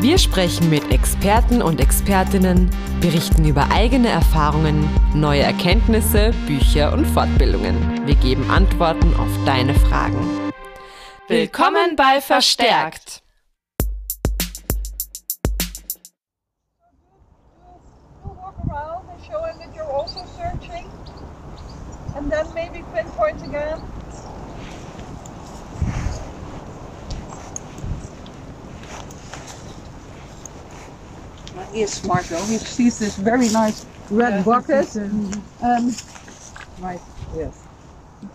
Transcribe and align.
Wir 0.00 0.16
sprechen 0.16 0.70
mit 0.70 0.90
Experten 0.90 1.60
und 1.60 1.78
Expertinnen, 1.78 2.70
berichten 3.02 3.44
über 3.44 3.70
eigene 3.70 4.08
Erfahrungen, 4.08 4.88
neue 5.14 5.42
Erkenntnisse, 5.42 6.30
Bücher 6.46 6.94
und 6.94 7.04
Fortbildungen. 7.04 8.06
Wir 8.06 8.14
geben 8.14 8.50
Antworten 8.50 9.14
auf 9.16 9.28
deine 9.44 9.74
Fragen. 9.74 10.50
Willkommen 11.28 11.96
bei 11.96 12.22
Verstärkt. 12.22 13.22
And 22.16 22.30
then 22.30 22.46
maybe 22.54 22.82
pinpoint 22.92 23.42
again. 23.42 23.80
He 31.72 31.82
is 31.82 31.92
smart 31.92 32.24
though. 32.26 32.44
He 32.44 32.58
sees 32.58 32.98
this 32.98 33.16
very 33.16 33.48
nice 33.48 33.84
red 34.10 34.44
bucket. 34.44 34.88
Um, 35.62 35.94
right, 36.80 37.00
yes. 37.36 37.66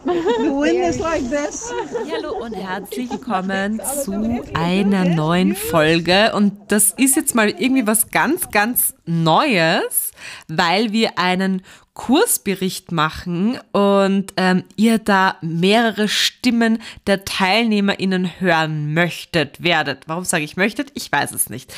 The 0.05 0.51
wind 0.51 0.79
is 0.79 0.99
like 0.99 1.27
this. 1.29 1.71
Hallo 2.11 2.37
und 2.37 2.53
herzlich 2.53 3.09
willkommen 3.09 3.81
zu 4.03 4.43
einer 4.53 5.05
neuen 5.05 5.55
Folge. 5.55 6.33
Und 6.33 6.71
das 6.71 6.91
ist 6.91 7.15
jetzt 7.15 7.33
mal 7.33 7.49
irgendwie 7.49 7.87
was 7.87 8.11
ganz, 8.11 8.51
ganz 8.51 8.93
Neues, 9.05 10.11
weil 10.47 10.91
wir 10.91 11.17
einen 11.17 11.63
Kursbericht 11.95 12.91
machen 12.91 13.59
und 13.71 14.33
ähm, 14.37 14.65
ihr 14.75 14.99
da 14.99 15.37
mehrere 15.41 16.07
Stimmen 16.07 16.79
der 17.07 17.25
TeilnehmerInnen 17.25 18.39
hören 18.39 18.93
möchtet, 18.93 19.63
werdet. 19.63 20.03
Warum 20.07 20.25
sage 20.25 20.43
ich 20.43 20.57
möchtet? 20.57 20.91
Ich 20.93 21.11
weiß 21.11 21.31
es 21.31 21.49
nicht. 21.49 21.73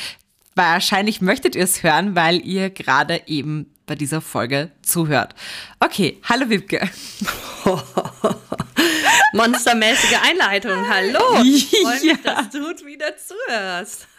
Wahrscheinlich 0.58 1.20
möchtet 1.20 1.54
ihr 1.54 1.62
es 1.62 1.84
hören, 1.84 2.16
weil 2.16 2.44
ihr 2.44 2.68
gerade 2.70 3.22
eben 3.26 3.72
bei 3.86 3.94
dieser 3.94 4.20
Folge 4.20 4.72
zuhört. 4.82 5.36
Okay, 5.78 6.20
hallo 6.24 6.50
Wibke. 6.50 6.80
Monstermäßige 9.34 10.18
Einleitung. 10.28 10.84
Hallo. 10.90 11.42
Ich 11.44 11.70
freue 11.70 12.00
mich, 12.00 12.24
ja. 12.24 12.34
dass 12.34 12.50
du 12.50 12.58
wieder 12.84 13.14
zuhörst. 13.16 14.08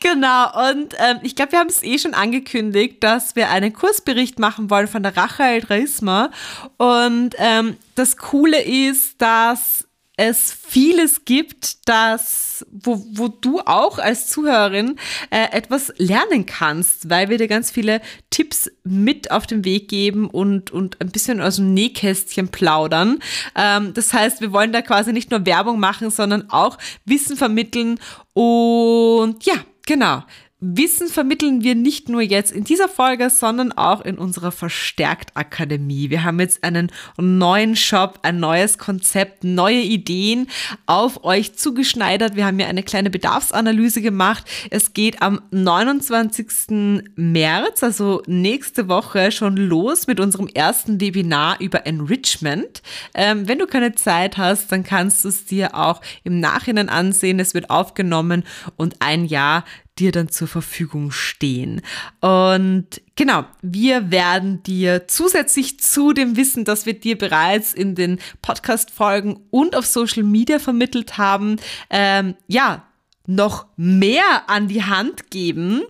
Genau, 0.00 0.70
und 0.70 0.94
ähm, 0.98 1.18
ich 1.22 1.34
glaube, 1.34 1.52
wir 1.52 1.60
haben 1.60 1.68
es 1.68 1.82
eh 1.82 1.98
schon 1.98 2.14
angekündigt, 2.14 3.02
dass 3.02 3.36
wir 3.36 3.48
einen 3.48 3.72
Kursbericht 3.72 4.38
machen 4.38 4.70
wollen 4.70 4.88
von 4.88 5.02
der 5.02 5.16
Rachel 5.16 5.60
Dresmer. 5.60 6.30
Und 6.76 7.30
ähm, 7.38 7.76
das 7.94 8.16
Coole 8.16 8.60
ist, 8.62 9.22
dass 9.22 9.85
es 10.16 10.50
vieles 10.52 11.26
gibt, 11.26 11.86
das, 11.88 12.64
wo, 12.70 13.04
wo 13.12 13.28
du 13.28 13.60
auch 13.60 13.98
als 13.98 14.28
Zuhörerin 14.28 14.98
äh, 15.30 15.52
etwas 15.52 15.92
lernen 15.98 16.46
kannst, 16.46 17.10
weil 17.10 17.28
wir 17.28 17.36
dir 17.36 17.48
ganz 17.48 17.70
viele 17.70 18.00
Tipps 18.30 18.70
mit 18.82 19.30
auf 19.30 19.46
den 19.46 19.64
Weg 19.64 19.88
geben 19.88 20.30
und, 20.30 20.70
und 20.70 21.00
ein 21.02 21.10
bisschen 21.10 21.42
aus 21.42 21.56
dem 21.56 21.74
Nähkästchen 21.74 22.48
plaudern. 22.48 23.18
Ähm, 23.54 23.92
das 23.92 24.14
heißt, 24.14 24.40
wir 24.40 24.52
wollen 24.52 24.72
da 24.72 24.80
quasi 24.80 25.12
nicht 25.12 25.30
nur 25.30 25.44
Werbung 25.44 25.78
machen, 25.78 26.10
sondern 26.10 26.50
auch 26.50 26.78
Wissen 27.04 27.36
vermitteln 27.36 28.00
und 28.32 29.44
ja, 29.44 29.56
genau. 29.86 30.22
Wissen 30.58 31.08
vermitteln 31.08 31.62
wir 31.62 31.74
nicht 31.74 32.08
nur 32.08 32.22
jetzt 32.22 32.50
in 32.50 32.64
dieser 32.64 32.88
Folge, 32.88 33.28
sondern 33.28 33.72
auch 33.72 34.00
in 34.00 34.16
unserer 34.16 34.50
Verstärkt-Akademie. 34.50 36.08
Wir 36.08 36.24
haben 36.24 36.40
jetzt 36.40 36.64
einen 36.64 36.90
neuen 37.18 37.76
Shop, 37.76 38.20
ein 38.22 38.40
neues 38.40 38.78
Konzept, 38.78 39.44
neue 39.44 39.82
Ideen 39.82 40.48
auf 40.86 41.24
euch 41.24 41.56
zugeschneidert. 41.56 42.36
Wir 42.36 42.46
haben 42.46 42.58
ja 42.58 42.68
eine 42.68 42.82
kleine 42.82 43.10
Bedarfsanalyse 43.10 44.00
gemacht. 44.00 44.46
Es 44.70 44.94
geht 44.94 45.20
am 45.20 45.42
29. 45.50 47.10
März, 47.16 47.82
also 47.82 48.22
nächste 48.26 48.88
Woche, 48.88 49.32
schon 49.32 49.58
los 49.58 50.06
mit 50.06 50.20
unserem 50.20 50.48
ersten 50.48 51.02
Webinar 51.02 51.60
über 51.60 51.86
Enrichment. 51.86 52.80
Ähm, 53.12 53.46
wenn 53.46 53.58
du 53.58 53.66
keine 53.66 53.94
Zeit 53.94 54.38
hast, 54.38 54.72
dann 54.72 54.84
kannst 54.84 55.22
du 55.26 55.28
es 55.28 55.44
dir 55.44 55.74
auch 55.74 56.00
im 56.24 56.40
Nachhinein 56.40 56.88
ansehen. 56.88 57.40
Es 57.40 57.52
wird 57.52 57.68
aufgenommen 57.68 58.44
und 58.76 58.96
ein 59.00 59.26
Jahr 59.26 59.62
dir 59.98 60.12
dann 60.12 60.28
zur 60.28 60.48
Verfügung 60.48 61.10
stehen. 61.10 61.80
Und 62.20 62.86
genau, 63.14 63.44
wir 63.62 64.10
werden 64.10 64.62
dir 64.62 65.08
zusätzlich 65.08 65.80
zu 65.80 66.12
dem 66.12 66.36
Wissen, 66.36 66.64
das 66.64 66.86
wir 66.86 66.94
dir 66.94 67.16
bereits 67.16 67.72
in 67.72 67.94
den 67.94 68.18
Podcast-Folgen 68.42 69.40
und 69.50 69.74
auf 69.74 69.86
Social 69.86 70.22
Media 70.22 70.58
vermittelt 70.58 71.18
haben, 71.18 71.56
ähm, 71.90 72.36
ja, 72.46 72.86
noch 73.26 73.66
mehr 73.76 74.48
an 74.48 74.68
die 74.68 74.84
Hand 74.84 75.30
geben. 75.30 75.82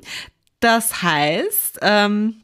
Das 0.60 1.02
heißt, 1.02 1.80
ähm, 1.82 2.42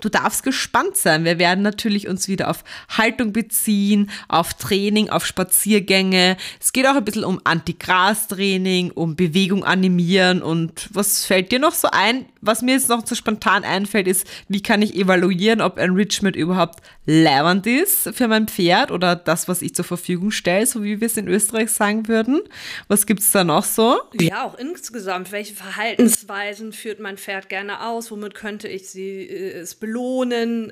Du 0.00 0.08
darfst 0.08 0.42
gespannt 0.42 0.96
sein. 0.96 1.24
Wir 1.24 1.38
werden 1.38 1.62
natürlich 1.62 2.08
uns 2.08 2.28
wieder 2.28 2.50
auf 2.50 2.64
Haltung 2.88 3.32
beziehen, 3.32 4.10
auf 4.28 4.54
Training, 4.54 5.08
auf 5.10 5.26
Spaziergänge. 5.26 6.36
Es 6.60 6.72
geht 6.72 6.86
auch 6.86 6.96
ein 6.96 7.04
bisschen 7.04 7.24
um 7.24 7.40
Anti-Gras-Training, 7.44 8.90
um 8.90 9.16
Bewegung 9.16 9.64
animieren. 9.64 10.42
Und 10.42 10.88
was 10.92 11.24
fällt 11.24 11.52
dir 11.52 11.58
noch 11.58 11.74
so 11.74 11.88
ein? 11.90 12.26
Was 12.40 12.62
mir 12.62 12.72
jetzt 12.72 12.88
noch 12.88 13.06
so 13.06 13.14
spontan 13.14 13.64
einfällt, 13.64 14.06
ist, 14.06 14.26
wie 14.48 14.62
kann 14.62 14.82
ich 14.82 14.94
evaluieren, 14.94 15.60
ob 15.60 15.78
Enrichment 15.78 16.36
überhaupt 16.36 16.80
leibend 17.06 17.66
ist 17.66 18.14
für 18.14 18.28
mein 18.28 18.48
Pferd 18.48 18.90
oder 18.90 19.16
das, 19.16 19.48
was 19.48 19.62
ich 19.62 19.74
zur 19.74 19.84
Verfügung 19.84 20.30
stelle, 20.30 20.66
so 20.66 20.82
wie 20.82 21.00
wir 21.00 21.06
es 21.06 21.16
in 21.16 21.28
Österreich 21.28 21.70
sagen 21.70 22.08
würden. 22.08 22.42
Was 22.88 23.06
gibt 23.06 23.20
es 23.20 23.30
da 23.30 23.44
noch 23.44 23.64
so? 23.64 24.00
Ja, 24.20 24.44
auch 24.44 24.58
insgesamt. 24.58 25.32
Welche 25.32 25.54
Verhaltensweisen 25.54 26.72
führt 26.72 27.00
mein 27.00 27.16
Pferd 27.16 27.48
gerne 27.48 27.86
aus? 27.86 28.10
Womit 28.10 28.34
könnte 28.34 28.68
ich 28.68 28.88
sie 28.88 29.22
äh, 29.22 29.52
es 29.60 29.74
belohnen 29.74 29.93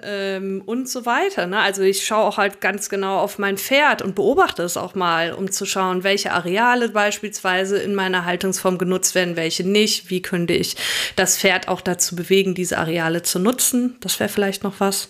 ähm, 0.02 0.62
und 0.64 0.88
so 0.88 1.06
weiter? 1.06 1.46
Ne? 1.46 1.58
Also 1.58 1.82
ich 1.82 2.06
schaue 2.06 2.24
auch 2.24 2.38
halt 2.38 2.60
ganz 2.60 2.88
genau 2.88 3.18
auf 3.18 3.38
mein 3.38 3.58
Pferd 3.58 4.02
und 4.02 4.14
beobachte 4.14 4.62
es 4.62 4.76
auch 4.76 4.94
mal, 4.94 5.32
um 5.32 5.50
zu 5.50 5.66
schauen, 5.66 6.04
welche 6.04 6.32
Areale 6.32 6.88
beispielsweise 6.88 7.78
in 7.78 7.94
meiner 7.94 8.24
Haltungsform 8.24 8.78
genutzt 8.78 9.14
werden, 9.14 9.36
welche 9.36 9.66
nicht. 9.66 10.10
Wie 10.10 10.22
könnte 10.22 10.54
ich 10.54 10.76
das 11.16 11.38
Pferd 11.38 11.68
auch 11.68 11.80
dazu 11.80 12.16
bewegen, 12.16 12.54
diese 12.54 12.78
Areale 12.78 13.22
zu 13.22 13.38
nutzen? 13.38 13.96
Das 14.00 14.20
wäre 14.20 14.28
vielleicht 14.28 14.64
noch 14.64 14.80
was. 14.80 15.08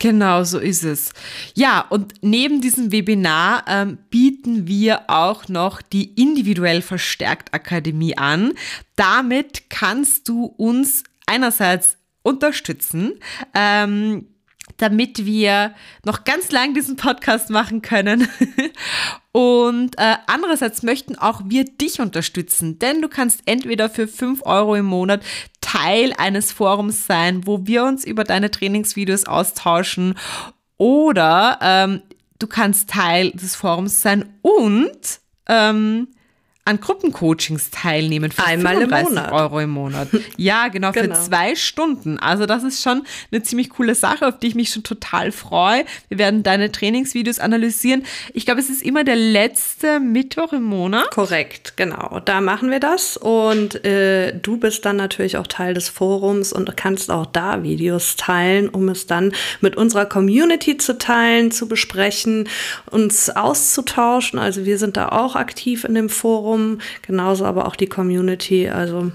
Genau, 0.00 0.44
so 0.44 0.58
ist 0.58 0.82
es. 0.82 1.10
Ja, 1.54 1.82
und 1.82 2.14
neben 2.22 2.62
diesem 2.62 2.90
Webinar 2.90 3.64
ähm, 3.68 3.98
bieten 4.08 4.66
wir 4.66 5.10
auch 5.10 5.48
noch 5.48 5.82
die 5.82 6.14
individuell 6.14 6.80
verstärkt 6.80 7.52
Akademie 7.52 8.16
an. 8.16 8.54
Damit 8.96 9.68
kannst 9.68 10.26
du 10.26 10.46
uns 10.56 11.04
einerseits 11.26 11.98
unterstützen. 12.22 13.18
Ähm, 13.54 14.26
damit 14.76 15.24
wir 15.24 15.74
noch 16.04 16.24
ganz 16.24 16.50
lang 16.50 16.74
diesen 16.74 16.96
Podcast 16.96 17.50
machen 17.50 17.82
können. 17.82 18.28
Und 19.32 19.98
äh, 19.98 20.16
andererseits 20.26 20.82
möchten 20.82 21.16
auch 21.16 21.42
wir 21.46 21.64
dich 21.64 22.00
unterstützen, 22.00 22.78
denn 22.78 23.00
du 23.00 23.08
kannst 23.08 23.42
entweder 23.46 23.88
für 23.88 24.08
5 24.08 24.44
Euro 24.44 24.74
im 24.74 24.86
Monat 24.86 25.22
Teil 25.60 26.12
eines 26.18 26.50
Forums 26.50 27.06
sein, 27.06 27.46
wo 27.46 27.66
wir 27.66 27.84
uns 27.84 28.04
über 28.04 28.24
deine 28.24 28.50
Trainingsvideos 28.50 29.24
austauschen 29.26 30.14
oder 30.78 31.58
ähm, 31.60 32.02
du 32.38 32.46
kannst 32.46 32.90
Teil 32.90 33.30
des 33.32 33.54
Forums 33.54 34.02
sein 34.02 34.34
und 34.42 35.20
ähm, 35.48 36.08
an 36.66 36.78
Gruppencoachings 36.78 37.70
teilnehmen 37.70 38.30
für 38.30 38.44
Einmal 38.44 38.80
im 38.82 38.90
Monat. 38.90 39.32
Euro 39.32 39.60
im 39.60 39.70
Monat. 39.70 40.08
Ja, 40.36 40.68
genau, 40.68 40.92
genau, 40.92 41.14
für 41.14 41.20
zwei 41.22 41.54
Stunden. 41.54 42.18
Also 42.18 42.46
das 42.46 42.62
ist 42.62 42.82
schon 42.82 43.02
eine 43.30 43.42
ziemlich 43.42 43.70
coole 43.70 43.94
Sache, 43.94 44.26
auf 44.26 44.38
die 44.38 44.46
ich 44.46 44.54
mich 44.54 44.70
schon 44.70 44.82
total 44.82 45.32
freue. 45.32 45.84
Wir 46.08 46.18
werden 46.18 46.42
deine 46.42 46.72
Trainingsvideos 46.72 47.40
analysieren. 47.40 48.04
Ich 48.32 48.46
glaube, 48.46 48.60
es 48.60 48.70
ist 48.70 48.82
immer 48.82 49.04
der 49.04 49.16
letzte 49.16 50.00
Mittwoch 50.00 50.52
im 50.52 50.62
Monat. 50.62 51.10
Korrekt, 51.10 51.76
genau. 51.76 52.20
Da 52.24 52.40
machen 52.40 52.70
wir 52.70 52.80
das. 52.80 53.16
Und 53.16 53.84
äh, 53.84 54.38
du 54.38 54.56
bist 54.56 54.84
dann 54.84 54.96
natürlich 54.96 55.36
auch 55.36 55.46
Teil 55.46 55.74
des 55.74 55.88
Forums 55.88 56.52
und 56.52 56.74
kannst 56.76 57.10
auch 57.10 57.26
da 57.26 57.62
Videos 57.62 58.16
teilen, 58.16 58.68
um 58.68 58.88
es 58.88 59.06
dann 59.06 59.32
mit 59.60 59.76
unserer 59.76 60.06
Community 60.06 60.78
zu 60.78 60.96
teilen, 60.96 61.50
zu 61.50 61.68
besprechen, 61.68 62.48
uns 62.90 63.28
auszutauschen. 63.28 64.38
Also 64.38 64.64
wir 64.64 64.78
sind 64.78 64.96
da 64.96 65.10
auch 65.10 65.36
aktiv 65.36 65.84
in 65.84 65.94
dem 65.94 66.08
Forum 66.08 66.49
drumherum, 66.50 66.80
genauso 67.02 67.44
aber 67.44 67.66
auch 67.66 67.76
die 67.76 67.86
Community. 67.86 68.68
Also 68.68 69.12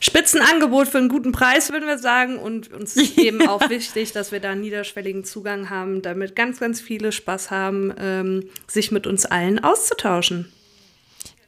Spitzenangebot 0.00 0.88
für 0.88 0.98
einen 0.98 1.08
guten 1.08 1.32
Preis, 1.32 1.70
würden 1.70 1.86
wir 1.86 1.98
sagen. 1.98 2.38
Und 2.38 2.72
uns 2.72 2.96
ist 2.96 3.18
eben 3.18 3.46
auch 3.48 3.68
wichtig, 3.68 4.12
dass 4.12 4.32
wir 4.32 4.40
da 4.40 4.54
niederschwelligen 4.54 5.24
Zugang 5.24 5.70
haben, 5.70 6.02
damit 6.02 6.36
ganz, 6.36 6.60
ganz 6.60 6.80
viele 6.80 7.12
Spaß 7.12 7.50
haben, 7.50 7.92
ähm, 7.98 8.48
sich 8.66 8.90
mit 8.90 9.06
uns 9.06 9.26
allen 9.26 9.62
auszutauschen. 9.62 10.52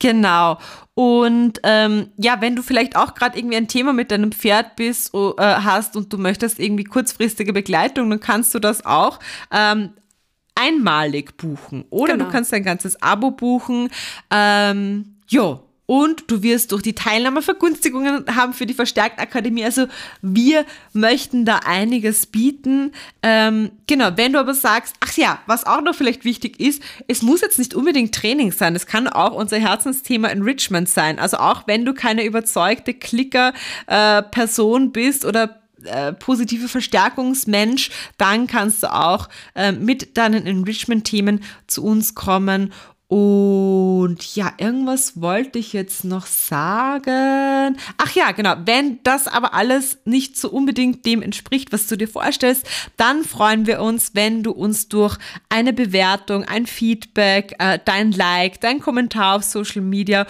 Genau. 0.01 0.59
Und 0.95 1.61
ähm, 1.63 2.09
ja, 2.17 2.41
wenn 2.41 2.57
du 2.57 2.63
vielleicht 2.63 2.95
auch 2.95 3.15
gerade 3.15 3.39
irgendwie 3.39 3.57
ein 3.57 3.69
Thema 3.69 3.93
mit 3.93 4.11
deinem 4.11 4.33
Pferd 4.33 4.77
bist, 4.77 5.15
äh, 5.15 5.19
hast 5.39 5.97
und 5.97 6.13
du 6.13 6.19
möchtest 6.19 6.61
irgendwie 6.61 6.85
kurzfristige 6.85 7.53
Begleitung, 7.53 8.11
dann 8.11 8.21
kannst 8.21 8.55
du 8.55 8.59
das 8.59 8.85
auch 8.85 9.19
ähm, 9.51 9.91
einmalig 10.55 11.37
buchen. 11.37 11.85
Oder 11.91 12.15
genau. 12.15 12.27
du 12.27 12.31
kannst 12.31 12.53
ein 12.55 12.65
ganzes 12.65 13.01
Abo 13.03 13.31
buchen. 13.31 13.91
Ähm, 14.31 15.17
jo, 15.29 15.65
und 15.87 16.31
du 16.31 16.43
wirst 16.43 16.73
durch 16.73 16.83
die 16.83 16.95
Teilnahme 16.95 17.43
Vergünstigungen 17.43 18.25
haben 18.35 18.55
für 18.55 18.65
die 18.65 18.73
Verstärktakademie. 18.73 19.65
Also 19.65 19.87
wir 20.23 20.65
möchten 20.95 21.45
da 21.45 21.61
einiges 21.67 22.25
bieten. 22.27 22.93
Ähm, 23.23 23.71
genau, 23.87 24.11
wenn 24.17 24.33
du 24.33 24.39
aber 24.39 24.55
sagst, 24.55 24.95
ach 25.01 25.13
ja, 25.17 25.41
was 25.47 25.67
auch 25.67 25.83
noch 25.83 25.95
vielleicht 25.95 26.25
wichtig 26.25 26.59
ist, 26.59 26.83
es 27.07 27.21
muss 27.21 27.43
jetzt 27.43 27.59
nicht 27.59 27.75
unbedingt 27.75 28.15
Training 28.15 28.51
sein. 28.51 28.75
Es 28.75 28.87
kann 28.87 29.09
auch 29.09 29.35
unser 29.35 29.59
Herzensthema 29.59 30.29
Enrichment 30.29 30.89
sein. 30.89 31.19
Also 31.19 31.37
auch 31.37 31.67
wenn 31.67 31.85
du 31.85 31.93
keine 31.93 32.25
überzeugte 32.25 32.95
Klicker-Person 32.95 34.87
äh, 34.87 34.89
bist 34.89 35.27
oder 35.27 35.64
äh, 35.85 36.13
positive 36.13 36.69
Verstärkungsmensch, 36.69 37.91
dann 38.19 38.47
kannst 38.47 38.83
du 38.83 38.93
auch 38.93 39.29
äh, 39.55 39.73
mit 39.73 40.17
deinen 40.17 40.47
Enrichment-Themen 40.47 41.43
zu 41.67 41.85
uns 41.85 42.15
kommen 42.15 42.73
und 43.07 44.35
ja, 44.35 44.55
irgendwas 44.57 45.21
wollte 45.21 45.59
ich 45.59 45.73
jetzt 45.73 46.05
noch 46.05 46.27
sagen. 46.27 47.77
Ach 47.99 48.13
ja, 48.15 48.33
genau. 48.33 48.55
Wenn 48.65 48.99
das 49.03 49.29
aber 49.29 49.55
alles 49.55 49.99
nicht 50.05 50.37
so 50.37 50.51
unbedingt 50.51 51.05
dem 51.05 51.21
entspricht, 51.21 51.71
was 51.73 51.87
du 51.87 51.97
dir 51.97 52.09
vorstellst, 52.09 52.67
dann 52.97 53.23
freuen 53.23 53.67
wir 53.67 53.83
uns, 53.83 54.15
wenn 54.15 54.43
du 54.43 54.53
uns 54.53 54.89
durch 54.89 55.19
eine 55.49 55.73
Bewertung, 55.73 56.45
ein 56.45 56.67
Feedback, 56.67 57.55
äh, 57.59 57.79
dein 57.85 58.11
Like, 58.11 58.61
dein 58.61 58.81
Kommentar 58.81 59.37
auf 59.37 59.45
Social 59.45 59.83
Media 59.83 60.27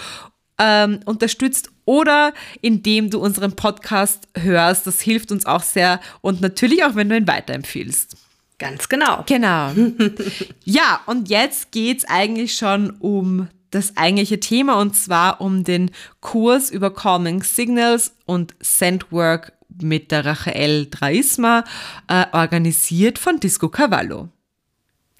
ähm, 0.58 1.00
unterstützt 1.06 1.70
oder 1.84 2.32
indem 2.60 3.10
du 3.10 3.18
unseren 3.18 3.56
Podcast 3.56 4.28
hörst. 4.36 4.86
Das 4.86 5.00
hilft 5.00 5.32
uns 5.32 5.46
auch 5.46 5.62
sehr 5.62 6.00
und 6.20 6.40
natürlich 6.40 6.84
auch, 6.84 6.94
wenn 6.94 7.08
du 7.08 7.16
ihn 7.16 7.28
weiterempfiehlst. 7.28 8.16
Ganz 8.58 8.88
genau. 8.88 9.24
Genau. 9.26 9.72
ja, 10.64 11.00
und 11.06 11.28
jetzt 11.28 11.72
geht 11.72 11.98
es 11.98 12.04
eigentlich 12.04 12.56
schon 12.56 12.90
um 13.00 13.48
das 13.70 13.96
eigentliche 13.96 14.38
Thema 14.38 14.80
und 14.80 14.94
zwar 14.94 15.40
um 15.40 15.64
den 15.64 15.90
Kurs 16.20 16.70
über 16.70 16.94
Calming 16.94 17.42
Signals 17.42 18.14
und 18.24 18.54
Sendwork 18.60 19.52
mit 19.82 20.12
der 20.12 20.24
Rachael 20.24 20.86
Draisma, 20.86 21.64
äh, 22.06 22.26
organisiert 22.32 23.18
von 23.18 23.40
Disco 23.40 23.68
Cavallo. 23.68 24.28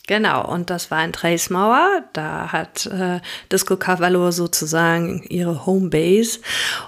Genau, 0.06 0.46
und 0.46 0.68
das 0.68 0.90
war 0.90 1.02
in 1.02 1.12
Treismauer. 1.12 2.04
Da 2.12 2.52
hat 2.52 2.84
äh, 2.86 3.20
Disco 3.50 3.76
Cavallo 3.78 4.30
sozusagen 4.32 5.22
ihre 5.30 5.64
Homebase. 5.64 6.40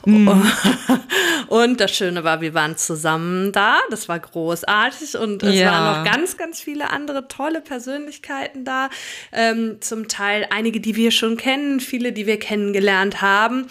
Mm. 0.05 0.29
Und 1.49 1.81
das 1.81 1.93
Schöne 1.97 2.25
war, 2.25 2.41
wir 2.41 2.55
waren 2.55 2.77
zusammen 2.77 3.53
da. 3.53 3.79
Das 3.91 4.09
war 4.09 4.19
großartig. 4.19 5.17
Und 5.17 5.43
es 5.43 5.55
ja. 5.55 5.71
waren 5.71 6.05
noch 6.05 6.13
ganz, 6.13 6.37
ganz 6.37 6.61
viele 6.61 6.91
andere 6.91 7.29
tolle 7.29 7.61
Persönlichkeiten 7.61 8.65
da. 8.65 8.91
Ähm, 9.33 9.79
zum 9.81 10.09
Teil 10.09 10.47
einige, 10.51 10.81
die 10.81 10.97
wir 10.97 11.11
schon 11.11 11.37
kennen, 11.37 11.81
viele, 11.81 12.13
die 12.13 12.27
wir 12.27 12.39
kennengelernt 12.39 13.23
haben. 13.23 13.69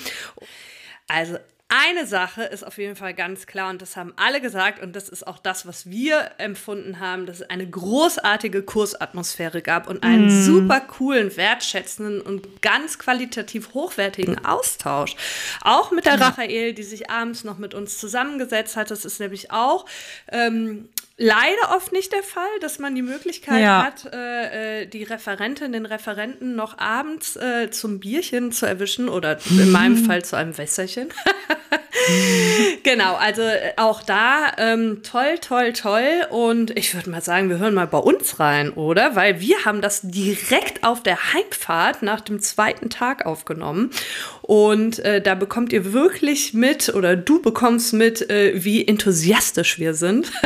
Also 1.07 1.38
eine 1.67 2.06
Sache 2.06 2.44
ist 2.44 2.65
auf 2.65 2.77
jeden 2.77 2.95
Fall 2.95 3.15
ganz 3.15 3.47
klar 3.47 3.71
und 3.71 3.81
das 3.81 3.97
haben 3.97 4.13
alle 4.17 4.39
gesagt 4.39 4.81
und 4.81 4.95
das 4.95 5.09
ist 5.09 5.25
auch 5.25 5.39
das, 5.39 5.65
was 5.65 5.89
wir 5.89 6.31
empfunden 6.38 7.00
haben, 7.00 7.25
dass 7.25 7.39
es 7.41 7.50
eine 7.50 7.67
großartige 7.67 8.62
Kursatmosphäre 8.62 9.63
gab 9.63 9.89
und 9.89 10.03
einen 10.03 10.27
mm. 10.27 10.44
super 10.44 10.79
coolen, 10.79 11.35
wertschätzenden 11.35 12.21
und 12.21 12.62
ganz 12.62 13.00
qualitativ 13.00 13.73
hochwertigen 13.73 14.45
Austausch. 14.45 15.15
Auch 15.62 15.89
mit 15.89 16.06
der 16.06 16.21
Rachael, 16.21 16.73
die 16.73 16.83
sich 16.83 17.09
abends 17.09 17.44
noch 17.44 17.57
mit 17.57 17.73
uns 17.73 17.97
zusammengesetzt 17.97 18.77
hat. 18.77 18.91
Das 18.91 19.03
ist 19.03 19.19
nämlich 19.19 19.50
auch 19.50 19.85
ähm, 20.31 20.89
leider 21.17 21.75
oft 21.75 21.91
nicht 21.94 22.12
der 22.12 22.23
Fall, 22.23 22.44
dass 22.62 22.79
man 22.79 22.94
die 22.94 23.01
Möglichkeit 23.01 23.62
ja. 23.62 23.85
hat, 23.85 24.13
äh, 24.13 24.81
äh, 24.81 24.85
die 24.85 25.03
Referentin, 25.03 25.71
den 25.71 25.85
Referenten 25.85 26.56
noch 26.56 26.77
abends 26.77 27.35
äh, 27.38 27.69
zum 27.71 28.00
Bierchen 28.00 28.51
zu 28.51 28.65
erwischen 28.65 29.07
oder 29.07 29.38
in 29.50 29.71
meinem 29.71 29.97
Fall 30.06 30.25
zu 30.25 30.35
einem 30.35 30.57
Wässerchen. 30.57 31.09
genau, 32.83 33.15
also 33.15 33.41
äh, 33.41 33.73
auch 33.77 34.03
da 34.03 34.51
ähm, 34.57 35.03
toll, 35.03 35.38
toll, 35.39 35.71
toll. 35.71 36.27
Und 36.29 36.77
ich 36.77 36.94
würde 36.94 37.09
mal 37.09 37.21
sagen, 37.21 37.50
wir 37.50 37.59
hören 37.59 37.73
mal 37.73 37.88
bei 37.88 37.97
uns 37.97 38.39
rein, 38.41 38.71
oder? 38.71 39.15
Weil 39.15 39.39
wir 39.39 39.63
haben 39.63 39.81
das 39.81 40.01
direkt 40.03 40.83
auf 40.83 41.01
der 41.01 41.33
Heimfahrt 41.33 42.01
nach 42.01 42.19
dem 42.19 42.41
zweiten 42.41 42.89
Tag 42.89 43.25
aufgenommen. 43.25 43.91
Und 44.41 45.00
äh, 45.00 45.21
da 45.21 45.35
bekommt 45.35 45.71
ihr 45.71 45.94
wirklich 45.94 46.53
mit 46.53 46.94
oder 46.94 47.15
du 47.15 47.41
bekommst 47.41 47.94
mit, 47.94 48.29
äh, 48.29 48.51
wie 48.56 48.85
enthusiastisch 48.85 49.79
wir 49.79 49.94
sind. 49.94 50.31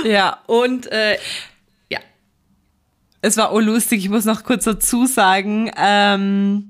Ja. 0.04 0.38
Und 0.46 0.90
äh, 0.90 1.18
ja. 1.88 2.00
Es 3.22 3.36
war 3.36 3.52
lustig, 3.60 4.04
ich 4.04 4.10
muss 4.10 4.24
noch 4.24 4.44
kurz 4.44 4.64
dazu 4.64 5.06
sagen, 5.06 5.70
ähm, 5.76 6.69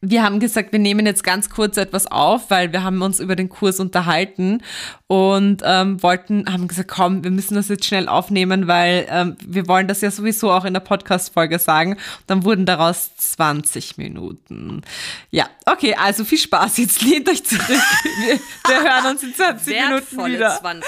wir 0.00 0.22
haben 0.22 0.38
gesagt, 0.38 0.70
wir 0.70 0.78
nehmen 0.78 1.06
jetzt 1.06 1.24
ganz 1.24 1.50
kurz 1.50 1.76
etwas 1.76 2.06
auf, 2.06 2.50
weil 2.50 2.72
wir 2.72 2.84
haben 2.84 3.02
uns 3.02 3.18
über 3.18 3.34
den 3.34 3.48
Kurs 3.48 3.80
unterhalten 3.80 4.62
und 5.08 5.62
ähm, 5.64 6.00
wollten, 6.02 6.52
haben 6.52 6.68
gesagt, 6.68 6.88
komm, 6.88 7.24
wir 7.24 7.32
müssen 7.32 7.56
das 7.56 7.68
jetzt 7.68 7.84
schnell 7.84 8.08
aufnehmen, 8.08 8.68
weil 8.68 9.08
ähm, 9.10 9.36
wir 9.44 9.66
wollen 9.66 9.88
das 9.88 10.00
ja 10.00 10.12
sowieso 10.12 10.52
auch 10.52 10.64
in 10.64 10.72
der 10.72 10.80
Podcast-Folge 10.80 11.58
sagen. 11.58 11.96
Dann 12.28 12.44
wurden 12.44 12.64
daraus 12.64 13.16
20 13.16 13.96
Minuten. 13.96 14.82
Ja, 15.30 15.48
okay, 15.66 15.96
also 15.96 16.24
viel 16.24 16.38
Spaß. 16.38 16.78
Jetzt 16.78 17.02
lehnt 17.02 17.28
euch 17.28 17.44
zurück. 17.44 17.66
Wir, 17.68 18.38
wir 18.66 18.82
hören 18.82 19.06
uns 19.12 19.22
in 19.24 19.34
20 19.34 19.66
Minuten 19.74 20.32
wieder. 20.32 20.60
20 20.60 20.84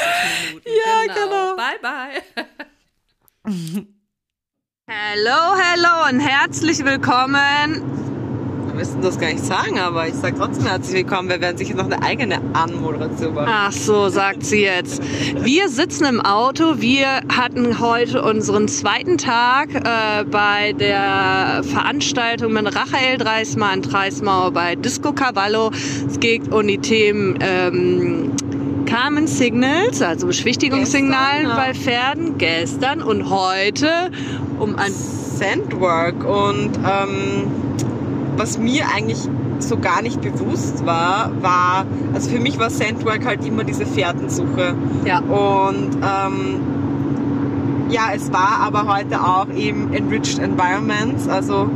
Minuten. 0.47 0.69
Ja, 0.87 1.15
genau. 1.15 1.27
genau. 1.27 1.57
Bye, 1.57 1.79
bye. 3.43 3.87
Hallo, 4.89 5.57
hallo 5.57 6.09
und 6.11 6.21
herzlich 6.21 6.85
willkommen 6.85 8.20
müssten 8.75 9.01
das 9.03 9.19
gar 9.19 9.29
nicht 9.29 9.45
sagen, 9.45 9.79
aber 9.79 10.09
ich 10.09 10.15
sage 10.15 10.37
trotzdem 10.39 10.67
herzlich 10.67 10.95
willkommen. 11.05 11.29
Wir 11.29 11.41
werden 11.41 11.57
sicher 11.57 11.75
noch 11.75 11.87
eine 11.87 12.03
eigene 12.03 12.41
Anmoderation 12.53 13.35
machen. 13.35 13.51
Ach 13.51 13.73
so, 13.73 14.09
sagt 14.09 14.45
sie 14.45 14.63
jetzt. 14.63 15.03
Wir 15.43 15.69
sitzen 15.69 16.05
im 16.05 16.21
Auto. 16.21 16.81
Wir 16.81 17.23
hatten 17.29 17.81
heute 17.81 18.23
unseren 18.23 18.69
zweiten 18.69 19.19
Tag 19.19 19.75
äh, 19.75 20.25
bei 20.25 20.73
der 20.73 21.63
Veranstaltung 21.65 22.53
mit 22.53 22.75
Rachael 22.75 23.19
Dreismar 23.19 23.75
in 23.75 23.83
Dreismau 23.83 24.51
bei 24.51 24.77
Disco 24.77 25.13
Cavallo. 25.13 25.71
Es 26.09 26.21
geht 26.21 26.53
um 26.53 26.67
die 26.67 26.79
Themen 26.79 27.39
ähm, 27.41 28.33
Carmen 28.87 29.27
Signals, 29.27 30.03
also 30.03 30.27
Beschwichtigungssignalen 30.27 31.47
gestern, 31.47 31.57
bei 31.57 31.75
Pferden, 31.75 32.39
gestern 32.39 33.03
und 33.03 33.31
heute 33.31 34.11
um 34.59 34.77
ein 34.77 34.93
Sandwork 34.93 36.25
und 36.25 36.73
ähm, 36.85 37.47
was 38.37 38.59
mir 38.59 38.85
eigentlich 38.95 39.29
so 39.59 39.77
gar 39.79 40.03
nicht 40.03 40.21
bewusst 40.21 40.87
war, 40.87 41.31
war, 41.43 41.85
also 42.15 42.31
für 42.31 42.41
mich 42.41 42.59
war 42.59 42.71
Sandwork 42.71 43.27
halt 43.27 43.45
immer 43.45 43.65
diese 43.65 43.87
Fährtensuche. 43.87 44.75
Ja. 45.05 45.19
Und 45.19 45.97
ähm, 46.03 46.61
ja, 47.91 48.11
es 48.15 48.33
war 48.33 48.61
aber 48.61 48.87
heute 48.87 49.21
auch 49.23 49.49
eben 49.55 49.93
Enriched 49.93 50.39
Environments, 50.39 51.29
also 51.29 51.69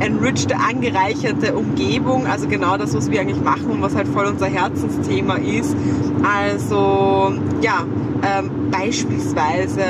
enrichte, 0.00 0.56
angereicherte 0.56 1.54
Umgebung, 1.54 2.26
also 2.26 2.48
genau 2.48 2.76
das, 2.76 2.94
was 2.94 3.10
wir 3.10 3.20
eigentlich 3.20 3.42
machen 3.42 3.66
und 3.66 3.82
was 3.82 3.94
halt 3.94 4.08
voll 4.08 4.26
unser 4.26 4.46
Herzensthema 4.46 5.36
ist. 5.36 5.76
Also 6.22 7.34
ja, 7.60 7.84
ähm, 8.22 8.50
beispielsweise 8.70 9.84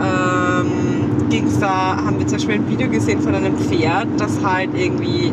ähm, 0.00 0.99
ging's 1.30 1.58
da, 1.58 1.96
haben 2.04 2.18
wir 2.18 2.26
zum 2.26 2.38
Beispiel 2.38 2.54
ein 2.56 2.68
Video 2.68 2.88
gesehen 2.88 3.20
von 3.20 3.34
einem 3.34 3.56
Pferd, 3.56 4.08
das 4.18 4.44
halt 4.44 4.70
irgendwie 4.74 5.32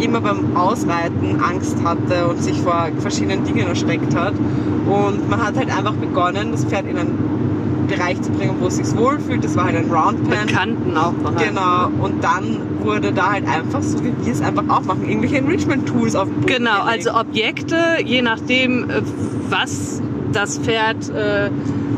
immer 0.00 0.20
beim 0.20 0.56
Ausreiten 0.56 1.40
Angst 1.40 1.76
hatte 1.84 2.26
und 2.28 2.42
sich 2.42 2.60
vor 2.60 2.88
verschiedenen 2.98 3.44
Dingen 3.44 3.66
erschreckt 3.68 4.14
hat. 4.16 4.34
Und 4.86 5.30
man 5.30 5.44
hat 5.46 5.56
halt 5.56 5.70
einfach 5.76 5.94
begonnen, 5.94 6.50
das 6.52 6.64
Pferd 6.64 6.86
in 6.88 6.98
einen 6.98 7.86
Bereich 7.88 8.20
zu 8.22 8.30
bringen, 8.32 8.54
wo 8.58 8.66
es 8.66 8.76
sich 8.76 8.96
wohlfühlt. 8.96 9.44
Das 9.44 9.54
war 9.56 9.64
halt 9.64 9.76
ein 9.76 9.90
Roundpen. 9.90 10.28
Bekannten 10.46 10.96
auch 10.96 11.12
noch. 11.12 11.36
Genau. 11.36 11.88
Und 12.04 12.22
dann 12.24 12.56
wurde 12.82 13.12
da 13.12 13.32
halt 13.32 13.46
einfach, 13.46 13.82
so 13.82 14.02
wie 14.02 14.12
wir 14.24 14.32
es 14.32 14.40
einfach 14.40 14.64
auch 14.68 14.82
machen, 14.82 15.08
irgendwelche 15.08 15.38
Enrichment-Tools 15.38 16.16
auf 16.16 16.24
dem 16.28 16.34
Boden 16.40 16.46
Genau, 16.46 16.84
gelegt. 16.84 17.06
also 17.08 17.20
Objekte, 17.20 17.76
je 18.04 18.22
nachdem, 18.22 18.90
äh, 18.90 19.02
was 19.50 20.02
das 20.32 20.58
Pferd 20.58 21.08
äh, 21.10 21.50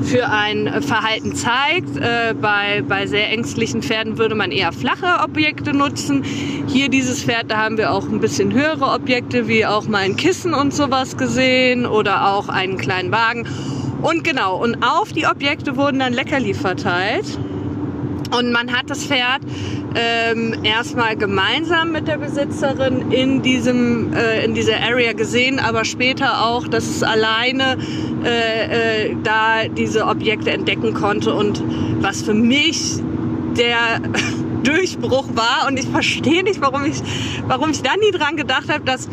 für 0.02 0.28
ein 0.28 0.82
Verhalten 0.82 1.34
zeigt. 1.34 1.96
Äh, 1.96 2.34
bei, 2.40 2.82
bei 2.86 3.06
sehr 3.06 3.30
ängstlichen 3.30 3.82
Pferden 3.82 4.18
würde 4.18 4.34
man 4.34 4.50
eher 4.50 4.72
flache 4.72 5.22
Objekte 5.22 5.72
nutzen. 5.72 6.22
Hier 6.66 6.88
dieses 6.88 7.22
Pferd, 7.22 7.50
da 7.50 7.56
haben 7.56 7.78
wir 7.78 7.92
auch 7.92 8.08
ein 8.08 8.20
bisschen 8.20 8.52
höhere 8.52 8.86
Objekte, 8.92 9.48
wie 9.48 9.64
auch 9.66 9.86
mal 9.86 9.98
ein 10.02 10.16
Kissen 10.16 10.54
und 10.54 10.74
sowas 10.74 11.16
gesehen 11.16 11.86
oder 11.86 12.30
auch 12.32 12.48
einen 12.48 12.76
kleinen 12.76 13.12
Wagen. 13.12 13.46
Und 14.02 14.24
genau, 14.24 14.62
und 14.62 14.82
auf 14.82 15.12
die 15.12 15.26
Objekte 15.26 15.76
wurden 15.76 16.00
dann 16.00 16.12
Leckerli 16.12 16.52
verteilt. 16.54 17.38
Und 18.36 18.52
man 18.52 18.72
hat 18.72 18.90
das 18.90 19.04
Pferd 19.04 19.40
ähm, 19.94 20.64
erstmal 20.64 21.16
gemeinsam 21.16 21.92
mit 21.92 22.08
der 22.08 22.18
Besitzerin 22.18 23.12
in 23.12 23.42
diesem 23.42 24.12
äh, 24.12 24.44
in 24.44 24.54
dieser 24.54 24.80
Area 24.80 25.12
gesehen, 25.12 25.58
aber 25.58 25.84
später 25.84 26.44
auch, 26.44 26.66
dass 26.66 26.84
es 26.84 27.02
alleine 27.02 27.78
äh, 28.24 29.10
äh, 29.10 29.16
da 29.22 29.68
diese 29.68 30.06
Objekte 30.06 30.50
entdecken 30.50 30.94
konnte 30.94 31.34
und 31.34 31.62
was 32.00 32.22
für 32.22 32.34
mich 32.34 33.00
der 33.56 34.00
Durchbruch 34.64 35.28
war. 35.34 35.68
Und 35.68 35.78
ich 35.78 35.86
verstehe 35.86 36.42
nicht, 36.42 36.60
warum 36.60 36.84
ich 36.84 37.00
warum 37.46 37.70
ich 37.70 37.82
da 37.82 37.90
nie 37.96 38.10
dran 38.10 38.36
gedacht 38.36 38.68
habe, 38.68 38.84
dass 38.84 39.08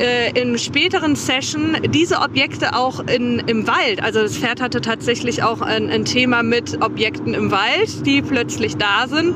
äh, 0.00 0.40
in 0.40 0.58
späteren 0.58 1.14
Session 1.14 1.76
diese 1.90 2.20
Objekte 2.20 2.74
auch 2.74 3.00
in, 3.06 3.38
im 3.40 3.66
Wald, 3.66 4.02
also 4.02 4.22
das 4.22 4.36
Pferd 4.36 4.60
hatte 4.60 4.80
tatsächlich 4.80 5.42
auch 5.42 5.60
ein, 5.60 5.90
ein 5.90 6.04
Thema 6.04 6.42
mit 6.42 6.82
Objekten 6.82 7.34
im 7.34 7.50
Wald, 7.50 8.06
die 8.06 8.22
plötzlich 8.22 8.76
da 8.76 9.06
sind, 9.06 9.34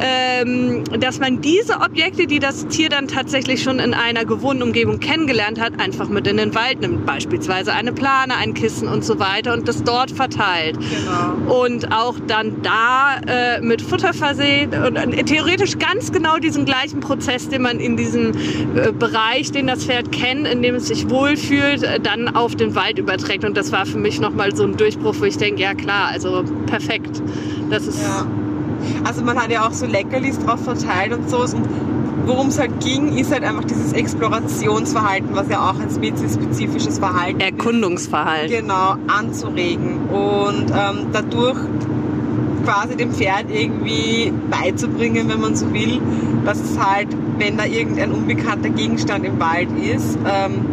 ähm, 0.00 0.82
dass 0.98 1.20
man 1.20 1.40
diese 1.40 1.80
Objekte, 1.80 2.26
die 2.26 2.40
das 2.40 2.66
Tier 2.66 2.88
dann 2.88 3.06
tatsächlich 3.06 3.62
schon 3.62 3.78
in 3.78 3.94
einer 3.94 4.24
gewohnten 4.24 4.64
Umgebung 4.64 4.98
kennengelernt 4.98 5.60
hat, 5.60 5.78
einfach 5.78 6.08
mit 6.08 6.26
in 6.26 6.36
den 6.36 6.54
Wald 6.54 6.80
nimmt. 6.80 7.06
Beispielsweise 7.06 7.72
eine 7.72 7.92
Plane, 7.92 8.34
ein 8.34 8.54
Kissen 8.54 8.88
und 8.88 9.04
so 9.04 9.20
weiter 9.20 9.52
und 9.52 9.68
das 9.68 9.84
dort 9.84 10.10
verteilt. 10.10 10.78
Genau. 10.78 11.62
Und 11.62 11.92
auch 11.92 12.16
dann 12.26 12.62
da 12.62 13.20
äh, 13.26 13.60
mit 13.60 13.80
Futter 13.82 14.12
versehen 14.12 14.74
und 14.74 14.96
äh, 14.96 15.22
theoretisch 15.22 15.78
ganz 15.78 16.10
genau 16.10 16.38
diesen 16.38 16.64
gleichen 16.64 17.00
Prozess, 17.00 17.48
den 17.48 17.62
man 17.62 17.78
in 17.78 17.96
diesem 17.96 18.32
äh, 18.76 18.92
Bereich, 18.92 19.52
den 19.52 19.68
das 19.68 19.84
Pferd 19.84 19.91
kennt, 20.02 20.46
in 20.46 20.62
dem 20.62 20.76
es 20.76 20.88
sich 20.88 21.10
wohlfühlt, 21.10 21.82
äh, 21.82 22.00
dann 22.00 22.34
auf 22.34 22.54
den 22.54 22.74
Wald 22.74 22.98
überträgt. 22.98 23.44
Und 23.44 23.56
das 23.56 23.72
war 23.72 23.86
für 23.86 23.98
mich 23.98 24.20
nochmal 24.20 24.54
so 24.54 24.64
ein 24.64 24.76
Durchbruch, 24.76 25.16
wo 25.18 25.24
ich 25.24 25.36
denke, 25.36 25.62
ja 25.62 25.74
klar, 25.74 26.08
also 26.08 26.44
perfekt. 26.66 27.22
Das 27.70 27.86
ist 27.86 28.02
ja. 28.02 28.26
Also 29.04 29.22
man 29.22 29.40
hat 29.40 29.50
ja 29.50 29.66
auch 29.66 29.72
so 29.72 29.86
Leckerlis 29.86 30.38
drauf 30.40 30.64
verteilt 30.64 31.12
und 31.12 31.30
so. 31.30 31.42
Und 31.42 31.68
worum 32.26 32.48
es 32.48 32.58
halt 32.58 32.80
ging, 32.80 33.16
ist 33.16 33.32
halt 33.32 33.44
einfach 33.44 33.64
dieses 33.64 33.92
Explorationsverhalten, 33.92 35.34
was 35.34 35.48
ja 35.48 35.70
auch 35.70 35.78
ein 35.78 35.90
speziespezifisches 35.90 36.98
Verhalten 36.98 37.40
Erkundungsverhalten. 37.40 38.52
Ist, 38.52 38.60
genau, 38.62 38.96
anzuregen. 39.06 40.08
Und 40.08 40.70
ähm, 40.70 41.06
dadurch 41.12 41.58
quasi 42.64 42.96
dem 42.96 43.12
Pferd 43.12 43.46
irgendwie 43.50 44.32
beizubringen, 44.50 45.28
wenn 45.28 45.40
man 45.40 45.56
so 45.56 45.72
will, 45.72 46.00
dass 46.44 46.60
es 46.60 46.78
halt, 46.78 47.08
wenn 47.38 47.56
da 47.56 47.64
irgendein 47.64 48.12
unbekannter 48.12 48.70
Gegenstand 48.70 49.24
im 49.24 49.38
Wald 49.40 49.68
ist, 49.78 50.18
ähm, 50.26 50.64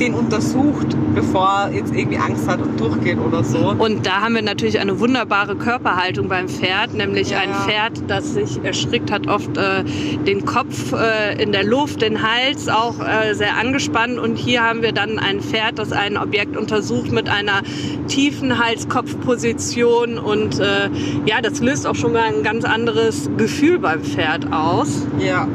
den 0.00 0.14
untersucht, 0.14 0.96
bevor 1.14 1.48
er 1.48 1.72
jetzt 1.72 1.94
irgendwie 1.94 2.18
Angst 2.18 2.48
hat 2.48 2.60
und 2.60 2.78
durchgeht 2.78 3.18
oder 3.18 3.42
so. 3.42 3.74
Und 3.78 4.06
da 4.06 4.20
haben 4.20 4.34
wir 4.34 4.42
natürlich 4.42 4.78
eine 4.78 5.00
wunderbare 5.00 5.56
Körperhaltung 5.56 6.28
beim 6.28 6.48
Pferd, 6.48 6.94
nämlich 6.94 7.30
ja. 7.30 7.38
ein 7.38 7.52
Pferd, 7.66 8.02
das 8.08 8.34
sich 8.34 8.62
erschrickt 8.62 9.10
hat, 9.10 9.26
oft 9.26 9.56
äh, 9.56 9.84
den 10.26 10.44
Kopf 10.44 10.92
äh, 10.92 11.42
in 11.42 11.52
der 11.52 11.64
Luft, 11.64 12.02
den 12.02 12.22
Hals 12.22 12.68
auch 12.68 13.00
äh, 13.00 13.34
sehr 13.34 13.56
angespannt. 13.56 14.18
Und 14.18 14.36
hier 14.36 14.62
haben 14.62 14.82
wir 14.82 14.92
dann 14.92 15.18
ein 15.18 15.40
Pferd, 15.40 15.78
das 15.78 15.92
ein 15.92 16.16
Objekt 16.16 16.56
untersucht 16.56 17.12
mit 17.12 17.28
einer 17.28 17.62
tiefen 18.06 18.58
Hals-Kopf-Position. 18.58 20.18
Und 20.18 20.60
äh, 20.60 20.90
ja, 21.26 21.40
das 21.40 21.60
löst 21.60 21.86
auch 21.86 21.94
schon 21.94 22.12
mal 22.12 22.22
ein 22.22 22.42
ganz 22.42 22.64
anderes 22.64 23.30
Gefühl 23.36 23.78
beim 23.78 24.02
Pferd 24.02 24.52
aus. 24.52 25.06
Ja. 25.18 25.48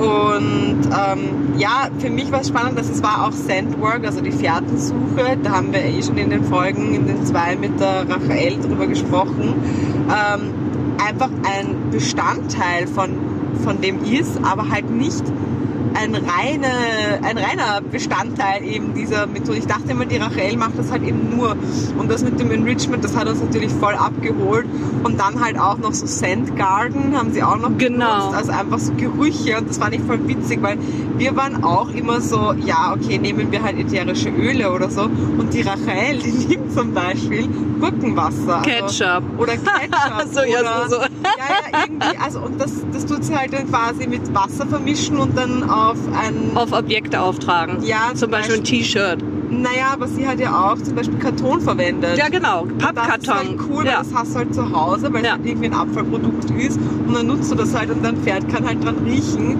Und 0.00 0.80
ähm, 0.86 1.58
ja, 1.58 1.88
für 1.98 2.08
mich 2.08 2.32
war 2.32 2.40
es 2.40 2.48
spannend, 2.48 2.78
dass 2.78 2.88
es 2.88 3.02
war 3.02 3.26
auch 3.26 3.32
Sandwork, 3.32 4.06
also 4.06 4.22
die 4.22 4.32
Fährtensuche. 4.32 5.36
Da 5.42 5.50
haben 5.50 5.74
wir 5.74 5.84
eh 5.84 6.02
schon 6.02 6.16
in 6.16 6.30
den 6.30 6.44
Folgen, 6.44 6.94
in 6.94 7.06
den 7.06 7.26
zwei 7.26 7.54
mit 7.54 7.78
der 7.78 8.08
Rachel 8.08 8.58
drüber 8.60 8.86
gesprochen. 8.86 9.54
Ähm, 10.08 10.54
einfach 11.06 11.28
ein 11.44 11.90
Bestandteil 11.90 12.86
von, 12.86 13.10
von 13.62 13.82
dem 13.82 14.02
ist, 14.04 14.40
aber 14.42 14.70
halt 14.70 14.90
nicht 14.90 15.22
ein, 16.00 16.14
reine, 16.14 17.20
ein 17.22 17.36
reiner 17.36 17.80
Bestandteil 17.82 18.64
eben 18.64 18.94
dieser 18.94 19.26
Methode. 19.26 19.58
Ich 19.58 19.66
dachte 19.66 19.90
immer, 19.90 20.06
die 20.06 20.16
Rachel 20.16 20.56
macht 20.56 20.78
das 20.78 20.90
halt 20.90 21.02
eben 21.02 21.36
nur. 21.36 21.56
Und 21.98 22.10
das 22.10 22.22
mit 22.22 22.40
dem 22.40 22.50
Enrichment, 22.50 23.04
das 23.04 23.16
hat 23.16 23.28
uns 23.28 23.40
natürlich 23.40 23.72
voll 23.72 23.94
abgeholt. 23.94 24.66
Und 25.02 25.20
dann 25.20 25.42
halt 25.42 25.58
auch 25.58 25.78
noch 25.78 25.92
so 25.92 26.06
Sand 26.06 26.56
Garden 26.56 27.16
haben 27.16 27.32
sie 27.32 27.42
auch 27.42 27.56
noch 27.56 27.76
genau. 27.76 28.28
benutzt. 28.28 28.36
Also 28.36 28.52
einfach 28.52 28.78
so 28.78 28.92
Gerüche. 28.94 29.58
Und 29.58 29.68
das 29.68 29.78
fand 29.78 29.94
ich 29.94 30.00
voll 30.02 30.26
witzig, 30.26 30.62
weil 30.62 30.78
wir 31.16 31.36
waren 31.36 31.62
auch 31.64 31.90
immer 31.90 32.20
so, 32.20 32.54
ja, 32.64 32.94
okay, 32.94 33.18
nehmen 33.18 33.52
wir 33.52 33.62
halt 33.62 33.78
ätherische 33.78 34.30
Öle 34.30 34.72
oder 34.72 34.90
so. 34.90 35.02
Und 35.02 35.52
die 35.52 35.62
Rachel, 35.62 36.18
die 36.24 36.30
nimmt 36.48 36.72
zum 36.72 36.94
Beispiel 36.94 37.48
Gurkenwasser. 37.80 38.58
Also 38.58 38.70
Ketchup. 38.70 39.02
Also, 39.02 39.22
oder 39.38 39.52
Ketchup. 39.56 40.28
so, 40.32 40.40
oder, 40.40 40.48
ja, 40.48 40.88
so, 40.88 40.96
so. 40.96 41.00
ja, 41.02 41.08
ja, 41.38 41.82
irgendwie. 41.84 42.18
Also, 42.22 42.40
und 42.40 42.60
das, 42.60 42.72
das 42.92 43.06
tut 43.06 43.24
sie 43.24 43.36
halt 43.36 43.52
dann 43.52 43.68
quasi 43.68 44.06
mit 44.06 44.32
Wasser 44.34 44.66
vermischen 44.66 45.18
und 45.18 45.36
dann 45.36 45.62
auf 45.90 45.98
ein... 46.14 46.56
Auf 46.56 46.72
Objekte 46.72 47.20
auftragen. 47.20 47.82
Ja, 47.82 48.12
zum, 48.14 48.30
Beispiel, 48.30 48.56
Beispiel 48.58 48.78
ein 48.78 48.82
T-Shirt. 48.82 49.24
Naja, 49.50 49.88
aber 49.92 50.06
sie 50.06 50.26
hat 50.28 50.38
ja 50.38 50.70
auch 50.70 50.80
zum 50.80 50.94
Beispiel 50.94 51.18
Karton 51.18 51.60
verwendet. 51.60 52.16
Ja, 52.16 52.28
genau. 52.28 52.66
Pappkarton. 52.78 53.18
Das 53.20 53.22
ist 53.22 53.28
halt 53.28 53.60
cool, 53.68 53.84
ja. 53.84 53.92
weil 53.92 53.98
das 53.98 54.14
hast 54.14 54.34
du 54.34 54.38
halt 54.38 54.54
zu 54.54 54.72
Hause, 54.72 55.12
weil 55.12 55.24
ja. 55.24 55.30
es 55.30 55.38
halt 55.38 55.46
irgendwie 55.46 55.66
ein 55.66 55.74
Abfallprodukt 55.74 56.50
ist. 56.52 56.78
Und 57.06 57.14
dann 57.14 57.26
nutzt 57.26 57.50
du 57.50 57.56
das 57.56 57.76
halt 57.76 57.90
und 57.90 58.04
dein 58.04 58.16
Pferd 58.18 58.48
kann 58.48 58.64
halt 58.64 58.84
dran 58.84 58.98
riechen. 59.04 59.56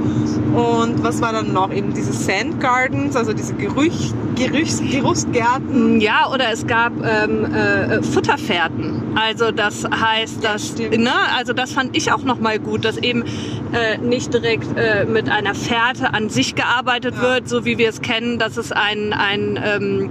Und 0.54 1.02
was 1.02 1.20
war 1.20 1.32
dann 1.32 1.52
noch? 1.52 1.72
Eben 1.72 1.92
diese 1.92 2.12
Sand 2.12 2.60
Gardens, 2.60 3.16
also 3.16 3.32
diese 3.32 3.54
Gerüch, 3.54 4.12
Gerüchs, 4.36 4.80
Geruchsgärten. 4.80 6.00
Ja, 6.00 6.30
oder 6.32 6.52
es 6.52 6.66
gab 6.66 6.92
ähm, 7.04 7.52
äh, 7.52 8.00
Futterfährten. 8.02 9.02
Also 9.16 9.50
das 9.50 9.84
heißt, 9.84 10.44
dass, 10.44 10.74
ja, 10.78 10.96
ne, 10.96 11.12
also 11.36 11.52
das 11.52 11.72
fand 11.72 11.96
ich 11.96 12.12
auch 12.12 12.22
nochmal 12.22 12.60
gut, 12.60 12.84
dass 12.84 12.96
eben 12.96 13.24
äh, 13.72 13.98
nicht 13.98 14.32
direkt 14.32 14.66
äh, 14.76 15.04
mit 15.04 15.28
einer 15.28 15.54
Fährte 15.54 16.09
an 16.12 16.28
sich 16.28 16.54
gearbeitet 16.54 17.14
ja. 17.16 17.22
wird, 17.22 17.48
so 17.48 17.64
wie 17.64 17.78
wir 17.78 17.88
es 17.88 18.00
kennen, 18.00 18.38
dass 18.38 18.56
es 18.56 18.72
ein, 18.72 19.12
ein 19.12 19.58
ähm, 19.62 20.10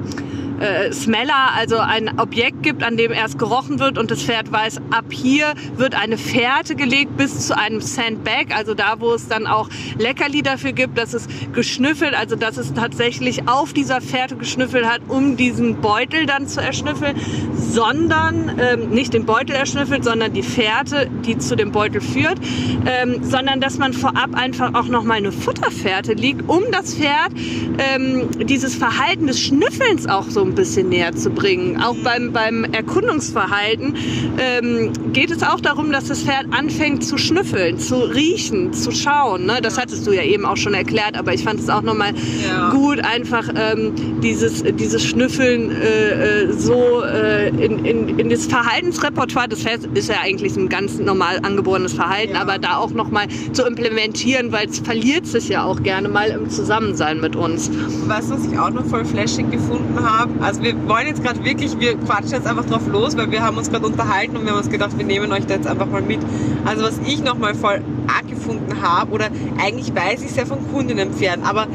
äh, 0.59 0.91
Smeller, 0.91 1.53
also 1.55 1.77
ein 1.77 2.19
Objekt 2.19 2.63
gibt, 2.63 2.83
an 2.83 2.97
dem 2.97 3.11
erst 3.11 3.39
gerochen 3.39 3.79
wird 3.79 3.97
und 3.97 4.11
das 4.11 4.21
Pferd 4.23 4.51
weiß, 4.51 4.77
ab 4.91 5.05
hier 5.09 5.53
wird 5.75 5.95
eine 5.95 6.17
Fährte 6.17 6.75
gelegt 6.75 7.17
bis 7.17 7.47
zu 7.47 7.57
einem 7.57 7.81
Sandbag, 7.81 8.55
also 8.55 8.73
da, 8.73 8.99
wo 8.99 9.13
es 9.13 9.27
dann 9.27 9.47
auch 9.47 9.69
Leckerli 9.97 10.41
dafür 10.41 10.73
gibt, 10.73 10.97
dass 10.97 11.13
es 11.13 11.27
geschnüffelt, 11.53 12.13
also 12.13 12.35
dass 12.35 12.57
es 12.57 12.73
tatsächlich 12.73 13.47
auf 13.47 13.73
dieser 13.73 14.01
Fährte 14.01 14.35
geschnüffelt 14.35 14.85
hat, 14.85 15.01
um 15.07 15.37
diesen 15.37 15.81
Beutel 15.81 16.25
dann 16.25 16.47
zu 16.47 16.61
erschnüffeln, 16.61 17.15
sondern 17.53 18.59
ähm, 18.59 18.89
nicht 18.89 19.13
den 19.13 19.25
Beutel 19.25 19.55
erschnüffelt, 19.55 20.03
sondern 20.03 20.33
die 20.33 20.43
Fährte, 20.43 21.09
die 21.25 21.37
zu 21.37 21.55
dem 21.55 21.71
Beutel 21.71 22.01
führt, 22.01 22.39
ähm, 22.85 23.23
sondern 23.23 23.61
dass 23.61 23.77
man 23.77 23.93
vorab 23.93 24.33
einfach 24.33 24.73
auch 24.73 24.87
noch 24.87 25.03
mal 25.03 25.15
eine 25.15 25.31
Futterfährte 25.31 26.13
liegt, 26.13 26.49
um 26.49 26.63
das 26.71 26.95
Pferd 26.95 27.31
ähm, 27.77 28.29
dieses 28.45 28.75
Verhalten 28.75 29.27
des 29.27 29.39
Schnüffelns 29.39 30.07
auch 30.07 30.29
so 30.29 30.48
ein 30.49 30.55
bisschen 30.55 30.89
näher 30.89 31.15
zu 31.15 31.29
bringen. 31.29 31.81
Auch 31.81 31.95
beim, 32.03 32.31
beim 32.31 32.63
Erkundungsverhalten 32.65 33.95
ähm, 34.37 34.91
geht 35.13 35.31
es 35.31 35.43
auch 35.43 35.59
darum, 35.59 35.91
dass 35.91 36.05
das 36.05 36.23
Pferd 36.23 36.47
anfängt 36.51 37.03
zu 37.03 37.17
schnüffeln, 37.17 37.77
zu 37.77 37.97
riechen, 37.99 38.73
zu 38.73 38.91
schauen. 38.91 39.45
Ne? 39.45 39.59
Das 39.61 39.77
hattest 39.79 40.05
du 40.07 40.11
ja 40.11 40.23
eben 40.23 40.45
auch 40.45 40.57
schon 40.57 40.73
erklärt, 40.73 41.17
aber 41.17 41.33
ich 41.33 41.43
fand 41.43 41.59
es 41.59 41.69
auch 41.69 41.81
nochmal 41.81 42.13
ja. 42.47 42.69
gut, 42.71 42.99
einfach 42.99 43.49
ähm, 43.55 43.93
dieses, 44.21 44.63
dieses 44.63 45.03
Schnüffeln 45.03 45.71
äh, 45.71 46.43
äh, 46.43 46.53
so 46.53 47.03
äh, 47.03 47.49
in, 47.49 47.85
in, 47.85 48.19
in 48.19 48.29
das 48.29 48.45
Verhaltensrepertoire 48.45 49.47
des 49.47 49.63
Pferds 49.63 49.87
ist 49.93 50.09
ja 50.09 50.15
eigentlich 50.23 50.55
ein 50.55 50.69
ganz 50.69 50.97
normal 50.99 51.39
angeborenes 51.43 51.93
Verhalten, 51.93 52.33
ja. 52.33 52.41
aber 52.41 52.57
da 52.57 52.77
auch 52.77 52.91
nochmal 52.91 53.27
zu 53.53 53.65
implementieren, 53.65 54.51
weil 54.51 54.67
es 54.67 54.79
verliert 54.79 55.27
sich 55.27 55.49
ja 55.49 55.63
auch 55.63 55.81
gerne 55.83 56.09
mal 56.09 56.29
im 56.29 56.49
Zusammensein 56.49 57.21
mit 57.21 57.35
uns. 57.35 57.69
Weißt 58.07 58.29
du, 58.29 58.35
was 58.35 58.45
ich 58.45 58.57
auch 58.57 58.69
noch 58.69 58.85
voll 58.85 59.05
flashig 59.05 59.49
gefunden 59.51 59.97
habe? 60.01 60.31
Also 60.41 60.63
wir 60.63 60.75
wollen 60.87 61.07
jetzt 61.07 61.23
gerade 61.23 61.43
wirklich, 61.43 61.79
wir 61.79 61.97
quatschen 61.97 62.31
jetzt 62.31 62.47
einfach 62.47 62.65
drauf 62.65 62.87
los, 62.87 63.17
weil 63.17 63.31
wir 63.31 63.43
haben 63.43 63.57
uns 63.57 63.69
gerade 63.69 63.85
unterhalten 63.85 64.37
und 64.37 64.43
wir 64.45 64.51
haben 64.51 64.59
uns 64.59 64.69
gedacht, 64.69 64.97
wir 64.97 65.05
nehmen 65.05 65.31
euch 65.31 65.45
da 65.45 65.55
jetzt 65.55 65.67
einfach 65.67 65.87
mal 65.87 66.01
mit. 66.01 66.19
Also 66.65 66.83
was 66.83 66.99
ich 67.05 67.23
nochmal 67.23 67.55
voll 67.55 67.81
arg 68.07 68.27
gefunden 68.27 68.81
habe, 68.81 69.11
oder 69.11 69.27
eigentlich 69.61 69.93
weiß 69.93 70.21
ich 70.21 70.31
es 70.31 70.35
ja 70.35 70.45
von 70.45 70.59
Kundinnenpferden, 70.71 71.43
aber 71.43 71.67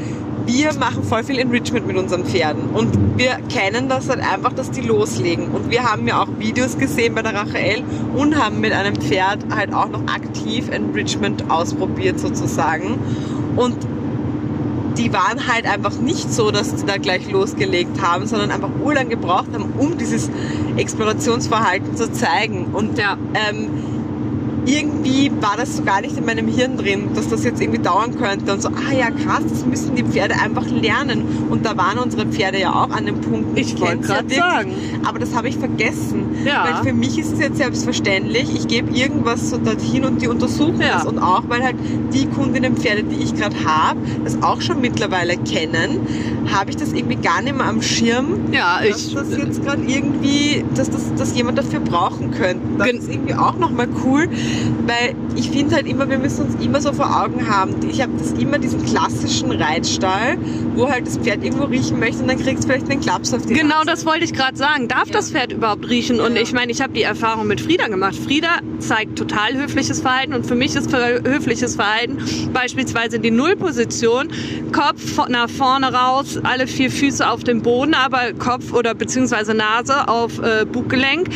wir 0.45 0.73
machen 0.75 1.03
voll 1.03 1.23
viel 1.23 1.39
Enrichment 1.39 1.87
mit 1.87 1.97
unseren 1.97 2.25
Pferden 2.25 2.69
und 2.73 3.17
wir 3.17 3.37
kennen 3.49 3.89
das 3.89 4.09
halt 4.09 4.19
einfach, 4.19 4.53
dass 4.53 4.69
die 4.69 4.81
loslegen. 4.81 5.49
Und 5.49 5.71
wir 5.71 5.83
haben 5.83 6.07
ja 6.07 6.21
auch 6.21 6.27
Videos 6.37 6.77
gesehen 6.77 7.15
bei 7.15 7.21
der 7.23 7.33
Rachel 7.33 7.83
und 8.15 8.35
haben 8.35 8.59
mit 8.59 8.71
einem 8.71 8.95
Pferd 8.95 9.39
halt 9.55 9.73
auch 9.73 9.89
noch 9.89 10.01
aktiv 10.07 10.69
Enrichment 10.69 11.49
ausprobiert 11.49 12.19
sozusagen. 12.19 12.99
Und 13.55 13.75
die 14.97 15.11
waren 15.13 15.47
halt 15.47 15.65
einfach 15.65 15.97
nicht 15.99 16.33
so, 16.33 16.51
dass 16.51 16.71
sie 16.71 16.85
da 16.85 16.97
gleich 16.97 17.29
losgelegt 17.29 18.01
haben, 18.01 18.27
sondern 18.27 18.51
einfach 18.51 18.69
urlang 18.83 19.09
gebraucht 19.09 19.47
haben, 19.53 19.73
um 19.77 19.97
dieses 19.97 20.29
Explorationsverhalten 20.77 21.95
zu 21.95 22.11
zeigen. 22.11 22.67
Und 22.73 22.97
Ja. 22.97 23.17
ähm, 23.33 23.69
irgendwie 24.65 25.31
war 25.41 25.55
das 25.57 25.77
so 25.77 25.83
gar 25.83 26.01
nicht 26.01 26.17
in 26.17 26.25
meinem 26.25 26.47
Hirn 26.47 26.77
drin, 26.77 27.09
dass 27.15 27.29
das 27.29 27.43
jetzt 27.43 27.61
irgendwie 27.61 27.81
dauern 27.81 28.15
könnte. 28.17 28.53
Und 28.53 28.61
so, 28.61 28.69
ah 28.69 28.93
ja, 28.97 29.09
krass, 29.11 29.43
das 29.49 29.65
müssen 29.65 29.95
die 29.95 30.03
Pferde 30.03 30.35
einfach 30.35 30.65
lernen. 30.67 31.23
Und 31.49 31.65
da 31.65 31.77
waren 31.77 31.99
unsere 31.99 32.25
Pferde 32.25 32.59
ja 32.59 32.71
auch 32.71 32.89
an 32.91 33.05
dem 33.05 33.21
Punkt. 33.21 33.57
Ich 33.57 33.79
wollte 33.79 34.07
ja 34.07 34.15
wirklich, 34.15 34.37
sagen. 34.39 34.71
Aber 35.05 35.19
das 35.19 35.35
habe 35.35 35.47
ich 35.49 35.57
vergessen. 35.57 36.35
Ja. 36.45 36.65
Weil 36.65 36.83
für 36.89 36.93
mich 36.93 37.17
ist 37.17 37.33
es 37.33 37.39
jetzt 37.39 37.57
selbstverständlich, 37.57 38.53
ich 38.55 38.67
gebe 38.67 38.95
irgendwas 38.95 39.49
so 39.49 39.57
dorthin 39.57 40.05
und 40.05 40.21
die 40.21 40.27
untersuchen 40.27 40.81
Ja. 40.81 40.95
das. 40.95 41.05
Und 41.05 41.19
auch, 41.19 41.43
weil 41.47 41.63
halt 41.63 41.75
die 42.13 42.25
Kundinnen 42.27 42.75
Pferde, 42.77 43.03
die 43.03 43.23
ich 43.23 43.35
gerade 43.35 43.55
habe, 43.65 43.99
das 44.23 44.41
auch 44.41 44.61
schon 44.61 44.81
mittlerweile 44.81 45.37
kennen, 45.37 45.99
habe 46.53 46.69
ich 46.69 46.77
das 46.77 46.93
irgendwie 46.93 47.15
gar 47.15 47.41
nicht 47.41 47.55
mehr 47.57 47.65
am 47.67 47.81
Schirm, 47.81 48.51
Ja, 48.51 48.79
dass 48.87 49.07
ich, 49.07 49.13
das 49.13 49.37
jetzt 49.37 49.63
gerade 49.63 49.83
irgendwie, 49.83 50.63
dass 50.75 50.89
das 50.89 51.13
dass 51.15 51.35
jemand 51.35 51.57
dafür 51.57 51.79
brauchen 51.79 52.31
könnte. 52.31 52.61
Das 52.77 52.87
ist 52.89 53.09
irgendwie 53.09 53.33
auch 53.35 53.57
nochmal 53.57 53.87
cool, 54.03 54.27
weil 54.87 55.15
ich 55.35 55.49
finde 55.49 55.75
halt 55.75 55.87
immer, 55.87 56.09
wir 56.09 56.17
müssen 56.17 56.45
uns 56.45 56.63
immer 56.63 56.81
so 56.81 56.93
vor 56.93 57.23
Augen 57.23 57.47
haben. 57.49 57.73
Ich 57.89 58.01
habe 58.01 58.13
das 58.17 58.31
immer 58.33 58.57
diesen 58.59 58.83
klassischen 58.85 59.51
Reitstall, 59.51 60.37
wo 60.75 60.89
halt 60.89 61.07
das 61.07 61.17
Pferd 61.17 61.43
irgendwo 61.43 61.65
riechen 61.65 61.99
möchte 61.99 62.21
und 62.21 62.27
dann 62.29 62.39
kriegst 62.39 62.63
du 62.63 62.67
vielleicht 62.69 62.89
einen 62.89 63.01
Klaps 63.01 63.33
auf 63.33 63.45
die 63.45 63.53
Genau 63.53 63.75
Nase. 63.79 63.85
das 63.87 64.05
wollte 64.05 64.23
ich 64.25 64.33
gerade 64.33 64.57
sagen. 64.57 64.87
Darf 64.87 65.09
das 65.11 65.31
Pferd 65.31 65.51
überhaupt 65.53 65.89
riechen? 65.89 66.19
Und 66.19 66.35
Ja. 66.35 66.41
ich 66.41 66.53
meine, 66.53 66.71
ich 66.71 66.81
habe 66.81 66.93
die 66.93 67.03
Erfahrung 67.03 67.47
mit 67.47 67.61
Frieda 67.61 67.87
gemacht. 67.87 68.15
Frieda 68.15 68.59
zeigt 68.79 69.17
total 69.17 69.55
höfliches 69.55 70.01
Verhalten 70.01 70.33
und 70.33 70.45
für 70.45 70.55
mich 70.55 70.75
ist 70.75 70.91
höfliches 70.95 71.75
Verhalten 71.75 72.17
beispielsweise 72.53 73.19
die 73.19 73.31
Nullposition, 73.31 74.27
Kopf 74.71 75.27
nach 75.29 75.49
vorne 75.49 75.93
raus, 75.93 76.39
alle 76.43 76.67
vier 76.67 76.91
Füße 76.91 77.27
auf 77.27 77.43
dem 77.43 77.61
Boden, 77.61 77.93
aber 77.93 78.33
Kopf 78.37 78.73
oder 78.73 78.93
beziehungsweise 78.93 79.53
Nase 79.53 80.07
auf 80.07 80.39
äh, 80.39 80.65
Buggelenk, 80.65 81.29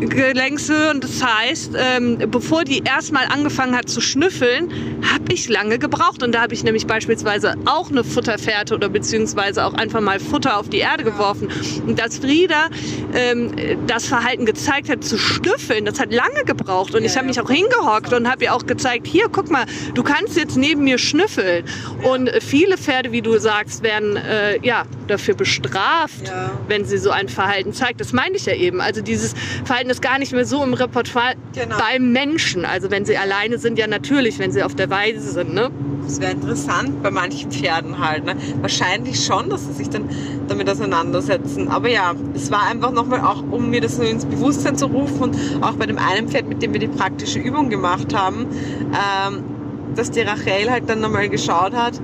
Gelenkshöhe. 0.00 0.90
Und 0.90 1.04
das 1.04 1.22
heißt, 1.24 1.72
ähm, 1.76 2.18
bevor 2.30 2.64
die 2.66 2.82
erstmal 2.84 3.26
angefangen 3.26 3.76
hat 3.76 3.88
zu 3.88 4.00
schnüffeln, 4.00 4.70
habe 5.12 5.32
ich 5.32 5.48
lange 5.48 5.78
gebraucht. 5.78 6.22
Und 6.22 6.32
da 6.34 6.42
habe 6.42 6.54
ich 6.54 6.62
nämlich 6.64 6.86
beispielsweise 6.86 7.54
auch 7.64 7.90
eine 7.90 8.04
Futterfährte 8.04 8.74
oder 8.74 8.88
beziehungsweise 8.88 9.64
auch 9.64 9.74
einfach 9.74 10.00
mal 10.00 10.20
Futter 10.20 10.58
auf 10.58 10.68
die 10.68 10.78
Erde 10.78 11.04
geworfen. 11.04 11.48
Und 11.86 11.98
dass 11.98 12.18
Frieda 12.18 12.68
ähm, 13.14 13.52
das 13.86 14.06
Verhalten 14.06 14.44
gezeigt 14.46 14.88
hat, 14.88 15.02
zu 15.04 15.16
schnüffeln, 15.18 15.84
das 15.84 15.98
hat 16.00 16.12
lange 16.12 16.44
gebraucht. 16.44 16.94
Und 16.94 17.00
Ja, 17.02 17.06
ich 17.06 17.16
habe 17.16 17.26
ja, 17.26 17.28
mich 17.32 17.40
auch 17.40 17.50
hingehockt 17.50 18.12
und 18.12 18.28
habe 18.30 18.44
ihr 18.44 18.54
auch 18.54 18.66
gezeigt, 18.66 19.06
hier, 19.06 19.26
guck 19.30 19.50
mal, 19.50 19.64
du 19.94 20.02
kannst 20.02 20.36
jetzt 20.36 20.56
neben 20.56 20.84
mir 20.84 20.98
schnüffeln. 20.98 21.64
Und 22.02 22.30
viele 22.40 22.76
Pferde, 22.76 23.12
wie 23.12 23.22
du 23.22 23.38
sagst, 23.38 23.82
werden 23.82 24.16
äh, 24.16 24.58
ja 24.66 24.84
dafür 25.06 25.34
bestraft, 25.34 26.26
Ja. 26.26 26.50
wenn 26.68 26.84
sie 26.84 26.98
so 26.98 27.10
ein 27.10 27.28
Verhalten 27.28 27.72
zeigt. 27.72 28.00
Das 28.00 28.12
meine 28.12 28.36
ich 28.36 28.46
ja 28.46 28.54
eben. 28.54 28.80
Also 28.80 29.00
dieses 29.02 29.34
Verhalten 29.64 29.90
ist 29.90 30.02
gar 30.02 30.18
nicht 30.18 30.32
mehr 30.32 30.44
so 30.44 30.62
im 30.62 30.74
Repertoire 30.74 31.34
Genau. 31.54 31.76
beim 31.78 32.12
Menschen. 32.12 32.55
Also 32.64 32.90
wenn 32.90 33.04
sie 33.04 33.16
alleine 33.16 33.58
sind, 33.58 33.78
ja 33.78 33.86
natürlich, 33.86 34.38
wenn 34.38 34.52
sie 34.52 34.62
auf 34.62 34.74
der 34.74 34.90
Weide 34.90 35.20
sind. 35.20 35.54
Ne? 35.54 35.70
Das 36.04 36.20
wäre 36.20 36.32
interessant 36.32 37.02
bei 37.02 37.10
manchen 37.10 37.50
Pferden 37.50 37.98
halt. 37.98 38.24
Ne? 38.24 38.36
Wahrscheinlich 38.60 39.24
schon, 39.24 39.50
dass 39.50 39.66
sie 39.66 39.72
sich 39.72 39.90
dann 39.90 40.08
damit 40.48 40.70
auseinandersetzen. 40.70 41.68
Aber 41.68 41.88
ja, 41.88 42.14
es 42.34 42.50
war 42.50 42.62
einfach 42.66 42.92
nochmal 42.92 43.20
auch, 43.20 43.42
um 43.50 43.70
mir 43.70 43.80
das 43.80 43.96
so 43.96 44.02
ins 44.02 44.24
Bewusstsein 44.24 44.76
zu 44.76 44.86
rufen 44.86 45.22
und 45.22 45.36
auch 45.60 45.74
bei 45.74 45.86
dem 45.86 45.98
einen 45.98 46.28
Pferd, 46.28 46.48
mit 46.48 46.62
dem 46.62 46.72
wir 46.72 46.80
die 46.80 46.88
praktische 46.88 47.38
Übung 47.38 47.70
gemacht 47.70 48.14
haben, 48.14 48.46
ähm, 48.86 49.44
dass 49.94 50.10
die 50.10 50.20
Rachel 50.20 50.70
halt 50.70 50.88
dann 50.88 51.00
nochmal 51.00 51.28
geschaut 51.28 51.74
hat, 51.74 52.00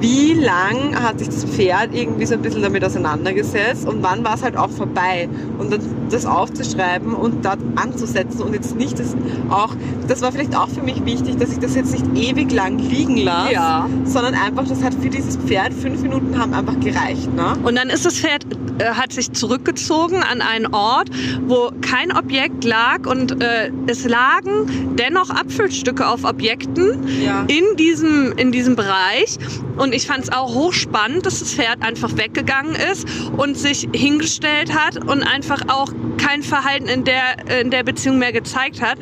wie 0.00 0.34
lang 0.34 0.94
hat 1.02 1.18
sich 1.18 1.28
das 1.28 1.44
Pferd 1.44 1.94
irgendwie 1.94 2.26
so 2.26 2.34
ein 2.34 2.42
bisschen 2.42 2.62
damit 2.62 2.84
auseinandergesetzt 2.84 3.86
und 3.88 4.02
wann 4.02 4.24
war 4.24 4.34
es 4.34 4.42
halt 4.42 4.56
auch 4.56 4.70
vorbei. 4.70 5.28
Und 5.58 5.72
dann 5.72 5.80
das 6.10 6.24
aufzuschreiben 6.24 7.12
und 7.14 7.44
dort 7.44 7.58
anzusetzen 7.76 8.40
und 8.42 8.54
jetzt 8.54 8.76
nicht 8.76 8.98
das 8.98 9.14
auch, 9.50 9.74
das 10.06 10.22
war 10.22 10.32
vielleicht 10.32 10.56
auch 10.56 10.68
für 10.68 10.82
mich 10.82 11.04
wichtig, 11.04 11.36
dass 11.36 11.50
ich 11.52 11.58
das 11.58 11.74
jetzt 11.74 11.92
nicht 11.92 12.06
ewig 12.16 12.50
lang 12.52 12.78
liegen 12.78 13.16
lasse, 13.18 13.52
Ja. 13.52 13.88
sondern 14.04 14.34
einfach, 14.34 14.66
das 14.66 14.82
hat 14.82 14.94
für 14.94 15.10
dieses 15.10 15.36
Pferd 15.36 15.74
fünf 15.74 16.00
Minuten 16.02 16.38
haben 16.38 16.54
einfach 16.54 16.78
gereicht. 16.80 17.32
Ne? 17.34 17.56
Und 17.62 17.76
dann 17.76 17.90
ist 17.90 18.06
das 18.06 18.14
Pferd, 18.18 18.44
äh, 18.78 18.84
hat 18.94 19.12
sich 19.12 19.32
zurückgezogen 19.32 20.22
an 20.22 20.40
einen 20.40 20.66
Ort, 20.72 21.10
wo 21.46 21.70
kein 21.82 22.16
Objekt 22.16 22.64
lag 22.64 23.06
und 23.06 23.42
äh, 23.42 23.70
es 23.86 24.04
lagen 24.08 24.94
dennoch 24.98 25.28
Apfelstücke 25.30 26.06
auf 26.06 26.24
Objekten 26.24 27.06
Ja. 27.22 27.44
in 27.48 27.76
diesem, 27.76 28.32
in 28.38 28.50
diesem 28.52 28.76
Bereich. 28.76 29.36
Und 29.76 29.87
ich 29.92 30.06
fand 30.06 30.24
es 30.24 30.32
auch 30.32 30.54
hochspannend, 30.54 31.26
dass 31.26 31.40
das 31.40 31.54
Pferd 31.54 31.82
einfach 31.82 32.16
weggegangen 32.16 32.74
ist 32.74 33.06
und 33.36 33.56
sich 33.56 33.88
hingestellt 33.94 34.74
hat 34.74 34.96
und 34.96 35.22
einfach 35.22 35.62
auch 35.68 35.92
kein 36.18 36.42
Verhalten 36.42 36.88
in 36.88 37.04
der, 37.04 37.60
in 37.60 37.70
der 37.70 37.82
Beziehung 37.82 38.18
mehr 38.18 38.32
gezeigt 38.32 38.80
hat. 38.80 38.98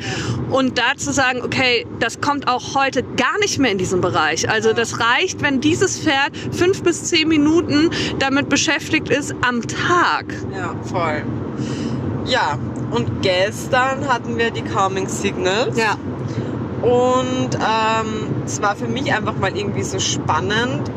Und 0.51 0.77
da 0.77 0.95
zu 0.95 1.11
sagen, 1.11 1.41
okay, 1.43 1.85
das 1.99 2.21
kommt 2.21 2.47
auch 2.47 2.75
heute 2.75 3.03
gar 3.03 3.37
nicht 3.39 3.59
mehr 3.59 3.71
in 3.71 3.77
diesem 3.77 4.01
Bereich. 4.01 4.49
Also 4.49 4.73
das 4.73 4.99
reicht, 4.99 5.41
wenn 5.41 5.61
dieses 5.61 5.99
Pferd 5.99 6.35
fünf 6.51 6.83
bis 6.83 7.05
zehn 7.05 7.27
Minuten 7.27 7.89
damit 8.19 8.49
beschäftigt 8.49 9.09
ist 9.09 9.35
am 9.41 9.61
Tag. 9.67 10.25
Ja, 10.55 10.75
voll. 10.83 11.23
Ja, 12.25 12.57
und 12.91 13.21
gestern 13.21 14.07
hatten 14.07 14.37
wir 14.37 14.51
die 14.51 14.61
Calming 14.61 15.07
Signals. 15.07 15.77
Ja. 15.77 15.97
Und 16.81 17.55
ähm, 17.55 18.43
es 18.45 18.61
war 18.61 18.75
für 18.75 18.87
mich 18.87 19.11
einfach 19.13 19.35
mal 19.37 19.55
irgendwie 19.55 19.83
so 19.83 19.99
spannend, 19.99 20.91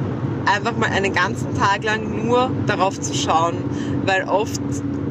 einfach 0.46 0.76
mal 0.76 0.90
einen 0.90 1.14
ganzen 1.14 1.56
Tag 1.56 1.84
lang 1.84 2.26
nur 2.26 2.50
darauf 2.66 3.00
zu 3.00 3.14
schauen. 3.14 3.54
Weil 4.04 4.24
oft 4.24 4.60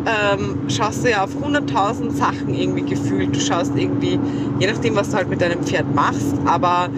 ähm, 0.05 0.69
schaust 0.69 1.03
du 1.03 1.09
ja 1.09 1.23
auf 1.23 1.31
100.000 1.35 2.11
Sachen 2.11 2.53
irgendwie 2.53 2.83
gefühlt. 2.83 3.35
Du 3.35 3.39
schaust 3.39 3.73
irgendwie, 3.75 4.19
je 4.59 4.67
nachdem, 4.67 4.95
was 4.95 5.09
du 5.09 5.17
halt 5.17 5.29
mit 5.29 5.41
deinem 5.41 5.63
Pferd 5.63 5.93
machst, 5.93 6.35
aber 6.45 6.89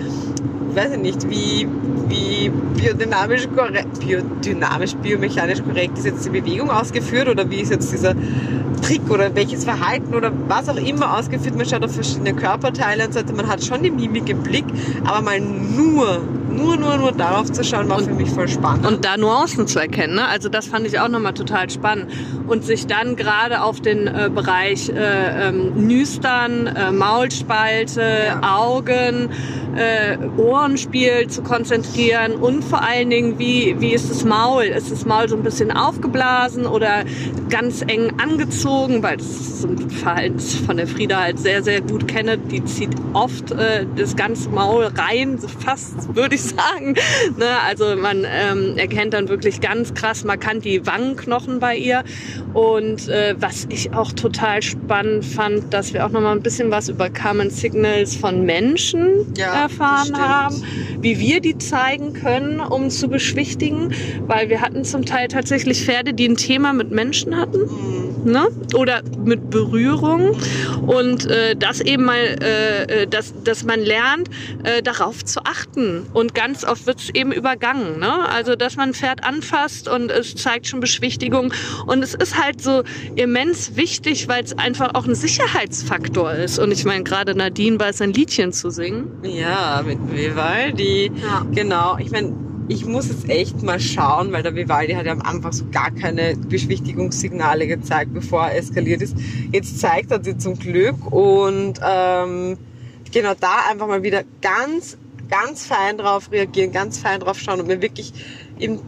weiß 0.75 0.91
ich 0.93 0.99
nicht, 0.99 1.29
wie, 1.29 1.67
wie 2.07 2.49
biodynamisch 2.75 3.47
korrekt, 3.55 3.99
biodynamisch, 3.99 4.95
biomechanisch 4.95 5.61
korrekt 5.63 5.97
ist 5.97 6.05
jetzt 6.05 6.25
die 6.25 6.29
Bewegung 6.29 6.69
ausgeführt 6.69 7.27
oder 7.27 7.49
wie 7.49 7.61
ist 7.61 7.71
jetzt 7.71 7.91
dieser 7.91 8.13
Trick 8.81 9.09
oder 9.09 9.33
welches 9.35 9.63
Verhalten 9.63 10.13
oder 10.13 10.31
was 10.47 10.69
auch 10.69 10.75
immer 10.75 11.17
ausgeführt. 11.17 11.55
Man 11.55 11.65
schaut 11.65 11.83
auf 11.83 11.93
verschiedene 11.93 12.33
Körperteile 12.33 13.05
und 13.05 13.13
so 13.13 13.19
weiter. 13.19 13.33
Man 13.33 13.47
hat 13.47 13.63
schon 13.63 13.83
die 13.83 13.91
Mimik 13.91 14.29
im 14.29 14.43
Blick, 14.43 14.65
aber 15.05 15.21
mal 15.21 15.39
nur, 15.39 16.21
nur, 16.51 16.77
nur, 16.77 16.97
nur 16.97 17.11
darauf 17.11 17.51
zu 17.51 17.63
schauen, 17.63 17.89
war 17.89 17.99
für 17.99 18.13
mich 18.13 18.29
voll 18.29 18.47
spannend. 18.47 18.85
Und 18.85 19.05
da 19.05 19.17
Nuancen 19.17 19.67
zu 19.67 19.79
erkennen. 19.79 20.15
Ne? 20.15 20.27
Also 20.27 20.49
das 20.49 20.67
fand 20.67 20.85
ich 20.87 20.99
auch 20.99 21.07
nochmal 21.07 21.33
total 21.33 21.69
spannend. 21.69 22.11
Und 22.47 22.63
sich 22.63 22.87
dann 22.87 23.15
gerade 23.15 23.61
auf 23.63 23.79
den 23.79 24.07
äh, 24.07 24.29
Bereich 24.33 24.89
äh, 24.89 25.49
ähm, 25.49 25.87
Nüstern, 25.87 26.67
äh, 26.67 26.91
Maulspalte, 26.91 28.01
Ja. 28.01 28.57
Augen, 28.57 29.29
äh, 29.75 30.17
Ohrenspiel 30.37 31.27
zu 31.27 31.41
konzentrieren 31.43 32.33
und 32.33 32.63
vor 32.63 32.81
allen 32.83 33.09
Dingen, 33.09 33.39
wie, 33.39 33.75
wie 33.79 33.93
ist 33.93 34.09
das 34.09 34.25
Maul? 34.25 34.63
Ist 34.63 34.91
das 34.91 35.05
Maul 35.05 35.29
so 35.29 35.35
ein 35.35 35.43
bisschen 35.43 35.71
aufgeblasen 35.71 36.65
oder 36.65 37.03
ganz 37.49 37.81
eng 37.81 38.13
angezogen? 38.21 39.01
Weil 39.03 39.17
das 39.17 39.27
ist 39.27 39.61
so 39.61 39.67
ein 39.69 39.89
Verhalten 39.89 40.39
von 40.39 40.77
der 40.77 40.87
Frieda 40.87 41.21
halt 41.21 41.39
sehr, 41.39 41.63
sehr 41.63 41.81
gut 41.81 42.07
kenne. 42.07 42.37
Die 42.37 42.63
zieht 42.65 42.91
oft 43.13 43.51
äh, 43.51 43.85
das 43.95 44.15
ganze 44.15 44.49
Maul 44.49 44.89
rein, 44.95 45.37
so 45.39 45.47
fast 45.47 46.15
würde 46.15 46.35
ich 46.35 46.40
sagen. 46.49 46.95
Ne? 47.37 47.47
Also 47.65 47.95
man 47.95 48.25
ähm, 48.29 48.77
erkennt 48.77 49.13
dann 49.13 49.29
wirklich 49.29 49.61
ganz 49.61 49.93
krass 49.93 50.23
markant 50.23 50.65
die 50.65 50.85
Wangenknochen 50.85 51.59
bei 51.59 51.75
ihr. 51.77 52.03
Und 52.53 53.07
äh, 53.07 53.35
was 53.39 53.67
ich 53.69 53.93
auch 53.93 54.11
total 54.11 54.61
spannend 54.61 55.25
fand, 55.25 55.73
dass 55.73 55.93
wir 55.93 56.05
auch 56.05 56.09
noch 56.11 56.21
mal 56.21 56.33
ein 56.33 56.41
bisschen 56.43 56.71
was 56.71 56.89
über 56.89 57.09
Common 57.09 57.49
Signals 57.49 58.15
von 58.15 58.45
Menschen 58.45 59.33
Ja, 59.37 59.63
erfahren 59.63 60.17
haben, 60.17 60.63
wie 60.99 61.19
wir 61.19 61.39
die 61.41 61.57
zeigen 61.57 62.13
können, 62.13 62.59
um 62.59 62.89
zu 62.89 63.07
beschwichtigen, 63.07 63.93
weil 64.27 64.49
wir 64.49 64.61
hatten 64.61 64.83
zum 64.83 65.05
Teil 65.05 65.27
tatsächlich 65.27 65.85
Pferde, 65.85 66.13
die 66.13 66.27
ein 66.27 66.37
Thema 66.37 66.73
mit 66.73 66.91
Menschen 66.91 67.37
hatten 67.37 67.59
Mhm. 68.23 68.31
ne? 68.31 68.47
oder 68.75 69.01
mit 69.23 69.49
Berührung 69.49 70.35
und 70.87 71.29
äh, 71.29 71.55
das 71.55 71.81
eben 71.81 72.05
mal, 72.05 72.17
äh, 72.41 73.03
äh, 73.03 73.07
dass, 73.07 73.33
dass 73.43 73.63
man 73.63 73.79
lernt, 73.79 74.29
äh, 74.63 74.81
darauf 74.81 75.23
zu 75.23 75.41
achten 75.43 76.05
und 76.13 76.30
ganz 76.33 76.63
oft 76.63 76.85
wird 76.85 76.99
es 76.99 77.09
eben 77.09 77.31
übergangen, 77.31 77.99
ne? 77.99 78.27
also 78.29 78.55
dass 78.55 78.75
man 78.75 78.89
ein 78.89 78.93
Pferd 78.93 79.23
anfasst 79.23 79.87
und 79.87 80.11
es 80.11 80.35
zeigt 80.35 80.67
schon 80.67 80.79
Beschwichtigung 80.79 81.53
und 81.85 82.03
es 82.03 82.13
ist 82.13 82.41
halt 82.41 82.61
so 82.61 82.83
immens 83.15 83.75
wichtig, 83.75 84.27
weil 84.27 84.43
es 84.43 84.57
einfach 84.57 84.95
auch 84.95 85.05
ein 85.05 85.15
Sicherheitsfaktor 85.15 86.33
ist 86.33 86.59
und 86.59 86.71
ich 86.71 86.85
meine 86.85 87.03
gerade 87.03 87.35
Nadine 87.35 87.79
weiß 87.79 88.01
ein 88.01 88.13
Liedchen 88.13 88.53
zu 88.53 88.69
singen. 88.69 89.11
Ja, 89.23 89.83
mit 89.85 89.99
Vivaldi. 90.11 91.11
Ja. 91.21 91.45
Genau. 91.51 91.97
Ich 91.97 92.11
meine, 92.11 92.33
ich 92.67 92.85
muss 92.85 93.09
jetzt 93.09 93.29
echt 93.29 93.61
mal 93.63 93.79
schauen, 93.79 94.31
weil 94.31 94.43
der 94.43 94.55
Vivaldi 94.55 94.93
hat 94.93 95.05
ja 95.05 95.11
am 95.11 95.21
Anfang 95.21 95.51
so 95.51 95.65
gar 95.71 95.91
keine 95.91 96.35
Beschwichtigungssignale 96.35 97.67
gezeigt, 97.67 98.13
bevor 98.13 98.47
er 98.47 98.57
eskaliert 98.57 99.01
ist. 99.01 99.15
Jetzt 99.51 99.79
zeigt 99.79 100.11
er 100.11 100.23
sie 100.23 100.37
zum 100.37 100.57
Glück 100.57 101.11
und 101.11 101.79
ähm, 101.83 102.57
genau 103.11 103.33
da 103.39 103.69
einfach 103.69 103.87
mal 103.87 104.03
wieder 104.03 104.23
ganz 104.41 104.97
ganz 105.31 105.65
fein 105.65 105.97
drauf 105.97 106.31
reagieren, 106.31 106.71
ganz 106.71 106.99
fein 106.99 107.19
drauf 107.19 107.39
schauen 107.39 107.59
und 107.61 107.67
mir 107.67 107.81
wirklich 107.81 108.13
im 108.59 108.79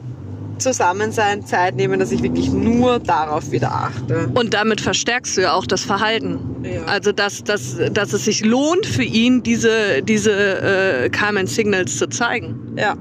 Zusammensein 0.60 1.46
Zeit 1.46 1.76
nehmen, 1.76 2.00
dass 2.00 2.12
ich 2.12 2.22
wirklich 2.22 2.52
nur 2.52 3.00
darauf 3.00 3.52
wieder 3.52 3.72
achte. 3.72 4.30
Und 4.36 4.54
damit 4.54 4.82
verstärkst 4.82 5.38
du 5.38 5.42
ja 5.42 5.54
auch 5.54 5.66
das 5.66 5.84
Verhalten. 5.84 6.40
Ja. 6.64 6.84
Also, 6.86 7.12
dass, 7.12 7.44
dass, 7.44 7.78
dass 7.92 8.14
es 8.14 8.26
sich 8.26 8.46
lohnt 8.46 8.86
für 8.86 9.04
ihn, 9.04 9.42
diese, 9.42 10.04
diese 10.04 10.32
äh, 10.32 11.10
Carmen 11.10 11.48
Signals 11.48 11.98
zu 11.98 12.08
zeigen. 12.08 12.76
Ja. 12.78 12.96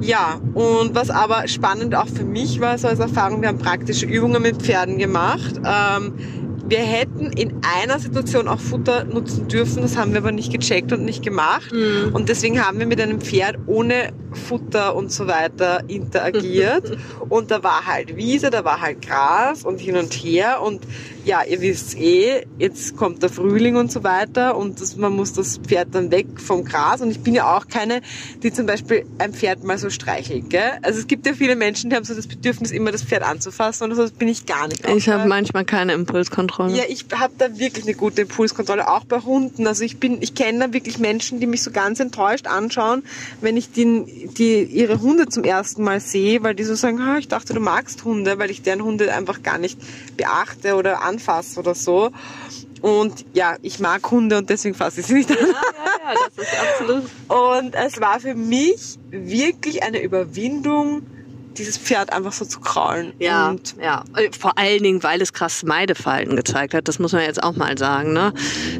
Ja, 0.00 0.40
und 0.54 0.94
was 0.94 1.10
aber 1.10 1.48
spannend 1.48 1.94
auch 1.96 2.06
für 2.06 2.22
mich 2.24 2.60
war, 2.60 2.78
so 2.78 2.86
als 2.86 3.00
Erfahrung, 3.00 3.40
wir 3.40 3.48
haben 3.48 3.58
praktische 3.58 4.06
Übungen 4.06 4.40
mit 4.40 4.62
Pferden 4.62 4.98
gemacht. 4.98 5.60
Ähm, 5.64 6.12
wir 6.68 6.78
hätten 6.78 7.32
in 7.32 7.60
einer 7.62 7.98
Situation 7.98 8.48
auch 8.48 8.60
Futter 8.60 9.04
nutzen 9.04 9.48
dürfen, 9.48 9.82
das 9.82 9.96
haben 9.96 10.12
wir 10.12 10.18
aber 10.18 10.32
nicht 10.32 10.52
gecheckt 10.52 10.92
und 10.92 11.04
nicht 11.04 11.24
gemacht. 11.24 11.72
Und 12.12 12.28
deswegen 12.28 12.64
haben 12.64 12.78
wir 12.78 12.86
mit 12.86 13.00
einem 13.00 13.20
Pferd 13.20 13.56
ohne 13.66 14.12
Futter 14.32 14.94
und 14.94 15.10
so 15.10 15.26
weiter 15.26 15.82
interagiert. 15.88 16.98
und 17.28 17.50
da 17.50 17.62
war 17.62 17.86
halt 17.86 18.16
Wiese, 18.16 18.50
da 18.50 18.64
war 18.64 18.80
halt 18.80 19.06
Gras 19.06 19.64
und 19.64 19.80
hin 19.80 19.96
und 19.96 20.12
her. 20.12 20.60
Und 20.62 20.82
ja, 21.24 21.42
ihr 21.42 21.60
wisst 21.60 21.98
eh, 21.98 22.46
jetzt 22.58 22.96
kommt 22.96 23.22
der 23.22 23.30
Frühling 23.30 23.76
und 23.76 23.90
so 23.90 24.04
weiter 24.04 24.56
und 24.56 24.80
das, 24.80 24.96
man 24.96 25.14
muss 25.14 25.32
das 25.32 25.58
Pferd 25.58 25.94
dann 25.94 26.10
weg 26.10 26.26
vom 26.36 26.64
Gras. 26.64 27.00
Und 27.00 27.10
ich 27.10 27.20
bin 27.20 27.34
ja 27.34 27.56
auch 27.56 27.68
keine, 27.68 28.02
die 28.42 28.52
zum 28.52 28.66
Beispiel 28.66 29.06
ein 29.18 29.32
Pferd 29.32 29.64
mal 29.64 29.78
so 29.78 29.90
streichelt. 29.90 30.50
Gell? 30.50 30.72
Also 30.82 31.00
es 31.00 31.06
gibt 31.06 31.26
ja 31.26 31.32
viele 31.32 31.56
Menschen, 31.56 31.90
die 31.90 31.96
haben 31.96 32.04
so 32.04 32.14
das 32.14 32.26
Bedürfnis, 32.26 32.70
immer 32.70 32.92
das 32.92 33.02
Pferd 33.02 33.22
anzufassen 33.22 33.84
und 33.84 33.96
so, 33.96 34.02
das 34.02 34.12
bin 34.12 34.28
ich 34.28 34.46
gar 34.46 34.68
nicht. 34.68 34.86
Ich 34.88 35.08
habe 35.08 35.26
manchmal 35.26 35.64
keine 35.64 35.94
Impulskontrolle. 35.94 36.57
Ja, 36.66 36.84
ich 36.88 37.06
habe 37.14 37.32
da 37.38 37.58
wirklich 37.58 37.84
eine 37.84 37.94
gute 37.94 38.22
Impulskontrolle, 38.22 38.90
auch 38.90 39.04
bei 39.04 39.20
Hunden. 39.20 39.66
Also 39.66 39.84
ich 39.84 39.98
bin, 39.98 40.20
ich 40.20 40.34
kenne 40.34 40.66
da 40.66 40.72
wirklich 40.72 40.98
Menschen, 40.98 41.40
die 41.40 41.46
mich 41.46 41.62
so 41.62 41.70
ganz 41.70 42.00
enttäuscht 42.00 42.46
anschauen, 42.46 43.04
wenn 43.40 43.56
ich 43.56 43.70
die, 43.70 44.28
die 44.36 44.64
ihre 44.64 45.00
Hunde 45.00 45.28
zum 45.28 45.44
ersten 45.44 45.84
Mal 45.84 46.00
sehe, 46.00 46.42
weil 46.42 46.54
die 46.54 46.64
so 46.64 46.74
sagen, 46.74 47.00
ah, 47.00 47.18
ich 47.18 47.28
dachte, 47.28 47.54
du 47.54 47.60
magst 47.60 48.04
Hunde, 48.04 48.38
weil 48.38 48.50
ich 48.50 48.62
deren 48.62 48.82
Hunde 48.82 49.12
einfach 49.14 49.42
gar 49.42 49.58
nicht 49.58 49.78
beachte 50.16 50.74
oder 50.74 51.02
anfasse 51.02 51.60
oder 51.60 51.74
so. 51.74 52.10
Und 52.80 53.24
ja, 53.34 53.56
ich 53.62 53.80
mag 53.80 54.08
Hunde 54.10 54.38
und 54.38 54.50
deswegen 54.50 54.74
fasse 54.74 55.00
ich 55.00 55.06
sie 55.06 55.14
nicht 55.14 55.30
an. 55.30 55.36
ja, 55.38 56.14
das 56.36 56.44
ist 56.44 56.60
absolut. 56.60 57.04
Und 57.28 57.74
es 57.74 58.00
war 58.00 58.20
für 58.20 58.34
mich 58.34 58.98
wirklich 59.10 59.82
eine 59.82 60.00
Überwindung, 60.00 61.02
dieses 61.58 61.76
Pferd 61.78 62.12
einfach 62.12 62.32
so 62.32 62.44
zu 62.44 62.60
kraulen. 62.60 63.12
Ja, 63.18 63.50
Und 63.50 63.74
ja. 63.82 64.04
Äh, 64.16 64.30
Vor 64.38 64.56
allen 64.58 64.82
Dingen, 64.82 65.02
weil 65.02 65.20
es 65.20 65.32
krass 65.32 65.62
Meideverhalten 65.62 66.36
gezeigt 66.36 66.74
hat. 66.74 66.88
Das 66.88 66.98
muss 66.98 67.12
man 67.12 67.22
jetzt 67.22 67.42
auch 67.42 67.56
mal 67.56 67.76
sagen. 67.76 68.12
Ne? 68.12 68.32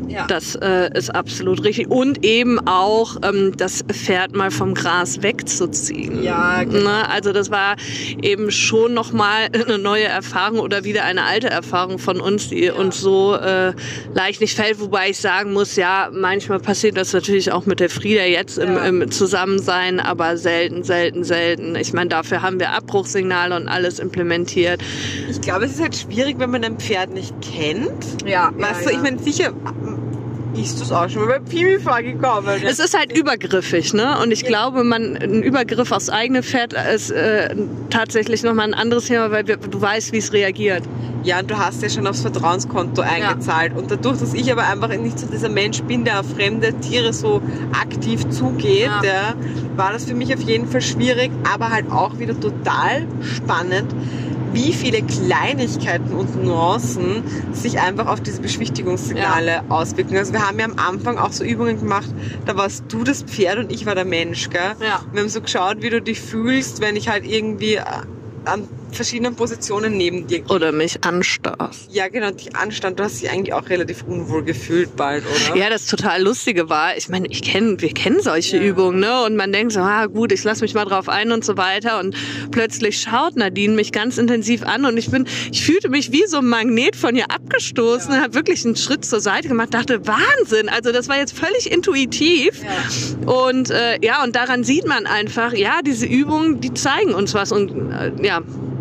Ja. 0.06 0.26
Das 0.26 0.54
äh, 0.56 0.90
ist 0.96 1.14
absolut 1.14 1.64
richtig. 1.64 1.88
Und 1.88 2.24
eben 2.24 2.58
auch 2.66 3.16
ähm, 3.22 3.56
das 3.56 3.82
Pferd 3.92 4.34
mal 4.34 4.50
vom 4.50 4.74
Gras 4.74 5.22
wegzuziehen. 5.22 6.22
Ja, 6.22 6.64
genau. 6.64 6.78
Ne? 6.88 7.08
Also 7.08 7.32
das 7.32 7.50
war 7.50 7.76
eben 8.22 8.50
schon 8.50 8.94
nochmal 8.94 9.48
eine 9.52 9.78
neue 9.78 10.04
Erfahrung 10.04 10.60
oder 10.60 10.84
wieder 10.84 11.04
eine 11.04 11.24
alte 11.24 11.48
Erfahrung 11.50 11.98
von 11.98 12.20
uns, 12.20 12.48
die 12.48 12.70
uns 12.70 13.00
so 13.00 13.34
äh, 13.34 13.72
leicht 14.14 14.40
nicht 14.40 14.54
fällt. 14.56 14.80
Wobei 14.80 15.10
ich 15.10 15.18
sagen 15.18 15.52
muss, 15.52 15.76
ja, 15.76 16.10
manchmal 16.12 16.60
passiert 16.60 16.96
das 16.96 17.12
natürlich 17.12 17.52
auch 17.52 17.66
mit 17.66 17.80
der 17.80 17.90
Frieda 17.90 18.22
jetzt 18.24 18.58
im, 18.58 18.74
Ja. 18.74 18.84
im 18.84 19.10
Zusammensein, 19.10 20.00
aber 20.00 20.36
selten, 20.36 20.82
selten, 20.84 21.24
selten. 21.24 21.74
Ich 21.76 21.92
meine, 21.92 22.08
dafür 22.10 22.42
haben 22.42 22.60
wir 22.60 22.67
Abbruchsignale 22.72 23.56
und 23.56 23.68
alles 23.68 23.98
implementiert. 23.98 24.82
Ich 25.30 25.40
glaube, 25.40 25.64
es 25.64 25.72
ist 25.72 25.82
halt 25.82 25.96
schwierig, 25.96 26.38
wenn 26.38 26.50
man 26.50 26.64
ein 26.64 26.78
Pferd 26.78 27.12
nicht 27.12 27.34
kennt. 27.40 28.22
Ja, 28.26 28.50
Weißt 28.56 28.86
du, 28.86 28.90
ich 28.90 29.00
meine, 29.02 29.18
sicher 29.18 29.52
ist 30.62 30.80
das 30.80 30.92
auch 30.92 31.08
schon 31.08 31.26
mal 31.26 31.38
bei 31.38 31.50
Piwi 31.50 31.78
vorgekommen. 31.78 32.62
Es 32.64 32.78
ist 32.78 32.96
halt 32.96 33.16
übergriffig, 33.16 33.92
ne? 33.94 34.18
Und 34.22 34.30
ich 34.32 34.44
glaube, 34.44 34.84
man 34.84 35.16
ein 35.16 35.42
Übergriff 35.42 35.92
aufs 35.92 36.08
eigene 36.10 36.42
Pferd 36.42 36.74
ist 36.94 37.10
äh, 37.10 37.54
tatsächlich 37.90 38.42
nochmal 38.42 38.66
ein 38.68 38.74
anderes 38.74 39.06
Thema, 39.06 39.30
weil 39.30 39.44
du 39.44 39.80
weißt, 39.80 40.12
wie 40.12 40.18
es 40.18 40.32
reagiert. 40.32 40.82
ja, 41.24 41.40
und 41.40 41.50
du 41.50 41.58
hast 41.58 41.82
ja 41.82 41.88
schon 41.88 42.06
aufs 42.06 42.20
Vertrauenskonto 42.22 43.02
eingezahlt. 43.02 43.76
Und 43.76 43.90
dadurch, 43.90 44.18
dass 44.18 44.34
ich 44.34 44.50
aber 44.52 44.66
einfach 44.66 44.88
nicht 44.88 45.18
so 45.18 45.26
dieser 45.26 45.48
Mensch 45.48 45.82
bin, 45.82 46.04
der 46.04 46.20
auf 46.20 46.26
fremde 46.34 46.72
Tiere 46.80 47.12
so 47.12 47.40
aktiv 47.78 48.28
zugeht, 48.30 48.86
Ja. 48.86 49.02
ja. 49.04 49.34
war 49.76 49.92
das 49.92 50.04
für 50.04 50.14
mich 50.14 50.32
auf 50.34 50.40
jeden 50.40 50.66
Fall 50.68 50.80
schwierig, 50.80 51.30
aber 51.52 51.70
halt 51.70 51.90
auch 51.90 52.18
wieder 52.18 52.38
total 52.38 53.06
spannend, 53.22 53.94
wie 54.52 54.72
viele 54.72 55.02
Kleinigkeiten 55.02 56.12
und 56.12 56.42
Nuancen 56.44 57.22
sich 57.52 57.80
einfach 57.80 58.06
auf 58.06 58.20
diese 58.20 58.40
Beschwichtigungssignale 58.40 59.62
auswirken. 59.68 60.16
Also 60.16 60.32
wir 60.32 60.46
haben 60.46 60.58
ja 60.58 60.64
am 60.64 60.78
Anfang 60.78 61.18
auch 61.18 61.32
so 61.32 61.44
Übungen 61.44 61.78
gemacht, 61.78 62.08
da 62.46 62.56
warst 62.56 62.84
du 62.88 63.04
das 63.04 63.22
Pferd 63.22 63.58
und 63.58 63.72
ich 63.72 63.86
war 63.86 63.94
der 63.94 64.04
Mensch, 64.04 64.50
gell? 64.50 64.74
Ja. 64.80 65.00
Wir 65.12 65.22
haben 65.22 65.28
so 65.28 65.40
geschaut, 65.40 65.82
wie 65.82 65.90
du 65.90 66.00
dich 66.00 66.20
fühlst, 66.20 66.80
wenn 66.80 66.96
ich 66.96 67.08
halt 67.08 67.26
irgendwie 67.26 67.74
äh, 67.74 67.84
an 68.44 68.68
verschiedenen 68.92 69.34
Positionen 69.34 69.96
neben 69.96 70.26
dir. 70.26 70.48
Oder 70.50 70.72
mich 70.72 71.04
anstarrst. 71.04 71.88
Ja, 71.92 72.08
genau, 72.08 72.30
dich 72.30 72.54
anstand. 72.56 72.98
Du 72.98 73.04
hast 73.04 73.20
dich 73.20 73.30
eigentlich 73.30 73.52
auch 73.52 73.68
relativ 73.68 74.02
unwohl 74.04 74.42
gefühlt 74.44 74.96
bald, 74.96 75.24
oder? 75.24 75.56
Ja, 75.56 75.70
das 75.70 75.86
total 75.86 76.22
Lustige 76.22 76.68
war, 76.68 76.96
ich 76.96 77.08
meine, 77.08 77.28
ich 77.28 77.42
kenn, 77.42 77.80
wir 77.80 77.92
kennen 77.92 78.20
solche 78.20 78.56
Ja. 78.56 78.62
Übungen, 78.62 79.00
ne? 79.00 79.22
Und 79.24 79.36
man 79.36 79.52
denkt 79.52 79.72
so, 79.72 79.80
ah 79.80 80.06
gut, 80.06 80.32
ich 80.32 80.42
lasse 80.44 80.62
mich 80.62 80.74
mal 80.74 80.84
drauf 80.84 81.08
ein 81.08 81.32
und 81.32 81.44
so 81.44 81.56
weiter. 81.56 82.00
Und 82.00 82.16
plötzlich 82.50 83.00
schaut 83.00 83.36
Nadine 83.36 83.74
mich 83.74 83.92
ganz 83.92 84.18
intensiv 84.18 84.62
an 84.64 84.84
und 84.84 84.96
ich 84.96 85.10
bin, 85.10 85.26
ich 85.52 85.64
fühlte 85.64 85.88
mich 85.88 86.12
wie 86.12 86.26
so 86.26 86.38
ein 86.38 86.46
Magnet 86.46 86.96
von 86.96 87.14
ihr 87.16 87.30
abgestoßen 87.30 88.12
und 88.12 88.20
habe 88.20 88.34
wirklich 88.34 88.64
einen 88.64 88.76
Schritt 88.76 89.04
zur 89.04 89.20
Seite 89.20 89.48
gemacht, 89.48 89.74
dachte, 89.74 90.06
Wahnsinn, 90.06 90.68
also 90.68 90.92
das 90.92 91.08
war 91.08 91.16
jetzt 91.16 91.36
völlig 91.38 91.70
intuitiv. 91.70 92.60
Und 93.26 93.70
äh, 93.70 93.98
ja, 94.02 94.22
und 94.24 94.34
daran 94.36 94.64
sieht 94.64 94.86
man 94.86 95.06
einfach, 95.06 95.52
ja, 95.52 95.80
diese 95.84 96.06
Übungen, 96.06 96.60
die 96.60 96.72
zeigen 96.74 97.14
uns 97.14 97.34
was. 97.34 97.52
Und 97.52 97.70
äh, 97.92 98.12
ja, 98.22 98.40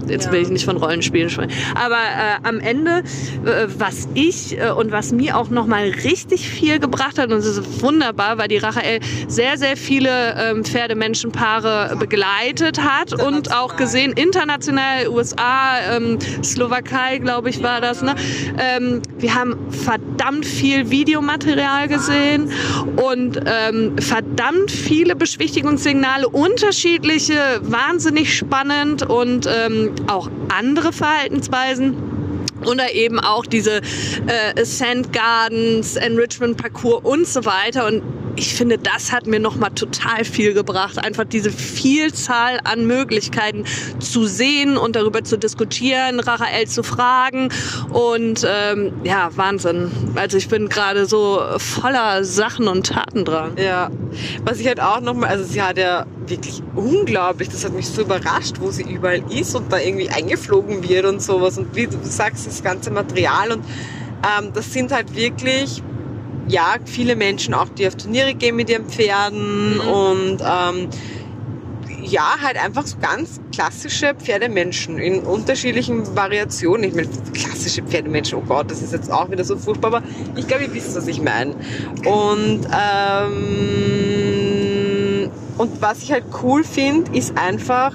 jetzt 0.10 0.26
Ja. 0.26 0.32
will 0.32 0.42
ich 0.42 0.50
nicht 0.50 0.66
von 0.66 0.78
Rollenspielen 0.78 1.30
sprechen. 1.30 1.52
Aber 1.76 1.96
äh, 1.96 2.48
am 2.48 2.60
Ende, 2.60 3.04
äh, 3.46 3.68
was 3.78 4.08
ich 4.14 4.58
äh, 4.58 4.72
und 4.72 4.92
was 4.92 5.12
mir 5.12 5.38
auch 5.38 5.50
nochmal 5.50 5.90
richtig 6.04 6.50
viel 6.50 6.80
gebracht 6.80 7.18
hat, 7.18 7.32
und 7.32 7.38
es 7.38 7.46
ist 7.46 7.82
wunderbar, 7.82 8.38
weil 8.38 8.48
die 8.48 8.58
Rachael 8.58 9.00
sehr, 9.28 9.58
sehr 9.58 9.78
viele 9.78 10.36
ähm, 10.38 10.64
Pferdemenschenpaare 10.64 11.96
begleitet 11.98 12.82
hat 12.82 13.14
und 13.22 13.54
auch 13.54 13.76
gesehen, 13.76 14.14
international, 14.14 15.08
USA, 15.10 15.96
ähm, 15.96 16.18
Slowakei, 16.44 17.20
glaube 17.20 17.50
ich, 17.50 17.62
war 17.64 17.82
das. 17.82 18.02
Ne? 18.02 18.16
Ähm, 18.60 19.02
wir 19.18 19.34
haben 19.34 19.56
verdammt 19.72 20.46
viel 20.46 20.90
Videomaterial 20.90 21.88
gesehen 21.88 22.52
und 22.96 23.40
ähm, 23.46 23.98
verdammt 24.00 24.72
viele 24.72 25.16
Beschwichtigungssignale, 25.16 26.28
unterschiedliche, 26.30 27.36
wahnsinnig 27.62 28.36
spannend 28.36 29.04
und 29.04 29.48
ähm, 29.48 29.92
auch 30.08 30.30
andere 30.50 30.94
Verhaltensweisen. 30.94 31.96
Oder 32.66 32.94
eben 32.94 33.20
auch 33.20 33.46
diese 33.46 33.82
äh, 33.82 34.66
Sand 34.66 35.14
Gardens, 35.14 35.96
Enrichment 35.96 36.58
Parcours 36.58 37.02
und 37.04 37.28
so 37.28 37.46
weiter. 37.46 37.86
Und 37.86 38.02
ich 38.38 38.54
finde, 38.54 38.78
das 38.78 39.12
hat 39.12 39.28
mir 39.28 39.40
nochmal 39.40 39.72
total 39.72 40.24
viel 40.24 40.54
gebracht. 40.54 41.04
Einfach 41.04 41.26
diese 41.26 41.52
Vielzahl 41.52 42.60
an 42.64 42.86
Möglichkeiten 42.86 43.66
zu 44.00 44.26
sehen 44.26 44.78
und 44.78 44.96
darüber 44.96 45.24
zu 45.24 45.38
diskutieren, 45.38 46.20
Rachael 46.20 46.68
zu 46.68 46.84
fragen. 46.84 47.50
Und 47.92 48.46
ähm, 48.48 48.94
ja, 49.04 49.30
Wahnsinn. 49.36 49.92
Also 50.16 50.38
ich 50.38 50.48
bin 50.48 50.70
gerade 50.70 51.06
so 51.06 51.42
voller 51.58 52.24
Sachen 52.24 52.68
und 52.68 52.88
Taten 52.88 53.26
dran. 53.26 53.54
Ja, 53.58 53.90
was 54.44 54.60
ich 54.60 54.68
halt 54.68 54.80
auch 54.80 55.02
nochmal, 55.02 55.30
also 55.30 55.44
sie 55.44 55.62
hat 55.62 55.78
ja 55.78 56.06
wirklich 56.28 56.62
unglaublich, 56.76 57.50
das 57.50 57.66
hat 57.66 57.74
mich 57.74 57.88
so 57.88 58.02
überrascht, 58.02 58.56
wo 58.60 58.72
sie 58.72 58.84
überall 58.84 59.24
ist 59.32 59.56
und 59.56 59.72
da 59.72 59.80
irgendwie 59.80 60.10
eingeflogen 60.10 60.88
wird 60.88 61.06
und 61.06 61.22
sowas 61.22 61.58
und 61.58 61.76
wie 61.76 61.88
du 61.88 61.98
sagst, 62.04 62.48
das 62.48 62.64
ganze 62.64 62.92
Material 62.92 63.52
und 63.52 63.64
ähm, 64.24 64.52
das 64.54 64.74
sind 64.74 64.92
halt 64.92 65.16
wirklich, 65.16 65.82
ja, 66.48 66.76
viele 66.86 67.16
Menschen 67.16 67.54
auch, 67.54 67.70
die 67.70 67.88
auf 67.88 67.96
Turniere 67.96 68.34
gehen 68.34 68.56
mit 68.56 68.70
ihren 68.70 68.86
Pferden 68.86 69.80
und 69.80 70.40
ähm, 70.42 70.90
ja, 72.10 72.38
halt 72.42 72.58
einfach 72.64 72.86
so 72.88 72.98
ganz 73.00 73.42
klassische 73.54 74.16
Pferdemenschen 74.16 74.98
in 74.98 75.20
unterschiedlichen 75.22 76.16
Variationen. 76.16 76.86
Ich 76.86 76.96
meine, 76.96 77.10
klassische 77.34 77.84
Pferdemenschen, 77.84 78.38
oh 78.40 78.44
Gott, 78.48 78.72
das 78.72 78.82
ist 78.82 78.94
jetzt 78.94 79.12
auch 79.12 79.30
wieder 79.30 79.44
so 79.44 79.58
furchtbar, 79.58 79.96
aber 79.96 80.04
ich 80.36 80.48
glaube, 80.48 80.64
ihr 80.64 80.74
wisst, 80.74 80.96
was 80.96 81.08
ich 81.08 81.22
meine. 81.22 81.54
Und, 82.06 82.62
ähm, 82.72 84.10
und 85.58 85.82
was 85.82 86.02
ich 86.04 86.12
halt 86.12 86.24
cool 86.44 86.64
finde, 86.64 87.12
ist 87.18 87.38
einfach, 87.38 87.94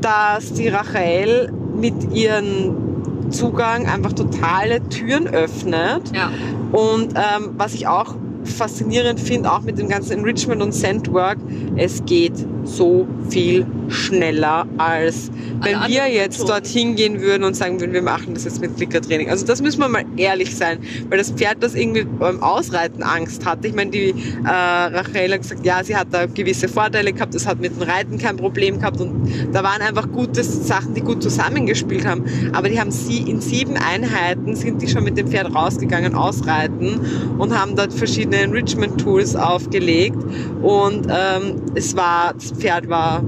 dass 0.00 0.52
die 0.52 0.68
Rachel 0.68 1.52
mit 1.76 2.12
ihrem 2.12 2.83
Zugang 3.30 3.86
einfach 3.86 4.12
totale 4.12 4.86
Türen 4.88 5.26
öffnet. 5.26 6.14
Ja. 6.14 6.30
Und 6.72 7.14
ähm, 7.14 7.50
was 7.56 7.74
ich 7.74 7.86
auch 7.86 8.14
faszinierend 8.44 9.20
finde, 9.20 9.50
auch 9.50 9.62
mit 9.62 9.78
dem 9.78 9.88
ganzen 9.88 10.18
Enrichment 10.18 10.62
und 10.62 10.72
Sandwork, 10.72 11.38
es 11.76 12.04
geht 12.04 12.34
so 12.64 13.06
viel 13.28 13.66
schneller, 13.88 14.66
als 14.78 15.30
wenn 15.62 15.76
Alle 15.76 15.92
wir 15.92 16.08
jetzt 16.08 16.40
Methoden. 16.40 16.62
dorthin 16.62 16.96
gehen 16.96 17.20
würden 17.20 17.44
und 17.44 17.54
sagen 17.54 17.80
würden, 17.80 17.92
wir 17.92 18.02
machen 18.02 18.34
das 18.34 18.44
jetzt 18.44 18.60
mit 18.60 18.76
Klickertraining. 18.76 19.30
Also 19.30 19.46
das 19.46 19.62
müssen 19.62 19.80
wir 19.80 19.88
mal 19.88 20.04
ehrlich 20.16 20.54
sein, 20.56 20.78
weil 21.08 21.18
das 21.18 21.30
Pferd, 21.30 21.62
das 21.62 21.74
irgendwie 21.74 22.04
beim 22.04 22.42
Ausreiten 22.42 23.02
Angst 23.02 23.44
hatte. 23.44 23.68
Ich 23.68 23.74
meine, 23.74 23.90
die 23.90 24.10
äh, 24.10 24.48
Rachel 24.48 25.32
hat 25.32 25.42
gesagt, 25.42 25.64
ja, 25.64 25.82
sie 25.84 25.96
hat 25.96 26.08
da 26.10 26.26
gewisse 26.26 26.68
Vorteile 26.68 27.12
gehabt, 27.12 27.34
es 27.34 27.46
hat 27.46 27.60
mit 27.60 27.76
dem 27.76 27.82
Reiten 27.82 28.18
kein 28.18 28.36
Problem 28.36 28.78
gehabt 28.78 29.00
und 29.00 29.28
da 29.52 29.62
waren 29.62 29.80
einfach 29.82 30.10
gute 30.10 30.42
Sachen, 30.42 30.94
die 30.94 31.00
gut 31.00 31.22
zusammengespielt 31.22 32.06
haben. 32.06 32.24
Aber 32.52 32.68
die 32.68 32.80
haben 32.80 32.90
sie 32.90 33.18
in 33.18 33.40
sieben 33.40 33.76
Einheiten 33.76 34.56
sind 34.56 34.82
die 34.82 34.88
schon 34.88 35.04
mit 35.04 35.16
dem 35.16 35.28
Pferd 35.28 35.54
rausgegangen, 35.54 36.14
ausreiten 36.14 37.00
und 37.38 37.58
haben 37.58 37.76
dort 37.76 37.92
verschiedene 37.92 38.38
Enrichment-Tools 38.38 39.36
aufgelegt 39.36 40.16
und 40.62 41.06
ähm, 41.10 41.62
es 41.74 41.96
war, 41.96 42.34
das 42.34 42.53
Pferd 42.54 42.88
war 42.88 43.22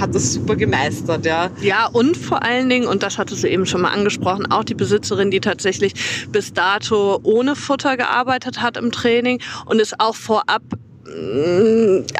hat 0.00 0.14
das 0.14 0.34
super 0.34 0.56
gemeistert, 0.56 1.24
ja. 1.26 1.50
Ja, 1.60 1.86
und 1.86 2.16
vor 2.16 2.42
allen 2.42 2.68
Dingen, 2.68 2.86
und 2.86 3.02
das 3.02 3.18
hatte 3.18 3.34
sie 3.34 3.48
eben 3.48 3.66
schon 3.66 3.80
mal 3.82 3.90
angesprochen, 3.90 4.50
auch 4.50 4.64
die 4.64 4.74
Besitzerin, 4.74 5.30
die 5.30 5.40
tatsächlich 5.40 5.94
bis 6.30 6.52
dato 6.52 7.20
ohne 7.22 7.56
Futter 7.56 7.96
gearbeitet 7.96 8.60
hat 8.60 8.76
im 8.76 8.92
Training 8.92 9.40
und 9.66 9.80
es 9.80 9.98
auch 9.98 10.16
vorab 10.16 10.62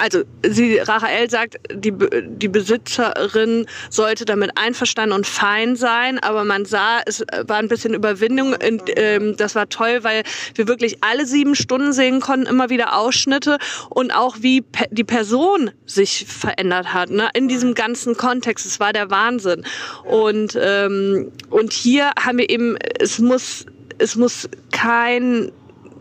also 0.01 0.23
sie, 0.43 0.79
Rachael 0.79 1.29
sagt, 1.29 1.57
die, 1.73 1.93
die 1.93 2.49
Besitzerin 2.49 3.67
sollte 3.91 4.25
damit 4.25 4.53
einverstanden 4.57 5.15
und 5.15 5.27
fein 5.27 5.77
sein, 5.77 6.19
aber 6.19 6.45
man 6.45 6.65
sah, 6.65 7.01
es 7.05 7.25
war 7.47 7.59
ein 7.59 7.69
bisschen 7.69 7.95
Überwindung. 7.95 8.55
Und, 8.55 8.83
ähm, 8.97 9.37
das 9.37 9.55
war 9.55 9.69
toll, 9.69 9.99
weil 10.03 10.23
wir 10.55 10.69
wirklich 10.69 10.99
alle 11.03 11.27
sieben 11.27 11.55
Stunden 11.55 11.93
sehen 11.93 12.21
konnten, 12.21 12.47
immer 12.47 12.71
wieder 12.71 12.97
Ausschnitte 12.97 13.59
und 13.91 14.13
auch 14.13 14.37
wie 14.41 14.63
pe 14.63 14.87
die 14.91 15.05
Person 15.05 15.71
sich 15.85 16.27
verändert 16.27 16.95
hat 16.95 17.11
ne? 17.11 17.29
in 17.35 17.49
diesem 17.49 17.75
ganzen 17.75 18.17
Kontext. 18.17 18.67
Es 18.67 18.81
war 18.81 18.93
der 18.93 19.11
Wahnsinn. 19.11 19.65
Und, 20.05 20.57
ähm, 20.61 21.33
und 21.51 21.73
hier 21.73 22.13
haben 22.19 22.39
wir 22.39 22.49
eben, 22.49 22.77
es 22.99 23.19
muss, 23.19 23.67
es 23.99 24.17
muss 24.17 24.49
kein 24.73 25.51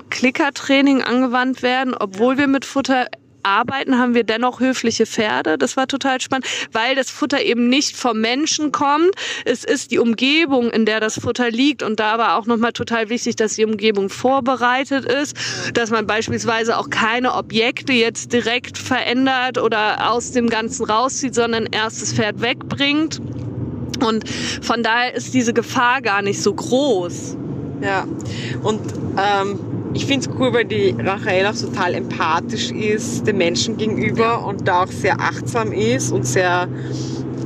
Klickertraining 0.10 1.02
angewandt 1.02 1.62
werden, 1.62 1.94
obwohl 1.94 2.38
wir 2.38 2.48
mit 2.48 2.66
Futter 2.66 3.08
arbeiten, 3.46 3.98
haben 3.98 4.16
wir 4.16 4.24
dennoch 4.24 4.60
höfliche 4.60 5.06
Pferde. 5.06 5.58
Das 5.58 5.78
war 5.78 5.88
total 5.88 6.20
spannend, 6.20 6.48
weil 6.72 6.96
das 6.96 7.10
Futter 7.10 7.42
eben 7.42 7.70
nicht 7.70 7.96
vom 7.96 8.20
Menschen 8.20 8.72
kommt. 8.72 9.12
Es 9.46 9.64
ist 9.64 9.92
die 9.92 10.00
Umgebung, 10.00 10.72
in 10.72 10.86
der 10.86 11.00
das 11.00 11.20
Futter 11.20 11.52
liegt. 11.52 11.84
Und 11.84 12.00
da 12.00 12.18
war 12.18 12.38
auch 12.38 12.48
nochmal 12.48 12.74
total 12.74 13.10
wichtig, 13.10 13.36
dass 13.36 13.56
die 13.56 13.66
Umgebung 13.66 14.10
vorbereitet 14.10 15.06
ist, 15.06 15.38
dass 15.74 15.92
man 15.92 16.08
beispielsweise 16.08 16.78
auch 16.78 16.90
keine 16.90 17.34
Objekte 17.36 17.94
jetzt 17.94 18.34
direkt 18.34 18.78
verändert 18.78 19.58
oder 19.60 20.12
aus 20.12 20.32
dem 20.32 20.50
Ganzen 20.50 20.86
rauszieht, 20.86 21.36
sondern 21.36 21.68
erst 21.72 22.02
das 22.02 22.14
Pferd 22.14 22.42
wegbringt. 22.42 23.22
Und 24.04 24.28
von 24.62 24.84
daher 24.84 25.14
ist 25.14 25.34
diese 25.34 25.54
Gefahr 25.54 26.02
gar 26.02 26.22
nicht 26.22 26.42
so 26.42 26.54
groß. 26.54 27.38
Ja, 27.82 28.08
und 28.64 28.82
ähm, 29.18 29.60
ich 29.96 30.06
finde 30.06 30.28
es 30.28 30.36
cool, 30.38 30.54
weil 30.54 30.66
die 30.66 30.94
Rachel 31.00 31.48
auch 31.48 31.56
total 31.56 31.94
empathisch 31.94 32.70
ist 32.70 33.26
dem 33.26 33.38
Menschen 33.38 33.78
gegenüber 33.78 34.46
und 34.46 34.68
da 34.68 34.84
auch 34.84 34.92
sehr 34.92 35.22
achtsam 35.22 35.72
ist 35.72 36.12
und 36.12 36.28
sehr, 36.28 36.68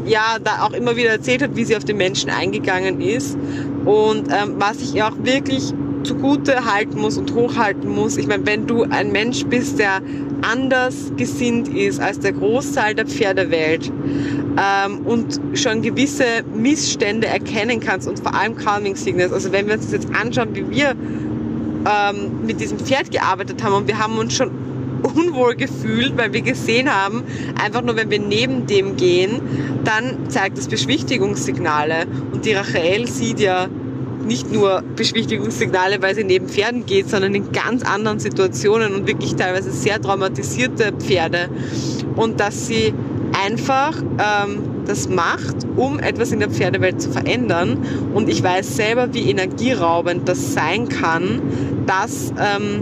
ja, 0.05 0.37
da 0.43 0.63
auch 0.63 0.73
immer 0.73 0.95
wieder 0.95 1.11
erzählt 1.11 1.43
hat, 1.43 1.55
wie 1.55 1.63
sie 1.63 1.77
auf 1.77 1.85
den 1.85 1.97
Menschen 1.97 2.31
eingegangen 2.31 3.01
ist. 3.01 3.37
Und 3.85 4.29
ähm, 4.31 4.55
was 4.57 4.81
ich 4.81 4.95
ihr 4.95 5.07
auch 5.07 5.15
wirklich 5.21 5.73
zugute 6.03 6.65
halten 6.65 6.99
muss 6.99 7.17
und 7.17 7.35
hochhalten 7.35 7.87
muss, 7.93 8.17
ich 8.17 8.25
meine, 8.25 8.47
wenn 8.47 8.65
du 8.65 8.83
ein 8.83 9.11
Mensch 9.11 9.45
bist, 9.45 9.77
der 9.77 10.01
anders 10.41 11.11
gesinnt 11.17 11.67
ist 11.67 11.99
als 11.99 12.19
der 12.19 12.31
Großteil 12.31 12.95
der 12.95 13.05
Pferdewelt 13.05 13.91
ähm, 14.57 15.05
und 15.05 15.39
schon 15.53 15.83
gewisse 15.83 16.43
Missstände 16.55 17.27
erkennen 17.27 17.79
kannst 17.79 18.07
und 18.07 18.19
vor 18.19 18.33
allem 18.33 18.55
Calming 18.55 18.95
Signals, 18.95 19.33
also 19.33 19.51
wenn 19.51 19.67
wir 19.67 19.75
uns 19.75 19.91
das 19.91 20.03
jetzt 20.03 20.15
anschauen, 20.15 20.55
wie 20.55 20.67
wir 20.71 20.95
ähm, 21.85 22.45
mit 22.45 22.59
diesem 22.59 22.79
Pferd 22.79 23.11
gearbeitet 23.11 23.63
haben 23.63 23.73
und 23.73 23.87
wir 23.87 23.99
haben 23.99 24.17
uns 24.17 24.35
schon 24.35 24.51
unwohl 25.01 25.55
gefühlt, 25.55 26.17
weil 26.17 26.33
wir 26.33 26.41
gesehen 26.41 26.93
haben, 26.93 27.23
einfach 27.61 27.81
nur 27.81 27.95
wenn 27.95 28.09
wir 28.09 28.19
neben 28.19 28.67
dem 28.67 28.97
gehen, 28.97 29.41
dann 29.83 30.29
zeigt 30.29 30.57
es 30.57 30.67
Beschwichtigungssignale. 30.67 32.05
Und 32.33 32.45
die 32.45 32.53
Rachel 32.53 33.07
sieht 33.07 33.39
ja 33.39 33.67
nicht 34.25 34.51
nur 34.51 34.83
Beschwichtigungssignale, 34.95 36.01
weil 36.01 36.15
sie 36.15 36.23
neben 36.23 36.47
Pferden 36.47 36.85
geht, 36.85 37.09
sondern 37.09 37.33
in 37.33 37.51
ganz 37.51 37.83
anderen 37.83 38.19
Situationen 38.19 38.93
und 38.93 39.07
wirklich 39.07 39.35
teilweise 39.35 39.71
sehr 39.71 40.01
traumatisierte 40.01 40.91
Pferde. 40.91 41.49
Und 42.15 42.39
dass 42.39 42.67
sie 42.67 42.93
einfach 43.33 44.01
ähm, 44.01 44.78
das 44.89 45.07
macht, 45.07 45.55
um 45.75 45.99
etwas 45.99 46.31
in 46.31 46.39
der 46.39 46.49
Pferdewelt 46.49 47.01
zu 47.01 47.11
verändern. 47.11 47.77
Und 48.13 48.27
ich 48.27 48.41
weiß 48.41 48.75
selber, 48.75 49.13
wie 49.13 49.29
energieraubend 49.29 50.27
das 50.27 50.53
sein 50.53 50.89
kann, 50.89 51.41
dass 51.85 52.33
ähm, 52.39 52.81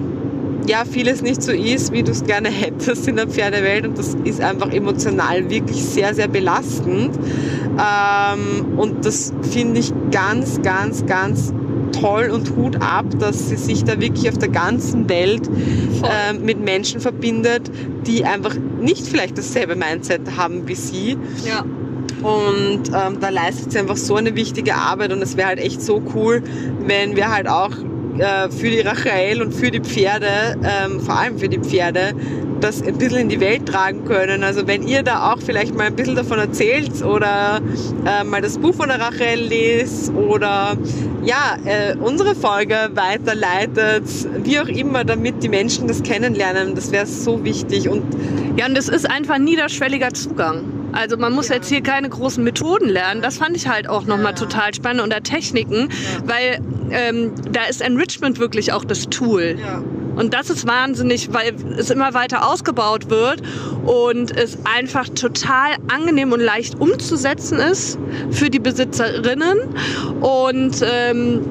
ja 0.67 0.83
vieles 0.89 1.21
nicht 1.21 1.41
so 1.43 1.51
ist, 1.51 1.91
wie 1.91 2.03
du 2.03 2.11
es 2.11 2.23
gerne 2.23 2.49
hättest 2.49 3.07
in 3.07 3.17
der 3.17 3.27
Pferdewelt. 3.27 3.85
Und 3.85 3.97
das 3.97 4.15
ist 4.23 4.41
einfach 4.41 4.71
emotional 4.71 5.49
wirklich 5.49 5.83
sehr, 5.83 6.13
sehr 6.13 6.27
belastend. 6.27 7.17
Ähm, 7.77 8.77
und 8.77 9.05
das 9.05 9.33
finde 9.51 9.81
ich 9.81 9.93
ganz, 10.11 10.61
ganz, 10.61 11.05
ganz 11.05 11.53
toll 11.91 12.29
und 12.31 12.55
Hut 12.55 12.81
ab, 12.81 13.05
dass 13.19 13.49
sie 13.49 13.55
sich 13.55 13.83
da 13.83 13.99
wirklich 13.99 14.29
auf 14.29 14.37
der 14.37 14.49
ganzen 14.49 15.09
Welt 15.09 15.47
ähm, 15.47 16.43
mit 16.43 16.59
Menschen 16.59 17.01
verbindet, 17.01 17.71
die 18.05 18.25
einfach 18.25 18.55
nicht 18.79 19.07
vielleicht 19.07 19.37
dasselbe 19.37 19.75
Mindset 19.75 20.37
haben 20.37 20.67
wie 20.67 20.75
sie. 20.75 21.17
Ja. 21.45 21.65
Und 22.21 22.83
ähm, 22.87 23.19
da 23.19 23.29
leistet 23.29 23.71
sie 23.71 23.79
einfach 23.79 23.97
so 23.97 24.15
eine 24.15 24.35
wichtige 24.35 24.75
Arbeit 24.75 25.13
und 25.13 25.21
es 25.21 25.37
wäre 25.37 25.49
halt 25.49 25.59
echt 25.59 25.81
so 25.81 26.01
cool, 26.15 26.41
wenn 26.85 27.15
wir 27.15 27.31
halt 27.31 27.47
auch 27.47 27.71
äh, 28.17 28.49
für 28.49 28.69
die 28.69 28.81
Rachel 28.81 29.41
und 29.41 29.53
für 29.53 29.69
die 29.69 29.79
Pferde, 29.79 30.57
ähm, 30.63 30.99
vor 30.99 31.19
allem 31.19 31.37
für 31.37 31.49
die 31.49 31.59
Pferde, 31.59 32.13
das 32.59 32.81
ein 32.81 32.97
bisschen 32.97 33.19
in 33.19 33.29
die 33.29 33.39
Welt 33.39 33.67
tragen 33.67 34.05
können. 34.05 34.43
Also 34.43 34.65
wenn 34.67 34.87
ihr 34.87 35.03
da 35.03 35.31
auch 35.31 35.39
vielleicht 35.39 35.75
mal 35.75 35.87
ein 35.87 35.95
bisschen 35.95 36.15
davon 36.15 36.39
erzählt 36.39 37.03
oder 37.03 37.61
äh, 38.05 38.23
mal 38.23 38.41
das 38.41 38.57
Buch 38.57 38.73
von 38.73 38.89
der 38.89 38.99
Rachel 38.99 39.41
lest 39.41 40.11
oder 40.13 40.75
ja, 41.23 41.57
äh, 41.65 41.95
unsere 41.97 42.33
Folge 42.35 42.75
weiterleitet, 42.95 44.05
wie 44.43 44.59
auch 44.59 44.67
immer, 44.67 45.03
damit 45.03 45.43
die 45.43 45.49
Menschen 45.49 45.87
das 45.87 46.01
kennenlernen, 46.01 46.73
das 46.73 46.91
wäre 46.91 47.05
so 47.05 47.43
wichtig. 47.43 47.89
Und 47.89 48.03
Ja, 48.57 48.65
und 48.65 48.77
es 48.77 48.89
ist 48.89 49.07
einfach 49.07 49.37
niederschwelliger 49.37 50.13
Zugang. 50.13 50.76
Also 50.97 51.15
man 51.15 51.31
muss 51.33 51.49
jetzt 51.49 51.69
hier 51.69 51.81
keine 51.81 52.09
großen 52.09 52.43
Methoden 52.43 52.89
lernen. 52.89 53.21
Das 53.21 53.37
fand 53.37 53.55
ich 53.55 53.67
halt 53.67 53.87
auch 53.87 54.05
nochmal 54.05 54.33
total 54.33 54.73
spannend 54.73 55.03
oder 55.03 55.21
Techniken, 55.21 55.89
weil 56.25 56.59
ähm, 56.89 57.33
da 57.51 57.65
ist 57.69 57.81
Enrichment 57.81 58.39
wirklich 58.39 58.73
auch 58.73 58.83
das 58.83 59.03
Tool. 59.09 59.57
ja. 59.59 59.83
Und 60.15 60.33
das 60.33 60.49
ist 60.49 60.65
wahnsinnig, 60.65 61.31
weil 61.31 61.53
es 61.77 61.91
immer 61.91 62.15
weiter 62.15 62.49
ausgebaut 62.49 63.11
wird 63.11 63.43
und 63.85 64.35
es 64.35 64.57
einfach 64.65 65.07
total 65.09 65.75
angenehm 65.93 66.31
und 66.31 66.39
leicht 66.39 66.81
umzusetzen 66.81 67.59
ist 67.59 67.99
für 68.31 68.49
die 68.49 68.57
Besitzerinnen 68.57 69.59
und 70.21 70.81
ähm, 70.81 71.41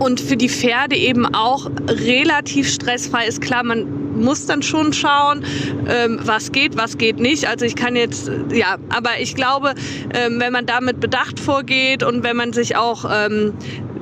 und 0.00 0.20
für 0.20 0.36
die 0.36 0.48
Pferde 0.48 0.96
eben 0.96 1.32
auch 1.32 1.70
relativ 1.88 2.68
stressfrei 2.68 3.26
ist. 3.26 3.40
Klar, 3.40 3.62
man 3.62 4.03
muss 4.14 4.46
dann 4.46 4.62
schon 4.62 4.92
schauen, 4.92 5.44
ähm, 5.88 6.20
was 6.22 6.52
geht, 6.52 6.76
was 6.76 6.98
geht 6.98 7.18
nicht. 7.18 7.48
Also 7.48 7.64
ich 7.64 7.76
kann 7.76 7.96
jetzt, 7.96 8.28
äh, 8.28 8.56
ja, 8.56 8.76
aber 8.88 9.20
ich 9.20 9.34
glaube, 9.34 9.74
ähm, 10.14 10.40
wenn 10.40 10.52
man 10.52 10.66
damit 10.66 11.00
bedacht 11.00 11.40
vorgeht 11.40 12.02
und 12.02 12.22
wenn 12.22 12.36
man 12.36 12.52
sich 12.52 12.76
auch 12.76 13.04
ähm, 13.10 13.54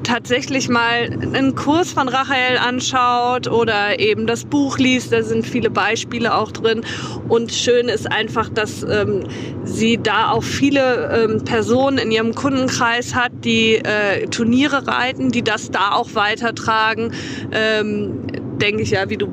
tatsächlich 0.02 0.68
mal 0.68 1.10
einen 1.34 1.54
Kurs 1.54 1.92
von 1.92 2.08
Rachael 2.08 2.58
anschaut 2.58 3.48
oder 3.48 3.98
eben 4.00 4.26
das 4.26 4.44
Buch 4.44 4.78
liest, 4.78 5.12
da 5.12 5.22
sind 5.22 5.46
viele 5.46 5.70
Beispiele 5.70 6.34
auch 6.34 6.52
drin. 6.52 6.82
Und 7.28 7.52
schön 7.52 7.88
ist 7.88 8.10
einfach, 8.10 8.48
dass 8.48 8.82
ähm, 8.82 9.24
sie 9.64 9.98
da 9.98 10.30
auch 10.30 10.42
viele 10.42 11.28
ähm, 11.30 11.44
Personen 11.44 11.98
in 11.98 12.10
ihrem 12.10 12.34
Kundenkreis 12.34 13.14
hat, 13.14 13.32
die 13.44 13.76
äh, 13.76 14.26
Turniere 14.26 14.86
reiten, 14.86 15.30
die 15.30 15.42
das 15.42 15.70
da 15.70 15.92
auch 15.92 16.14
weitertragen. 16.14 17.12
Ähm, 17.52 18.20
denke 18.62 18.82
ich 18.82 18.92
ja, 18.92 19.10
wie 19.10 19.16
du 19.16 19.28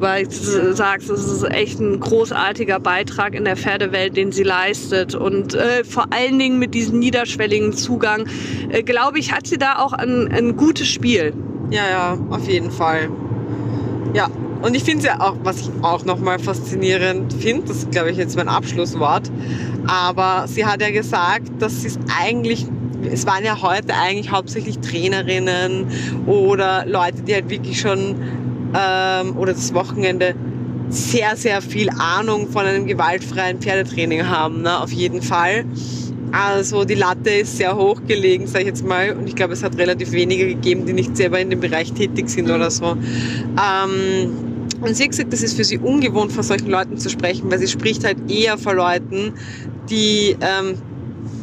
sagst, 0.73 1.09
es 1.09 1.25
ist 1.27 1.43
echt 1.43 1.79
ein 1.79 1.99
großartiger 1.99 2.79
Beitrag 2.79 3.35
in 3.35 3.45
der 3.45 3.55
Pferdewelt, 3.55 4.17
den 4.17 4.31
sie 4.31 4.43
leistet. 4.43 5.13
Und 5.13 5.53
äh, 5.53 5.83
vor 5.83 6.07
allen 6.09 6.39
Dingen 6.39 6.57
mit 6.57 6.73
diesem 6.73 6.97
niederschwelligen 6.97 7.73
Zugang, 7.73 8.25
äh, 8.69 8.81
glaube 8.81 9.19
ich, 9.19 9.31
hat 9.31 9.45
sie 9.45 9.59
da 9.59 9.77
auch 9.77 9.93
ein, 9.93 10.27
ein 10.31 10.57
gutes 10.57 10.87
Spiel. 10.87 11.33
Ja, 11.69 11.87
ja, 11.87 12.17
auf 12.31 12.49
jeden 12.49 12.71
Fall. 12.71 13.09
Ja, 14.15 14.29
und 14.63 14.75
ich 14.75 14.83
finde 14.83 14.99
es 14.99 15.05
ja 15.05 15.21
auch, 15.21 15.35
was 15.43 15.61
ich 15.61 15.69
auch 15.83 16.03
nochmal 16.05 16.39
faszinierend 16.39 17.31
finde, 17.33 17.67
das 17.67 17.77
ist, 17.77 17.91
glaube 17.91 18.09
ich, 18.09 18.17
jetzt 18.17 18.35
mein 18.35 18.49
Abschlusswort, 18.49 19.31
aber 19.85 20.45
sie 20.47 20.65
hat 20.65 20.81
ja 20.81 20.89
gesagt, 20.89 21.49
dass 21.59 21.81
sie 21.81 21.87
es 21.87 21.99
eigentlich, 22.19 22.65
es 23.11 23.27
waren 23.27 23.45
ja 23.45 23.61
heute 23.61 23.93
eigentlich 23.93 24.31
hauptsächlich 24.31 24.79
Trainerinnen 24.79 25.87
oder 26.25 26.85
Leute, 26.87 27.21
die 27.21 27.35
halt 27.35 27.49
wirklich 27.49 27.79
schon, 27.79 28.15
ähm, 28.73 29.37
oder 29.37 29.53
das 29.53 29.73
Wochenende, 29.73 30.35
sehr, 30.89 31.35
sehr 31.35 31.61
viel 31.61 31.89
Ahnung 31.99 32.49
von 32.49 32.65
einem 32.65 32.87
gewaltfreien 32.87 33.59
Pferdetraining 33.59 34.27
haben, 34.27 34.63
ne? 34.63 34.81
auf 34.81 34.91
jeden 34.91 35.21
Fall. 35.21 35.65
Also 36.31 36.83
die 36.83 36.95
Latte 36.95 37.29
ist 37.29 37.57
sehr 37.57 37.75
hoch 37.75 38.01
gelegen, 38.07 38.47
sage 38.47 38.63
ich 38.63 38.67
jetzt 38.67 38.85
mal. 38.85 39.13
Und 39.13 39.27
ich 39.27 39.35
glaube, 39.35 39.53
es 39.53 39.63
hat 39.63 39.77
relativ 39.77 40.11
wenige 40.11 40.47
gegeben, 40.47 40.85
die 40.85 40.93
nicht 40.93 41.15
selber 41.17 41.39
in 41.39 41.49
dem 41.49 41.59
Bereich 41.59 41.91
tätig 41.93 42.29
sind 42.29 42.49
oder 42.49 42.69
so. 42.69 42.85
Ähm, 42.85 44.31
und 44.81 44.95
sie 44.95 45.03
hat 45.03 45.11
gesagt, 45.11 45.33
das 45.33 45.41
ist 45.41 45.55
für 45.55 45.63
sie 45.63 45.77
ungewohnt, 45.77 46.31
vor 46.31 46.43
solchen 46.43 46.69
Leuten 46.69 46.97
zu 46.97 47.09
sprechen, 47.09 47.51
weil 47.51 47.59
sie 47.59 47.67
spricht 47.67 48.03
halt 48.03 48.17
eher 48.31 48.57
vor 48.57 48.75
Leuten, 48.75 49.33
die 49.89 50.37
ähm, 50.41 50.75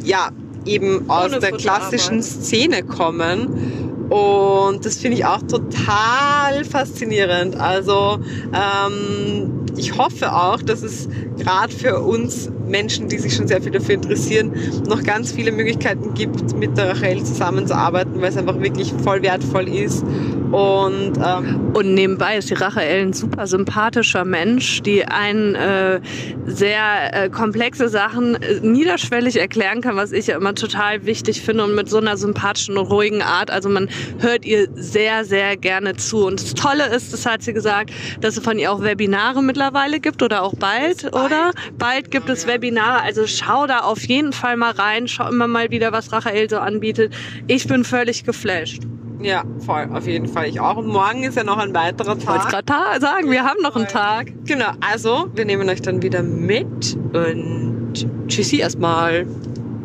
ja 0.03 0.29
eben 0.65 1.09
aus 1.09 1.31
Ohne 1.31 1.39
der 1.39 1.51
klassischen 1.51 2.23
Szene 2.23 2.83
kommen. 2.83 3.86
Und 4.09 4.85
das 4.85 4.97
finde 4.97 5.17
ich 5.17 5.25
auch 5.25 5.41
total 5.41 6.63
faszinierend. 6.63 7.55
Also 7.55 8.19
ähm, 8.53 9.65
ich 9.75 9.97
hoffe 9.97 10.33
auch, 10.33 10.61
dass 10.61 10.81
es 10.81 11.09
gerade 11.37 11.73
für 11.73 11.99
uns 11.99 12.49
Menschen, 12.67 13.07
die 13.09 13.17
sich 13.17 13.35
schon 13.35 13.47
sehr 13.47 13.61
viel 13.61 13.71
dafür 13.71 13.95
interessieren, 13.95 14.51
noch 14.87 15.03
ganz 15.03 15.31
viele 15.31 15.51
Möglichkeiten 15.51 16.13
gibt, 16.13 16.55
mit 16.57 16.77
der 16.77 16.89
Rachel 16.89 17.23
zusammenzuarbeiten, 17.23 18.21
weil 18.21 18.29
es 18.29 18.37
einfach 18.37 18.59
wirklich 18.59 18.93
voll 19.03 19.21
wertvoll 19.21 19.67
ist. 19.67 20.03
Und, 20.51 21.13
ähm, 21.17 21.71
Und 21.73 21.93
nebenbei 21.93 22.37
ist 22.37 22.49
die 22.49 22.53
Rachel 22.53 22.83
ein 22.83 23.13
super 23.13 23.47
sympathischer 23.47 24.23
Mensch, 24.23 24.81
die 24.81 25.05
einen 25.05 25.55
äh, 25.55 25.99
sehr 26.45 27.25
äh, 27.25 27.29
komplexe 27.29 27.89
Sachen 27.89 28.35
äh, 28.35 28.59
niederschwellig 28.61 29.37
erklären 29.37 29.81
kann, 29.81 29.95
was 29.97 30.11
ich 30.11 30.27
ja 30.27 30.37
immer 30.37 30.55
total 30.55 31.05
wichtig 31.05 31.41
finde 31.41 31.65
und 31.65 31.75
mit 31.75 31.89
so 31.89 31.97
einer 31.97 32.15
sympathischen 32.15 32.77
und 32.77 32.87
ruhigen 32.87 33.21
Art. 33.21 33.51
Also 33.51 33.69
man 33.69 33.89
hört 34.19 34.45
ihr 34.45 34.67
sehr, 34.75 35.25
sehr 35.25 35.57
gerne 35.57 35.95
zu. 35.97 36.25
Und 36.25 36.41
das 36.41 36.53
Tolle 36.53 36.87
ist, 36.95 37.11
das 37.11 37.25
hat 37.25 37.43
sie 37.43 37.53
gesagt, 37.53 37.91
dass 38.21 38.37
es 38.37 38.43
von 38.43 38.57
ihr 38.57 38.71
auch 38.71 38.81
Webinare 38.81 39.43
mittlerweile 39.43 39.99
gibt 39.99 40.23
oder 40.23 40.43
auch 40.43 40.55
bald, 40.55 41.05
oder? 41.13 41.51
Bald 41.77 42.09
gibt 42.09 42.29
es 42.29 42.47
Webinare. 42.47 43.01
Also 43.03 43.27
schau 43.27 43.67
da 43.67 43.79
auf 43.79 44.03
jeden 44.07 44.31
Fall 44.31 44.55
mal 44.55 44.71
rein. 44.71 45.07
Schau 45.07 45.27
immer 45.29 45.47
mal 45.47 45.69
wieder, 45.71 45.91
was 45.91 46.11
Rachel 46.11 46.49
so 46.49 46.57
anbietet. 46.57 47.13
Ich 47.47 47.67
bin 47.67 47.83
völlig 47.83 48.23
geflasht. 48.23 48.83
Ja, 49.21 49.43
voll, 49.65 49.89
auf 49.93 50.07
jeden 50.07 50.27
Fall. 50.27 50.47
Ich 50.47 50.59
auch. 50.59 50.77
Und 50.77 50.87
morgen 50.87 51.23
ist 51.23 51.35
ja 51.35 51.43
noch 51.43 51.57
ein 51.57 51.73
weiterer 51.73 52.17
Ich 52.17 52.27
wollte 52.27 52.47
Tag. 52.47 52.65
gerade 52.65 53.01
sagen, 53.01 53.31
wir 53.31 53.43
haben 53.43 53.61
noch 53.61 53.75
einen 53.75 53.87
Tag. 53.87 54.31
Genau, 54.45 54.71
also 54.79 55.29
wir 55.33 55.45
nehmen 55.45 55.67
euch 55.69 55.81
dann 55.81 56.01
wieder 56.01 56.23
mit 56.23 56.97
und 57.13 57.93
tschüssi 58.27 58.57
erstmal. 58.57 59.25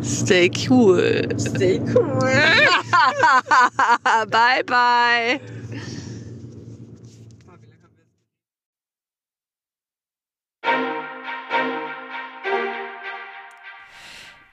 Stay 0.02 0.50
cool. 0.68 1.28
Stay 1.38 1.80
cool. 1.94 2.18
bye, 4.30 4.64
bye. 4.66 5.40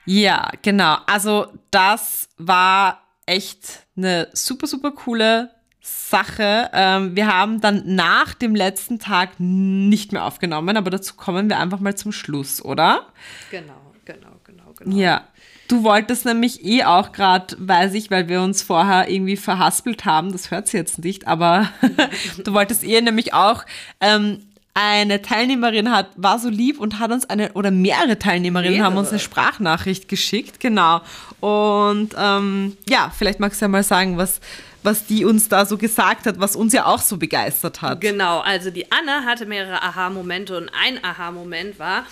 Ja, 0.06 0.50
genau. 0.62 0.96
Also 1.06 1.46
das 1.70 2.28
war 2.38 3.00
echt 3.26 3.86
eine 3.96 4.28
super, 4.32 4.66
super 4.66 4.92
coole 4.92 5.50
Sache. 5.80 6.70
Ähm, 6.72 7.16
wir 7.16 7.26
haben 7.26 7.60
dann 7.60 7.82
nach 7.94 8.34
dem 8.34 8.54
letzten 8.54 8.98
Tag 8.98 9.30
nicht 9.38 10.12
mehr 10.12 10.24
aufgenommen, 10.24 10.76
aber 10.76 10.90
dazu 10.90 11.14
kommen 11.14 11.48
wir 11.48 11.58
einfach 11.58 11.80
mal 11.80 11.96
zum 11.96 12.12
Schluss, 12.12 12.62
oder? 12.62 13.06
Genau, 13.50 13.80
genau, 14.04 14.36
genau, 14.44 14.74
genau. 14.76 14.96
Ja. 14.96 15.26
Du 15.68 15.84
wolltest 15.84 16.26
nämlich 16.26 16.64
eh 16.64 16.82
auch 16.82 17.12
gerade, 17.12 17.54
weiß 17.58 17.94
ich, 17.94 18.10
weil 18.10 18.28
wir 18.28 18.42
uns 18.42 18.60
vorher 18.60 19.08
irgendwie 19.08 19.36
verhaspelt 19.36 20.04
haben, 20.04 20.32
das 20.32 20.50
hört 20.50 20.66
sie 20.66 20.76
jetzt 20.76 20.98
nicht, 20.98 21.28
aber 21.28 21.68
du 22.44 22.52
wolltest 22.52 22.82
eh 22.82 23.00
nämlich 23.00 23.34
auch 23.34 23.64
ähm, 24.00 24.49
eine 24.82 25.20
Teilnehmerin 25.20 25.92
hat, 25.92 26.08
war 26.16 26.38
so 26.38 26.48
lieb 26.48 26.80
und 26.80 26.98
hat 26.98 27.10
uns 27.10 27.28
eine, 27.28 27.52
oder 27.52 27.70
mehrere 27.70 28.18
Teilnehmerinnen 28.18 28.82
haben 28.82 28.96
uns 28.96 29.08
eine 29.08 29.18
Mehrere. 29.18 29.24
Sprachnachricht 29.24 30.08
geschickt, 30.08 30.58
genau. 30.58 31.02
Und 31.40 32.14
ähm, 32.16 32.78
ja, 32.88 33.12
vielleicht 33.16 33.40
magst 33.40 33.60
du 33.60 33.66
ja 33.66 33.68
mal 33.68 33.82
sagen, 33.82 34.16
was, 34.16 34.40
was 34.82 35.04
die 35.04 35.26
uns 35.26 35.50
da 35.50 35.66
so 35.66 35.76
gesagt 35.76 36.26
hat, 36.26 36.40
was 36.40 36.56
uns 36.56 36.72
ja 36.72 36.86
auch 36.86 37.00
so 37.00 37.18
begeistert 37.18 37.82
hat. 37.82 38.00
Genau, 38.00 38.40
also 38.40 38.70
die 38.70 38.90
Anne 38.90 39.26
hatte 39.26 39.44
mehrere 39.44 39.82
Aha-Momente 39.82 40.56
und 40.56 40.70
ein 40.70 41.04
Aha-Moment 41.04 41.78
war, 41.78 42.06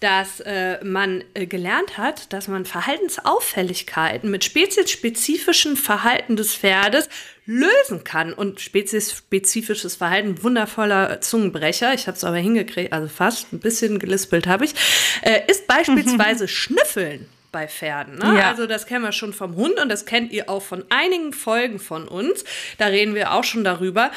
dass 0.00 0.40
äh, 0.40 0.82
man 0.82 1.22
äh, 1.34 1.46
gelernt 1.46 1.98
hat, 1.98 2.32
dass 2.32 2.48
man 2.48 2.64
Verhaltensauffälligkeiten 2.64 4.30
mit 4.30 4.44
speziesspezifischen 4.44 5.76
Verhalten 5.76 6.36
des 6.36 6.54
Pferdes 6.54 7.08
lösen 7.44 8.02
kann. 8.02 8.32
Und 8.32 8.60
speziesspezifisches 8.60 9.96
Verhalten, 9.96 10.42
wundervoller 10.42 11.20
Zungenbrecher, 11.20 11.92
ich 11.92 12.06
habe 12.06 12.16
es 12.16 12.24
aber 12.24 12.38
hingekriegt, 12.38 12.92
also 12.92 13.08
fast 13.08 13.52
ein 13.52 13.60
bisschen 13.60 13.98
gelispelt 13.98 14.46
habe 14.46 14.64
ich, 14.64 14.74
äh, 15.22 15.40
ist 15.48 15.66
beispielsweise 15.66 16.48
Schnüffeln 16.48 17.28
bei 17.52 17.68
Pferden. 17.68 18.18
Ne? 18.18 18.38
Ja. 18.38 18.50
Also 18.50 18.66
das 18.66 18.86
kennen 18.86 19.04
wir 19.04 19.12
schon 19.12 19.32
vom 19.32 19.56
Hund 19.56 19.78
und 19.80 19.88
das 19.88 20.06
kennt 20.06 20.32
ihr 20.32 20.48
auch 20.48 20.62
von 20.62 20.84
einigen 20.88 21.32
Folgen 21.32 21.78
von 21.78 22.08
uns. 22.08 22.44
Da 22.78 22.86
reden 22.86 23.14
wir 23.14 23.32
auch 23.32 23.44
schon 23.44 23.64
darüber. 23.64 24.10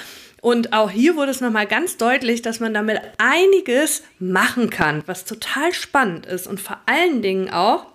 Und 0.43 0.73
auch 0.73 0.91
hier 0.91 1.15
wurde 1.15 1.32
es 1.32 1.39
nochmal 1.39 1.67
ganz 1.67 1.95
deutlich, 1.95 2.41
dass 2.41 2.60
man 2.60 2.73
damit 2.73 2.99
einiges 3.17 4.03
machen 4.19 4.69
kann, 4.69 5.01
was 5.06 5.23
total 5.23 5.71
spannend 5.71 6.25
ist. 6.25 6.47
Und 6.47 6.60
vor 6.60 6.82
allen 6.86 7.21
Dingen 7.21 7.49
auch, 7.49 7.86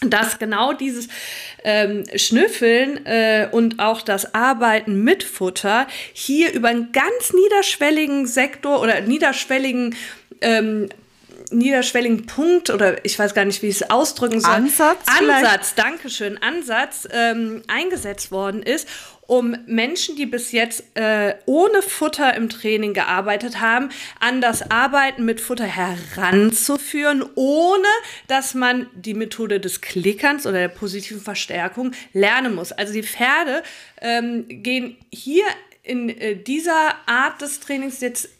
dass 0.00 0.40
genau 0.40 0.72
dieses 0.72 1.06
ähm, 1.62 2.02
Schnüffeln 2.16 3.06
äh, 3.06 3.48
und 3.52 3.78
auch 3.78 4.02
das 4.02 4.34
Arbeiten 4.34 5.04
mit 5.04 5.22
Futter 5.22 5.86
hier 6.12 6.52
über 6.52 6.66
einen 6.66 6.90
ganz 6.90 7.32
niederschwelligen 7.32 8.26
Sektor 8.26 8.80
oder 8.80 9.00
niederschwelligen 9.00 9.94
ähm, 10.40 10.88
niederschwelligen 11.50 12.26
Punkt 12.26 12.70
oder 12.70 13.04
ich 13.04 13.16
weiß 13.18 13.34
gar 13.34 13.44
nicht, 13.44 13.62
wie 13.62 13.68
ich 13.68 13.80
es 13.80 13.90
ausdrücken 13.90 14.40
soll. 14.40 14.52
Ansatz 14.52 14.98
vielleicht? 15.16 15.46
Ansatz, 15.46 15.74
Dankeschön, 15.76 16.42
Ansatz 16.42 17.08
ähm, 17.10 17.62
eingesetzt 17.68 18.32
worden 18.32 18.62
ist, 18.62 18.88
um 19.28 19.54
Menschen, 19.66 20.16
die 20.16 20.24
bis 20.24 20.52
jetzt 20.52 20.84
äh, 20.94 21.34
ohne 21.44 21.82
Futter 21.82 22.34
im 22.34 22.48
Training 22.48 22.94
gearbeitet 22.94 23.60
haben, 23.60 23.90
an 24.20 24.40
das 24.40 24.70
Arbeiten 24.70 25.26
mit 25.26 25.42
Futter 25.42 25.66
heranzuführen, 25.66 27.22
ohne 27.34 27.88
dass 28.26 28.54
man 28.54 28.86
die 28.94 29.12
Methode 29.12 29.60
des 29.60 29.82
Klickerns 29.82 30.46
oder 30.46 30.58
der 30.60 30.68
positiven 30.68 31.20
Verstärkung 31.20 31.92
lernen 32.14 32.54
muss. 32.54 32.72
Also 32.72 32.94
die 32.94 33.02
Pferde 33.02 33.62
ähm, 34.00 34.46
gehen 34.48 34.96
hier 35.12 35.44
in 35.82 36.08
äh, 36.08 36.34
dieser 36.34 36.96
Art 37.04 37.42
des 37.42 37.60
Trainings 37.60 38.00
jetzt 38.00 38.30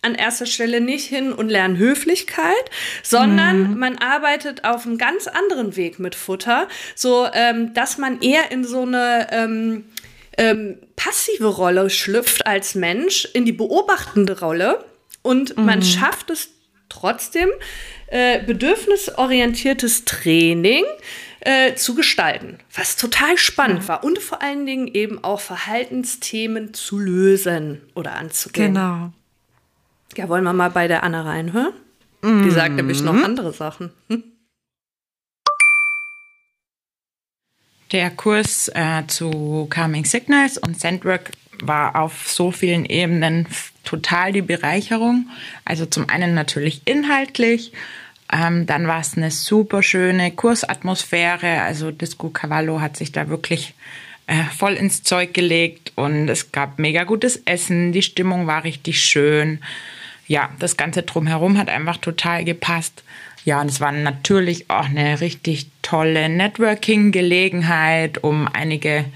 an 0.00 0.14
erster 0.14 0.46
Stelle 0.46 0.80
nicht 0.80 1.06
hin 1.06 1.34
und 1.34 1.50
lernen 1.50 1.76
Höflichkeit, 1.76 2.70
sondern 3.02 3.78
man 3.78 3.98
arbeitet 3.98 4.64
auf 4.64 4.86
einem 4.86 4.96
ganz 4.96 5.26
anderen 5.26 5.76
Weg 5.76 5.98
mit 5.98 6.14
Futter, 6.14 6.68
so 6.94 7.28
ähm, 7.34 7.74
dass 7.74 7.98
man 7.98 8.22
eher 8.22 8.50
in 8.50 8.64
so 8.64 8.82
eine 8.82 9.28
ähm, 9.30 9.84
ähm, 10.40 10.78
passive 10.96 11.48
Rolle 11.48 11.90
schlüpft 11.90 12.46
als 12.46 12.74
Mensch, 12.74 13.28
in 13.34 13.44
die 13.44 13.52
beobachtende 13.52 14.40
Rolle 14.40 14.82
und 15.20 15.56
man 15.58 15.82
schafft 15.82 16.30
es 16.30 16.48
trotzdem, 16.88 17.50
äh, 18.06 18.42
bedürfnisorientiertes 18.42 20.06
Training 20.06 20.84
äh, 21.40 21.74
zu 21.74 21.94
gestalten, 21.94 22.58
was 22.74 22.96
total 22.96 23.36
spannend 23.36 23.86
war 23.86 24.02
und 24.02 24.18
vor 24.18 24.42
allen 24.42 24.64
Dingen 24.64 24.88
eben 24.88 25.22
auch 25.22 25.40
Verhaltensthemen 25.40 26.72
zu 26.72 26.98
lösen 26.98 27.82
oder 27.94 28.14
anzugehen. 28.14 28.74
Genau. 28.74 29.12
Ja, 30.16 30.28
wollen 30.28 30.44
wir 30.44 30.54
mal 30.54 30.70
bei 30.70 30.88
der 30.88 31.04
Anna 31.04 31.22
reinhören? 31.22 31.74
Die 32.22 32.50
sagt 32.50 32.74
nämlich 32.74 33.02
noch 33.02 33.14
andere 33.14 33.52
Sachen. 33.52 33.92
Hm? 34.08 34.24
Der 37.92 38.10
Kurs 38.10 38.70
äh, 38.74 39.02
zu 39.08 39.66
Calming 39.68 40.04
Signals 40.04 40.58
und 40.58 40.78
Sandwork 40.78 41.32
war 41.60 41.96
auf 41.96 42.30
so 42.30 42.52
vielen 42.52 42.84
Ebenen 42.84 43.48
total 43.84 44.32
die 44.32 44.42
Bereicherung. 44.42 45.28
Also 45.64 45.86
zum 45.86 46.08
einen 46.08 46.34
natürlich 46.34 46.82
inhaltlich, 46.84 47.72
ähm, 48.32 48.66
dann 48.66 48.86
war 48.86 49.00
es 49.00 49.16
eine 49.16 49.32
super 49.32 49.82
schöne 49.82 50.30
Kursatmosphäre. 50.30 51.62
Also 51.62 51.90
Disco 51.90 52.28
Cavallo 52.30 52.80
hat 52.80 52.96
sich 52.96 53.10
da 53.10 53.28
wirklich 53.28 53.74
äh, 54.28 54.44
voll 54.56 54.74
ins 54.74 55.02
Zeug 55.02 55.34
gelegt 55.34 55.92
und 55.96 56.28
es 56.28 56.52
gab 56.52 56.78
mega 56.78 57.02
gutes 57.02 57.42
Essen, 57.44 57.90
die 57.90 58.02
Stimmung 58.02 58.46
war 58.46 58.62
richtig 58.62 59.02
schön. 59.02 59.60
Ja, 60.28 60.50
das 60.60 60.76
Ganze 60.76 61.02
drumherum 61.02 61.58
hat 61.58 61.68
einfach 61.68 61.96
total 61.96 62.44
gepasst. 62.44 63.02
Ja, 63.44 63.60
und 63.60 63.68
es 63.68 63.80
war 63.80 63.92
natürlich 63.92 64.68
auch 64.70 64.86
eine 64.86 65.20
richtig 65.20 65.70
tolle 65.82 66.28
Networking-Gelegenheit, 66.28 68.22
um 68.22 68.48
einige 68.52 69.06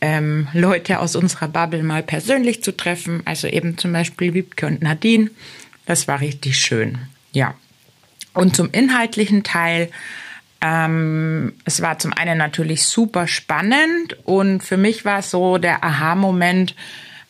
ähm, 0.00 0.48
Leute 0.52 0.98
aus 1.00 1.16
unserer 1.16 1.48
Bubble 1.48 1.82
mal 1.82 2.02
persönlich 2.02 2.62
zu 2.62 2.76
treffen. 2.76 3.22
Also 3.24 3.48
eben 3.48 3.78
zum 3.78 3.92
Beispiel 3.92 4.34
Wiebke 4.34 4.66
und 4.66 4.82
Nadine. 4.82 5.30
Das 5.86 6.06
war 6.08 6.20
richtig 6.20 6.58
schön. 6.58 6.98
Ja. 7.32 7.54
Und 8.34 8.54
zum 8.54 8.70
inhaltlichen 8.70 9.44
Teil. 9.44 9.90
Ähm, 10.60 11.54
es 11.64 11.80
war 11.82 11.98
zum 11.98 12.12
einen 12.12 12.38
natürlich 12.38 12.84
super 12.84 13.26
spannend 13.26 14.16
und 14.24 14.62
für 14.62 14.76
mich 14.76 15.04
war 15.04 15.18
es 15.20 15.30
so 15.30 15.58
der 15.58 15.84
Aha-Moment, 15.84 16.74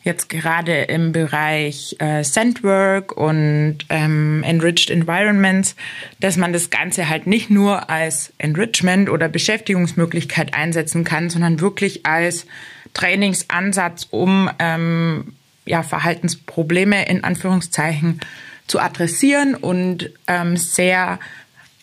jetzt 0.05 0.29
gerade 0.29 0.83
im 0.83 1.11
Bereich 1.11 1.95
äh, 1.99 2.23
Sandwork 2.23 3.17
und 3.17 3.79
ähm, 3.89 4.43
Enriched 4.43 4.91
Environments, 4.91 5.75
dass 6.19 6.37
man 6.37 6.53
das 6.53 6.69
Ganze 6.69 7.09
halt 7.09 7.25
nicht 7.25 7.49
nur 7.49 7.89
als 7.89 8.31
Enrichment 8.37 9.09
oder 9.09 9.27
Beschäftigungsmöglichkeit 9.27 10.53
einsetzen 10.53 11.03
kann, 11.03 11.31
sondern 11.31 11.59
wirklich 11.59 12.05
als 12.05 12.45
Trainingsansatz, 12.93 14.07
um 14.11 14.49
ähm, 14.59 15.33
ja, 15.65 15.81
Verhaltensprobleme 15.81 17.07
in 17.07 17.23
Anführungszeichen 17.23 18.21
zu 18.67 18.79
adressieren 18.79 19.55
und 19.55 20.11
ähm, 20.27 20.55
sehr 20.55 21.19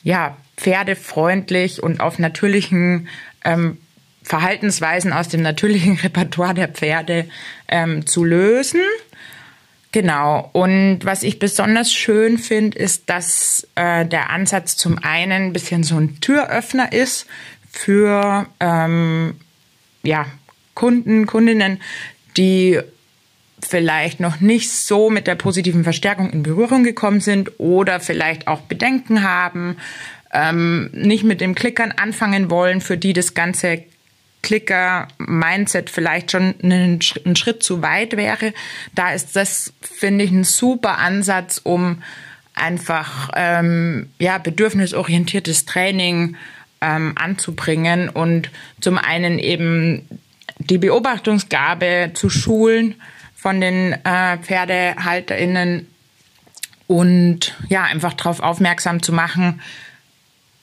ja, 0.04 0.36
pferdefreundlich 0.56 1.82
und 1.82 2.00
auf 2.00 2.20
natürlichen 2.20 3.08
ähm, 3.44 3.78
Verhaltensweisen 4.22 5.12
aus 5.12 5.28
dem 5.28 5.42
natürlichen 5.42 5.96
Repertoire 6.02 6.54
der 6.54 6.68
Pferde 6.68 7.26
ähm, 7.68 8.06
zu 8.06 8.24
lösen. 8.24 8.80
Genau. 9.92 10.48
Und 10.52 11.00
was 11.02 11.22
ich 11.22 11.38
besonders 11.38 11.92
schön 11.92 12.38
finde, 12.38 12.78
ist, 12.78 13.10
dass 13.10 13.68
äh, 13.74 14.06
der 14.06 14.30
Ansatz 14.30 14.76
zum 14.76 14.98
einen 14.98 15.48
ein 15.48 15.52
bisschen 15.52 15.82
so 15.84 15.96
ein 15.96 16.18
Türöffner 16.20 16.92
ist 16.92 17.26
für 17.70 18.46
ähm, 18.58 19.34
ja, 20.02 20.26
Kunden, 20.74 21.26
Kundinnen, 21.26 21.80
die 22.38 22.80
vielleicht 23.60 24.18
noch 24.18 24.40
nicht 24.40 24.70
so 24.70 25.10
mit 25.10 25.26
der 25.26 25.34
positiven 25.34 25.84
Verstärkung 25.84 26.30
in 26.30 26.42
Berührung 26.42 26.84
gekommen 26.84 27.20
sind 27.20 27.60
oder 27.60 28.00
vielleicht 28.00 28.48
auch 28.48 28.62
Bedenken 28.62 29.22
haben, 29.22 29.76
ähm, 30.32 30.90
nicht 30.92 31.24
mit 31.24 31.40
dem 31.40 31.54
Klickern 31.54 31.92
anfangen 31.92 32.50
wollen, 32.50 32.80
für 32.80 32.96
die 32.96 33.12
das 33.12 33.34
ganze 33.34 33.84
Klicker-Mindset 34.42 35.88
vielleicht 35.88 36.32
schon 36.32 36.54
einen, 36.62 37.00
einen, 37.24 37.36
Schritt 37.36 37.62
zu 37.62 37.80
weit 37.82 38.16
wäre. 38.16 38.52
Da 38.94 39.12
ist 39.12 39.36
das, 39.36 39.72
finde 39.80 40.24
ich, 40.24 40.30
ein 40.30 40.44
super 40.44 40.98
Ansatz, 40.98 41.60
um 41.62 42.02
einfach 42.54 43.30
ähm, 43.34 44.10
ja, 44.18 44.38
bedürfnisorientiertes 44.38 45.64
Training 45.64 46.36
ähm, 46.80 47.12
anzubringen 47.16 48.08
und 48.08 48.50
zum 48.80 48.98
einen 48.98 49.38
eben 49.38 50.06
die 50.58 50.78
Beobachtungsgabe 50.78 52.10
zu 52.14 52.28
schulen 52.28 52.96
von 53.34 53.60
den 53.60 53.92
äh, 54.04 54.38
PferdehalterInnen 54.38 55.86
und 56.86 57.56
ja, 57.68 57.84
einfach 57.84 58.12
darauf 58.14 58.40
aufmerksam 58.40 59.02
zu 59.02 59.12
machen, 59.12 59.60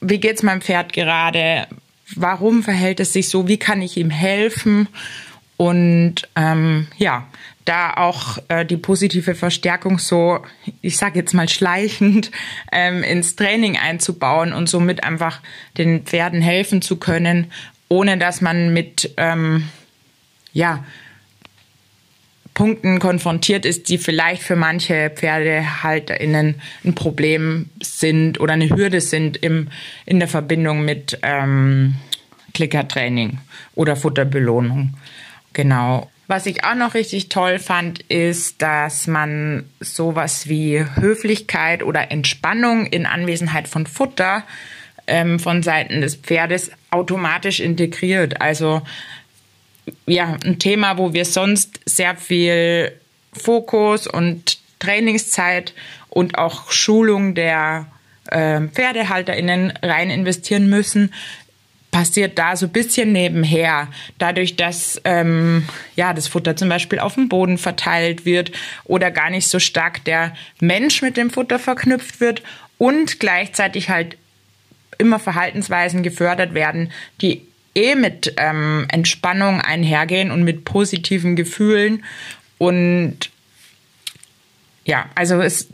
wie 0.01 0.19
geht's 0.19 0.43
meinem 0.43 0.61
Pferd 0.61 0.93
gerade, 0.93 1.67
warum 2.15 2.63
verhält 2.63 2.99
es 2.99 3.13
sich 3.13 3.29
so, 3.29 3.47
wie 3.47 3.57
kann 3.57 3.81
ich 3.81 3.97
ihm 3.97 4.09
helfen? 4.09 4.87
Und 5.57 6.27
ähm, 6.35 6.87
ja, 6.97 7.27
da 7.65 7.93
auch 7.93 8.37
äh, 8.47 8.65
die 8.65 8.77
positive 8.77 9.35
Verstärkung 9.35 9.99
so, 9.99 10.39
ich 10.81 10.97
sage 10.97 11.19
jetzt 11.19 11.33
mal 11.33 11.49
schleichend, 11.49 12.31
ähm, 12.71 13.03
ins 13.03 13.35
Training 13.35 13.77
einzubauen 13.77 14.53
und 14.53 14.69
somit 14.69 15.03
einfach 15.03 15.41
den 15.77 16.03
Pferden 16.03 16.41
helfen 16.41 16.81
zu 16.81 16.95
können, 16.95 17.51
ohne 17.89 18.17
dass 18.17 18.41
man 18.41 18.73
mit 18.73 19.13
ähm, 19.17 19.67
ja, 20.53 20.83
Punkten 22.59 22.99
konfrontiert 22.99 23.65
ist, 23.65 23.87
die 23.87 23.97
vielleicht 23.97 24.43
für 24.43 24.57
manche 24.57 25.09
PferdehalterInnen 25.15 26.55
ein 26.83 26.93
Problem 26.93 27.69
sind 27.81 28.41
oder 28.41 28.51
eine 28.51 28.69
Hürde 28.69 28.99
sind 28.99 29.37
im, 29.37 29.69
in 30.05 30.19
der 30.19 30.27
Verbindung 30.27 30.83
mit 30.83 31.17
ähm, 31.21 31.95
Klickertraining 32.53 33.37
oder 33.75 33.95
Futterbelohnung. 33.95 34.93
Genau. 35.53 36.11
Was 36.27 36.47
ich 36.47 36.65
auch 36.65 36.75
noch 36.75 36.95
richtig 36.95 37.29
toll 37.29 37.59
fand, 37.59 38.01
ist, 38.01 38.61
dass 38.61 39.07
man 39.07 39.63
sowas 39.79 40.49
wie 40.49 40.83
Höflichkeit 40.95 41.81
oder 41.81 42.11
Entspannung 42.11 42.87
in 42.87 43.05
Anwesenheit 43.05 43.69
von 43.69 43.85
Futter 43.87 44.43
ähm, 45.07 45.39
von 45.39 45.63
Seiten 45.63 46.01
des 46.01 46.17
Pferdes 46.17 46.71
automatisch 46.91 47.61
integriert. 47.61 48.41
Also 48.41 48.81
ja, 50.05 50.37
ein 50.43 50.59
Thema, 50.59 50.97
wo 50.97 51.13
wir 51.13 51.25
sonst 51.25 51.79
sehr 51.85 52.15
viel 52.15 52.91
Fokus 53.33 54.07
und 54.07 54.59
Trainingszeit 54.79 55.73
und 56.09 56.37
auch 56.37 56.71
Schulung 56.71 57.35
der 57.35 57.87
äh, 58.27 58.61
PferdehalterInnen 58.61 59.73
rein 59.81 60.09
investieren 60.09 60.69
müssen, 60.69 61.13
passiert 61.91 62.37
da 62.37 62.55
so 62.55 62.67
ein 62.67 62.71
bisschen 62.71 63.11
nebenher. 63.11 63.87
Dadurch, 64.19 64.55
dass 64.55 65.01
ähm, 65.05 65.67
ja, 65.95 66.13
das 66.13 66.27
Futter 66.27 66.55
zum 66.55 66.69
Beispiel 66.69 66.99
auf 66.99 67.15
dem 67.15 67.29
Boden 67.29 67.57
verteilt 67.57 68.25
wird 68.25 68.51
oder 68.85 69.11
gar 69.11 69.29
nicht 69.29 69.47
so 69.47 69.59
stark 69.59 70.03
der 70.05 70.35
Mensch 70.59 71.01
mit 71.01 71.17
dem 71.17 71.29
Futter 71.29 71.59
verknüpft 71.59 72.19
wird 72.19 72.43
und 72.77 73.19
gleichzeitig 73.19 73.89
halt 73.89 74.17
immer 74.97 75.19
Verhaltensweisen 75.19 76.03
gefördert 76.03 76.53
werden, 76.53 76.91
die 77.21 77.48
eh 77.79 77.95
mit 77.95 78.33
ähm, 78.37 78.85
Entspannung 78.89 79.61
einhergehen 79.61 80.31
und 80.31 80.43
mit 80.43 80.65
positiven 80.65 81.35
Gefühlen. 81.35 82.03
Und 82.57 83.29
ja, 84.85 85.05
also 85.15 85.41
es, 85.41 85.69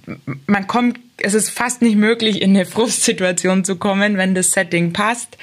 man 0.46 0.68
kommt, 0.68 1.00
es 1.18 1.34
ist 1.34 1.50
fast 1.50 1.82
nicht 1.82 1.98
möglich, 1.98 2.42
in 2.42 2.52
eine 2.52 2.66
Frustsituation 2.66 3.64
zu 3.64 3.78
kommen, 3.78 4.18
wenn 4.18 4.36
das 4.36 4.52
Setting 4.52 4.94
passt. 4.94 5.38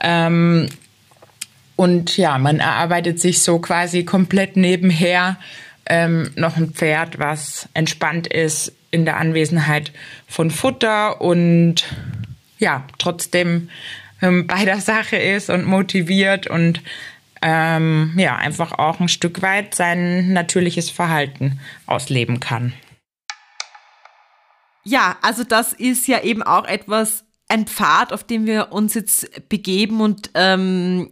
Ähm, 0.00 0.68
und 1.76 2.16
ja, 2.16 2.38
man 2.38 2.60
erarbeitet 2.60 3.20
sich 3.20 3.42
so 3.42 3.58
quasi 3.58 4.04
komplett 4.04 4.56
nebenher 4.56 5.38
ähm, 5.86 6.30
noch 6.36 6.56
ein 6.56 6.70
Pferd, 6.70 7.18
was 7.18 7.68
entspannt 7.74 8.26
ist 8.26 8.72
in 8.90 9.04
der 9.04 9.16
Anwesenheit 9.16 9.90
von 10.28 10.50
Futter 10.50 11.20
und 11.20 11.84
ja, 12.58 12.86
trotzdem 12.98 13.68
ähm, 14.22 14.46
bei 14.46 14.64
der 14.64 14.80
Sache 14.80 15.16
ist 15.16 15.50
und 15.50 15.66
motiviert 15.66 16.46
und 16.46 16.82
ähm, 17.42 18.14
ja, 18.16 18.36
einfach 18.36 18.72
auch 18.72 19.00
ein 19.00 19.08
Stück 19.08 19.42
weit 19.42 19.74
sein 19.74 20.32
natürliches 20.32 20.90
Verhalten 20.90 21.60
ausleben 21.86 22.40
kann. 22.40 22.72
Ja, 24.84 25.16
also 25.22 25.44
das 25.44 25.72
ist 25.72 26.06
ja 26.08 26.22
eben 26.22 26.42
auch 26.42 26.64
etwas, 26.64 27.24
ein 27.48 27.66
Pfad, 27.66 28.12
auf 28.12 28.24
dem 28.24 28.46
wir 28.46 28.72
uns 28.72 28.94
jetzt 28.94 29.48
begeben 29.48 30.00
und 30.00 30.30
ähm, 30.34 31.10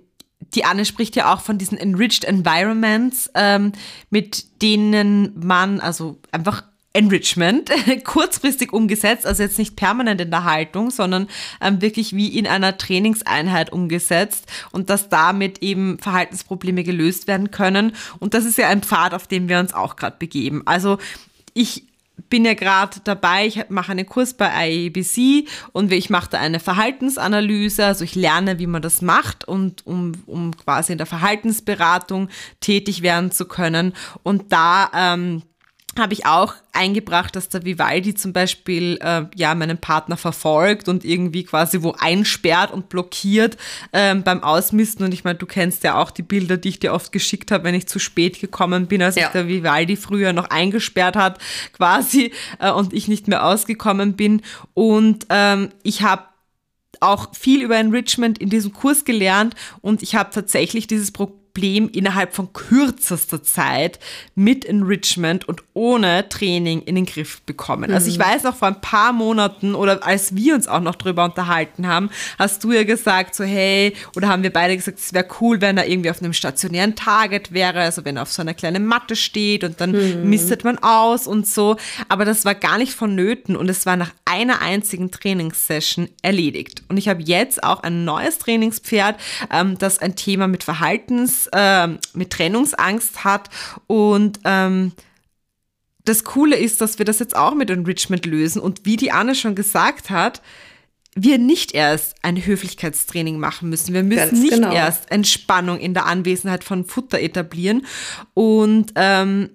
die 0.54 0.64
Anne 0.64 0.84
spricht 0.84 1.14
ja 1.16 1.32
auch 1.32 1.42
von 1.42 1.58
diesen 1.58 1.76
enriched 1.76 2.24
environments, 2.24 3.30
ähm, 3.34 3.72
mit 4.08 4.62
denen 4.62 5.38
man 5.38 5.80
also 5.80 6.18
einfach 6.32 6.64
Enrichment 6.92 7.70
kurzfristig 8.04 8.72
umgesetzt, 8.72 9.26
also 9.26 9.42
jetzt 9.42 9.58
nicht 9.58 9.76
permanent 9.76 10.20
in 10.20 10.30
der 10.30 10.44
Haltung, 10.44 10.90
sondern 10.90 11.28
ähm, 11.60 11.80
wirklich 11.80 12.16
wie 12.16 12.36
in 12.36 12.46
einer 12.46 12.78
Trainingseinheit 12.78 13.72
umgesetzt 13.72 14.46
und 14.72 14.90
dass 14.90 15.08
damit 15.08 15.62
eben 15.62 15.98
Verhaltensprobleme 15.98 16.82
gelöst 16.82 17.28
werden 17.28 17.50
können. 17.50 17.92
Und 18.18 18.34
das 18.34 18.44
ist 18.44 18.58
ja 18.58 18.68
ein 18.68 18.82
Pfad, 18.82 19.14
auf 19.14 19.28
dem 19.28 19.48
wir 19.48 19.60
uns 19.60 19.72
auch 19.72 19.96
gerade 19.96 20.16
begeben. 20.18 20.62
Also 20.64 20.98
ich 21.54 21.84
bin 22.28 22.44
ja 22.44 22.54
gerade 22.54 23.00
dabei, 23.04 23.46
ich 23.46 23.70
mache 23.70 23.92
einen 23.92 24.06
Kurs 24.06 24.34
bei 24.34 24.70
IABC 24.70 25.48
und 25.72 25.92
ich 25.92 26.10
mache 26.10 26.30
da 26.30 26.38
eine 26.38 26.60
Verhaltensanalyse, 26.60 27.86
also 27.86 28.04
ich 28.04 28.14
lerne, 28.14 28.58
wie 28.58 28.66
man 28.66 28.82
das 28.82 29.00
macht 29.00 29.46
und 29.46 29.86
um, 29.86 30.12
um 30.26 30.56
quasi 30.56 30.92
in 30.92 30.98
der 30.98 31.06
Verhaltensberatung 31.06 32.28
tätig 32.60 33.02
werden 33.02 33.30
zu 33.30 33.46
können. 33.46 33.94
Und 34.22 34.52
da 34.52 34.90
ähm, 34.94 35.42
habe 35.98 36.12
ich 36.12 36.24
auch 36.24 36.54
eingebracht, 36.72 37.34
dass 37.34 37.48
der 37.48 37.64
Vivaldi 37.64 38.14
zum 38.14 38.32
Beispiel 38.32 38.98
äh, 39.00 39.24
ja 39.34 39.54
meinen 39.54 39.78
Partner 39.78 40.16
verfolgt 40.16 40.88
und 40.88 41.04
irgendwie 41.04 41.42
quasi 41.42 41.82
wo 41.82 41.94
einsperrt 41.98 42.70
und 42.70 42.88
blockiert 42.88 43.56
ähm, 43.92 44.22
beim 44.22 44.42
Ausmisten. 44.42 45.04
Und 45.04 45.12
ich 45.12 45.24
meine, 45.24 45.38
du 45.38 45.46
kennst 45.46 45.82
ja 45.82 45.96
auch 45.96 46.10
die 46.10 46.22
Bilder, 46.22 46.56
die 46.56 46.68
ich 46.68 46.78
dir 46.78 46.92
oft 46.92 47.10
geschickt 47.10 47.50
habe, 47.50 47.64
wenn 47.64 47.74
ich 47.74 47.88
zu 47.88 47.98
spät 47.98 48.40
gekommen 48.40 48.86
bin, 48.86 49.02
als 49.02 49.16
ja. 49.16 49.26
ich 49.26 49.32
der 49.32 49.48
Vivaldi 49.48 49.96
früher 49.96 50.32
noch 50.32 50.48
eingesperrt 50.50 51.16
hat, 51.16 51.38
quasi, 51.72 52.32
äh, 52.60 52.70
und 52.70 52.92
ich 52.92 53.08
nicht 53.08 53.26
mehr 53.26 53.44
ausgekommen 53.44 54.14
bin. 54.14 54.42
Und 54.74 55.26
ähm, 55.28 55.70
ich 55.82 56.02
habe 56.02 56.22
auch 57.00 57.34
viel 57.34 57.62
über 57.62 57.76
Enrichment 57.76 58.38
in 58.38 58.50
diesem 58.50 58.72
Kurs 58.72 59.04
gelernt 59.04 59.54
und 59.80 60.02
ich 60.02 60.14
habe 60.14 60.30
tatsächlich 60.32 60.86
dieses 60.86 61.10
Problem 61.10 61.39
Problem 61.52 61.90
innerhalb 61.92 62.34
von 62.34 62.52
kürzester 62.52 63.42
Zeit 63.42 63.98
mit 64.34 64.64
Enrichment 64.64 65.48
und 65.48 65.62
ohne 65.74 66.28
Training 66.28 66.82
in 66.82 66.94
den 66.94 67.06
Griff 67.06 67.40
bekommen. 67.42 67.92
Also 67.92 68.08
ich 68.08 68.18
mhm. 68.18 68.22
weiß 68.22 68.44
noch 68.44 68.54
vor 68.54 68.68
ein 68.68 68.80
paar 68.80 69.12
Monaten 69.12 69.74
oder 69.74 70.06
als 70.06 70.36
wir 70.36 70.54
uns 70.54 70.68
auch 70.68 70.80
noch 70.80 70.94
drüber 70.94 71.24
unterhalten 71.24 71.86
haben, 71.86 72.10
hast 72.38 72.62
du 72.62 72.72
ja 72.72 72.84
gesagt 72.84 73.34
so 73.34 73.44
hey 73.44 73.94
oder 74.14 74.28
haben 74.28 74.42
wir 74.42 74.52
beide 74.52 74.76
gesagt, 74.76 74.98
es 74.98 75.12
wäre 75.12 75.26
cool, 75.40 75.60
wenn 75.60 75.76
er 75.76 75.88
irgendwie 75.88 76.10
auf 76.10 76.22
einem 76.22 76.32
stationären 76.32 76.94
Target 76.94 77.52
wäre, 77.52 77.80
also 77.80 78.04
wenn 78.04 78.16
er 78.16 78.22
auf 78.22 78.32
so 78.32 78.42
einer 78.42 78.54
kleinen 78.54 78.86
Matte 78.86 79.16
steht 79.16 79.64
und 79.64 79.80
dann 79.80 79.90
mhm. 79.92 80.30
mistet 80.30 80.64
man 80.64 80.78
aus 80.78 81.26
und 81.26 81.46
so. 81.46 81.76
Aber 82.08 82.24
das 82.24 82.44
war 82.44 82.54
gar 82.54 82.78
nicht 82.78 82.94
vonnöten 82.94 83.56
und 83.56 83.68
es 83.68 83.86
war 83.86 83.96
nach 83.96 84.12
einer 84.24 84.62
einzigen 84.62 85.10
Trainingssession 85.10 86.08
erledigt. 86.22 86.84
Und 86.88 86.96
ich 86.96 87.08
habe 87.08 87.22
jetzt 87.22 87.64
auch 87.64 87.82
ein 87.82 88.04
neues 88.04 88.38
Trainingspferd, 88.38 89.16
ähm, 89.52 89.76
das 89.78 89.98
ein 89.98 90.14
Thema 90.14 90.46
mit 90.46 90.62
Verhaltens, 90.62 91.39
äh, 91.48 91.88
mit 92.14 92.30
Trennungsangst 92.30 93.24
hat 93.24 93.48
und 93.86 94.40
ähm, 94.44 94.92
das 96.04 96.24
Coole 96.24 96.56
ist, 96.56 96.80
dass 96.80 96.98
wir 96.98 97.04
das 97.04 97.18
jetzt 97.18 97.36
auch 97.36 97.54
mit 97.54 97.70
Enrichment 97.70 98.26
lösen 98.26 98.60
und 98.60 98.84
wie 98.84 98.96
die 98.96 99.12
Anne 99.12 99.34
schon 99.34 99.54
gesagt 99.54 100.10
hat, 100.10 100.42
wir 101.14 101.38
nicht 101.38 101.72
erst 101.72 102.16
ein 102.22 102.36
Höflichkeitstraining 102.36 103.38
machen 103.38 103.68
müssen. 103.68 103.94
Wir 103.94 104.02
müssen 104.02 104.30
Ganz 104.30 104.40
nicht 104.40 104.54
genau. 104.54 104.72
erst 104.72 105.10
Entspannung 105.10 105.78
in 105.78 105.92
der 105.92 106.06
Anwesenheit 106.06 106.62
von 106.62 106.84
Futter 106.84 107.20
etablieren. 107.20 107.84
Und 108.34 108.92
ähm, 108.94 109.50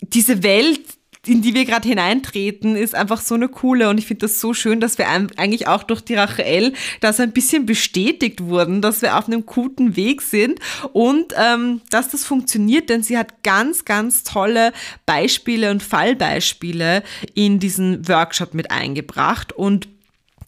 diese 0.00 0.42
Welt, 0.42 0.80
in 1.26 1.42
die 1.42 1.54
wir 1.54 1.64
gerade 1.64 1.88
hineintreten, 1.88 2.76
ist 2.76 2.94
einfach 2.94 3.20
so 3.20 3.34
eine 3.34 3.48
coole. 3.48 3.88
Und 3.88 3.98
ich 3.98 4.06
finde 4.06 4.26
das 4.26 4.40
so 4.40 4.54
schön, 4.54 4.80
dass 4.80 4.98
wir 4.98 5.08
eigentlich 5.08 5.66
auch 5.66 5.82
durch 5.82 6.00
die 6.00 6.14
Rachel 6.14 6.72
das 7.00 7.20
ein 7.20 7.32
bisschen 7.32 7.66
bestätigt 7.66 8.42
wurden, 8.42 8.82
dass 8.82 9.02
wir 9.02 9.16
auf 9.18 9.26
einem 9.26 9.46
guten 9.46 9.96
Weg 9.96 10.22
sind 10.22 10.58
und 10.92 11.34
ähm, 11.36 11.80
dass 11.90 12.08
das 12.08 12.24
funktioniert, 12.24 12.88
denn 12.90 13.02
sie 13.02 13.18
hat 13.18 13.42
ganz, 13.42 13.84
ganz 13.84 14.24
tolle 14.24 14.72
Beispiele 15.06 15.70
und 15.70 15.82
Fallbeispiele 15.82 17.02
in 17.34 17.58
diesen 17.58 18.06
Workshop 18.08 18.54
mit 18.54 18.70
eingebracht. 18.70 19.52
Und 19.52 19.88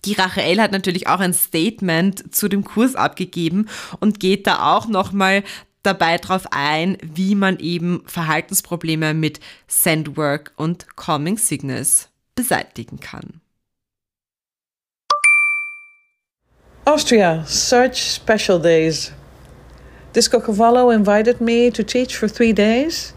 die 0.07 0.15
Rachel 0.15 0.61
hat 0.61 0.73
natürlich 0.73 1.09
auch 1.09 1.21
ein 1.21 1.35
Statement 1.35 2.35
zu 2.35 2.49
dem 2.49 2.65
Kurs 2.65 2.95
abgegeben 2.95 3.67
und 3.99 4.21
geht 4.21 4.47
da 4.47 4.75
auch 4.75 4.87
nochmal 4.87 5.43
dabei 5.87 6.19
drauf 6.19 6.47
ein, 6.51 6.99
wie 7.01 7.35
man 7.35 7.59
eben 7.59 8.03
Verhaltensprobleme 8.07 9.15
mit 9.15 9.41
Sandwork 9.69 10.53
und 10.57 10.97
Calming 10.97 11.39
Signals 11.39 12.09
beseitigen 12.35 13.01
kann. 13.01 13.41
Austria, 16.85 17.45
such 17.47 17.97
special 17.97 18.61
days. 18.61 19.13
Disco 20.15 20.41
Cavallo 20.41 20.91
invited 20.91 21.41
me 21.41 21.71
to 21.71 21.83
teach 21.83 22.17
for 22.17 22.29
three 22.29 22.53
days. 22.53 23.15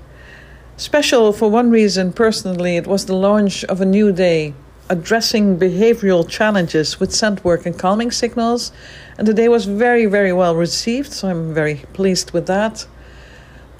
Special 0.78 1.34
for 1.34 1.52
one 1.52 1.72
reason 1.72 2.14
personally, 2.14 2.78
it 2.78 2.88
was 2.88 3.06
the 3.06 3.14
launch 3.14 3.64
of 3.66 3.82
a 3.82 3.86
new 3.86 4.12
day. 4.12 4.54
addressing 4.90 5.58
behavioral 5.58 6.28
challenges 6.28 7.00
with 7.00 7.14
scent 7.14 7.44
work 7.44 7.66
and 7.66 7.78
calming 7.78 8.12
signals. 8.12 8.72
And 9.20 9.28
the 9.28 9.34
day 9.34 9.50
was 9.50 9.66
very, 9.66 10.06
very 10.06 10.32
well 10.32 10.56
received, 10.56 11.12
so 11.12 11.28
I'm 11.28 11.54
very 11.54 11.84
pleased 11.92 12.32
with 12.32 12.48
that. 12.48 12.88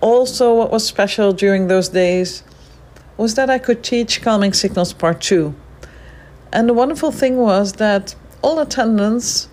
Also, 0.02 0.54
what 0.54 0.70
was 0.70 0.86
special 0.86 1.32
during 1.32 1.68
those 1.68 1.88
days 1.88 2.44
was 3.16 3.36
that 3.36 3.50
I 3.50 3.58
could 3.58 3.82
teach 3.82 4.22
Calming 4.22 4.52
Signals 4.52 4.92
Part 4.92 5.22
2. 5.22 5.56
And 6.52 6.68
the 6.68 6.74
wonderful 6.74 7.14
thing 7.14 7.38
was 7.38 7.72
that 7.74 8.16
all 8.42 8.60
attendants 8.60 9.48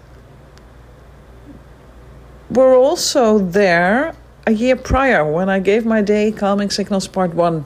were 2.50 2.74
also 2.74 3.38
there 3.38 4.12
a 4.44 4.50
year 4.50 4.74
prior 4.74 5.24
when 5.24 5.48
I 5.48 5.60
gave 5.60 5.86
my 5.86 6.02
day 6.02 6.32
Calming 6.32 6.70
Signals 6.70 7.06
Part 7.06 7.32
1. 7.32 7.64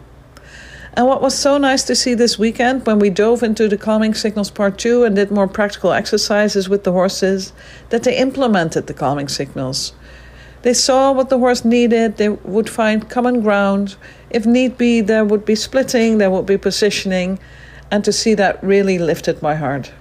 And 0.94 1.06
what 1.06 1.22
was 1.22 1.38
so 1.38 1.56
nice 1.56 1.84
to 1.84 1.94
see 1.94 2.14
this 2.14 2.38
weekend 2.38 2.84
when 2.84 2.98
we 2.98 3.10
dove 3.10 3.42
into 3.42 3.68
the 3.68 3.78
calming 3.78 4.14
signals 4.14 4.50
part 4.50 4.78
two 4.78 5.04
and 5.04 5.14
did 5.14 5.30
more 5.30 5.46
practical 5.46 5.92
exercises 5.92 6.68
with 6.68 6.84
the 6.84 6.92
horses, 6.92 7.52
that 7.90 8.02
they 8.02 8.16
implemented 8.16 8.86
the 8.86 8.94
calming 8.94 9.28
signals. 9.28 9.92
They 10.62 10.74
saw 10.74 11.12
what 11.12 11.30
the 11.30 11.38
horse 11.38 11.64
needed, 11.64 12.16
they 12.16 12.28
would 12.28 12.68
find 12.68 13.08
common 13.08 13.40
ground. 13.40 13.96
If 14.30 14.44
need 14.44 14.76
be, 14.76 15.00
there 15.00 15.24
would 15.24 15.44
be 15.44 15.54
splitting, 15.54 16.18
there 16.18 16.30
would 16.30 16.46
be 16.46 16.58
positioning, 16.58 17.38
and 17.90 18.04
to 18.04 18.12
see 18.12 18.34
that 18.34 18.62
really 18.62 18.98
lifted 18.98 19.40
my 19.40 19.54
heart. 19.54 19.92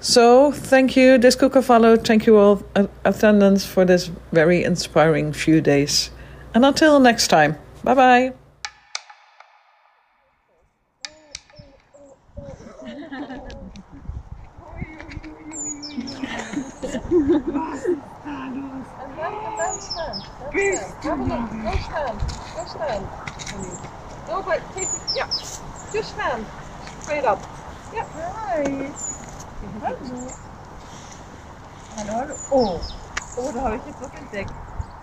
So, 0.00 0.50
thank 0.50 0.96
you, 0.96 1.16
Disco 1.16 1.48
Cavallo. 1.48 1.96
Thank 1.96 2.26
you 2.26 2.36
all, 2.36 2.62
uh, 2.74 2.88
attendants, 3.04 3.64
for 3.64 3.84
this 3.84 4.10
very 4.32 4.64
inspiring 4.64 5.32
few 5.32 5.60
days. 5.60 6.10
And 6.54 6.64
until 6.66 6.98
next 6.98 7.28
time, 7.28 7.56
bye 7.84 7.94
bye. 7.94 8.41
Bist 20.70 21.04
du 21.04 21.16
noch? 21.26 21.50
Go 21.50 21.76
stand. 21.78 22.20
Go 22.54 22.64
stand. 22.66 23.08
No, 24.28 24.42
but 24.42 24.62
take 24.74 24.94
it. 24.94 25.02
Yeah. 25.14 25.26
Just 25.92 26.10
stand. 26.10 26.46
Straight 27.02 27.24
up. 27.24 27.42
Yeah. 27.92 28.06
Nice. 28.14 28.94
Hallo. 29.80 30.32
Hallo, 31.96 32.12
hallo. 32.12 32.34
Oh. 32.50 32.80
Oh, 33.36 33.52
da 33.52 33.60
habe 33.62 33.76
ich 33.78 33.84
jetzt 33.86 34.00
was 34.00 34.12
entdeckt. 34.12 34.54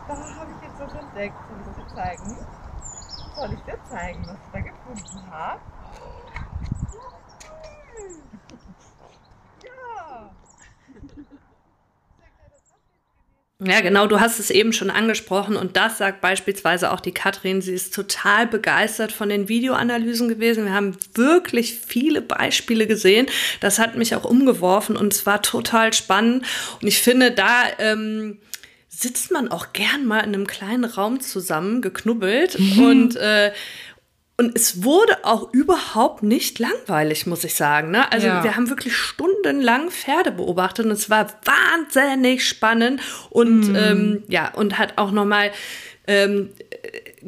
Da 0.07 0.15
habe 0.35 0.51
ich 0.53 0.61
jetzt 0.61 0.79
was 0.79 0.93
entdeckt. 0.93 1.37
Soll 1.47 1.61
ich 1.61 1.75
dir 1.75 1.85
zeigen? 1.93 2.37
Soll 3.35 3.53
ich 3.53 3.63
dir 3.63 3.79
zeigen, 3.89 4.27
was 4.27 4.39
ich 4.45 4.51
da 4.51 4.61
gefunden 4.61 5.29
habe? 5.29 5.61
Ja, 13.61 13.81
genau, 13.81 14.07
du 14.07 14.21
hast 14.21 14.39
es 14.39 14.51
eben 14.51 14.71
schon 14.71 14.89
angesprochen 14.89 15.57
und 15.57 15.75
das 15.75 15.97
sagt 15.97 16.21
beispielsweise 16.21 16.91
auch 16.91 17.01
die 17.01 17.11
Katrin. 17.11 17.61
Sie 17.61 17.73
ist 17.73 17.93
total 17.93 18.47
begeistert 18.47 19.11
von 19.11 19.27
den 19.27 19.49
Videoanalysen 19.49 20.29
gewesen. 20.29 20.63
Wir 20.63 20.73
haben 20.73 20.95
wirklich 21.13 21.75
viele 21.75 22.21
Beispiele 22.21 22.87
gesehen. 22.87 23.27
Das 23.59 23.77
hat 23.77 23.97
mich 23.97 24.15
auch 24.15 24.23
umgeworfen 24.23 24.95
und 24.95 25.11
es 25.11 25.25
war 25.25 25.41
total 25.41 25.91
spannend. 25.91 26.45
Und 26.81 26.87
ich 26.87 26.99
finde, 26.99 27.31
da 27.31 27.63
ähm, 27.79 28.37
sitzt 28.87 29.31
man 29.31 29.51
auch 29.51 29.73
gern 29.73 30.05
mal 30.05 30.19
in 30.19 30.33
einem 30.33 30.47
kleinen 30.47 30.85
Raum 30.85 31.19
zusammen, 31.19 31.81
geknubbelt 31.81 32.57
mhm. 32.57 32.81
und 32.81 33.15
äh, 33.17 33.51
und 34.39 34.55
es 34.55 34.85
wurde 34.85 35.17
auch 35.23 35.53
überhaupt 35.53 36.23
nicht 36.23 36.59
langweilig, 36.59 37.27
muss 37.27 37.43
ich 37.43 37.55
sagen. 37.55 37.91
Ne? 37.91 38.09
Also 38.09 38.27
ja. 38.27 38.41
wir 38.41 38.55
haben 38.55 38.69
wirklich 38.69 38.95
stundenlang 38.95 39.91
Pferde 39.91 40.31
beobachtet 40.31 40.85
und 40.85 40.93
es 40.93 41.09
war 41.09 41.27
wahnsinnig 41.43 42.47
spannend 42.47 43.01
und 43.29 43.73
mm. 43.73 43.75
ähm, 43.75 44.23
ja, 44.29 44.53
und 44.53 44.77
hat 44.77 44.97
auch 44.97 45.11
nochmal 45.11 45.51
ähm, 46.07 46.51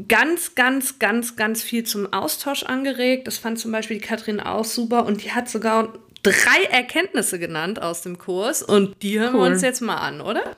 ganz, 0.07 0.55
ganz, 0.55 0.99
ganz, 0.99 1.36
ganz 1.36 1.62
viel 1.62 1.84
zum 1.84 2.14
Austausch 2.14 2.64
angeregt. 2.64 3.28
Das 3.28 3.38
fand 3.38 3.59
zum 3.59 3.74
Beispiel 3.74 3.97
die 3.99 4.07
Katrin 4.07 4.39
auch 4.39 4.64
super 4.64 5.05
und 5.05 5.22
die 5.26 5.34
hat 5.34 5.49
sogar 5.49 5.91
drei 6.24 6.64
Erkenntnisse 6.72 7.39
genannt 7.39 7.82
aus 7.82 8.03
dem 8.03 8.20
Kurs 8.20 8.64
und 8.64 9.03
die 9.03 9.20
hören 9.20 9.36
cool. 9.36 9.41
wir 9.41 9.47
uns 9.47 9.62
jetzt 9.62 9.82
mal 9.82 9.97
an, 9.97 10.22
oder? 10.22 10.55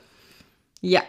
Ja, 0.82 1.02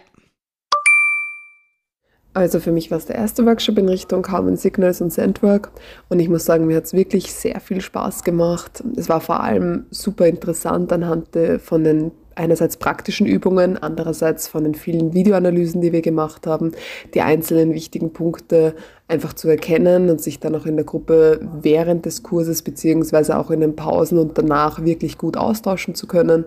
also 2.35 2.61
für 2.61 2.72
mich 2.72 2.91
war 2.91 2.99
es 2.99 3.07
der 3.07 3.16
erste 3.16 3.47
Workshop 3.47 3.78
in 3.78 3.89
Richtung 3.89 4.22
Common 4.22 4.57
Signals 4.57 5.01
und 5.01 5.12
Sandwork 5.12 5.70
und 6.09 6.18
ich 6.18 6.28
muss 6.28 6.45
sagen, 6.45 6.66
mir 6.66 6.76
hat 6.76 6.85
es 6.85 6.93
wirklich 6.93 7.32
sehr 7.32 7.61
viel 7.61 7.80
Spaß 7.80 8.24
gemacht. 8.24 8.82
Es 8.97 9.09
war 9.09 9.20
vor 9.20 9.43
allem 9.43 9.87
super 9.91 10.26
interessant 10.26 10.93
anhand 10.93 11.28
von 11.62 11.85
den 11.85 12.11
einerseits 12.37 12.76
praktischen 12.76 13.26
Übungen, 13.26 13.78
andererseits 13.78 14.49
von 14.49 14.64
den 14.64 14.74
vielen 14.74 15.14
Videoanalysen, 15.14 15.80
die 15.80 15.93
wir 15.93 16.03
gemacht 16.03 16.47
haben, 16.47 16.72
die 17.14 17.20
einzelnen 17.20 17.74
wichtigen 17.74 18.12
Punkte 18.12 18.74
einfach 19.09 19.32
zu 19.35 19.49
erkennen 19.49 20.11
und 20.11 20.20
sich 20.20 20.41
dann 20.41 20.55
auch 20.55 20.66
in 20.66 20.76
der 20.76 20.85
Gruppe 20.85 21.41
während 21.62 22.07
des 22.07 22.22
Kurses 22.22 22.62
beziehungsweise 22.62 23.39
auch 23.39 23.51
in 23.51 23.61
den 23.61 23.76
Pausen 23.76 24.18
und 24.18 24.37
danach 24.39 24.85
wirklich 24.85 25.18
gut 25.18 25.37
austauschen 25.37 25.95
zu 25.95 26.07
können. 26.07 26.47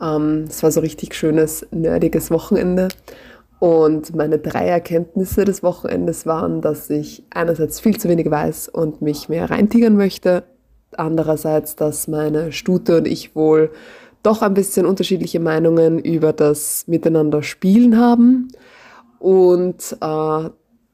Ähm, 0.00 0.44
es 0.48 0.62
war 0.62 0.70
so 0.70 0.80
richtig 0.80 1.14
schönes, 1.14 1.66
nerdiges 1.70 2.30
Wochenende. 2.30 2.88
Und 3.60 4.16
meine 4.16 4.38
drei 4.38 4.66
Erkenntnisse 4.68 5.44
des 5.44 5.62
Wochenendes 5.62 6.24
waren, 6.24 6.62
dass 6.62 6.88
ich 6.88 7.24
einerseits 7.28 7.78
viel 7.78 7.98
zu 7.98 8.08
wenig 8.08 8.30
weiß 8.30 8.70
und 8.70 9.02
mich 9.02 9.28
mehr 9.28 9.50
reintigern 9.50 9.96
möchte. 9.96 10.44
Andererseits, 10.96 11.76
dass 11.76 12.08
meine 12.08 12.52
Stute 12.52 12.96
und 12.96 13.06
ich 13.06 13.36
wohl 13.36 13.70
doch 14.22 14.40
ein 14.40 14.54
bisschen 14.54 14.86
unterschiedliche 14.86 15.40
Meinungen 15.40 15.98
über 15.98 16.32
das 16.32 16.84
Miteinander 16.88 17.42
spielen 17.42 17.98
haben. 17.98 18.48
Und 19.18 19.94
äh, 20.00 20.50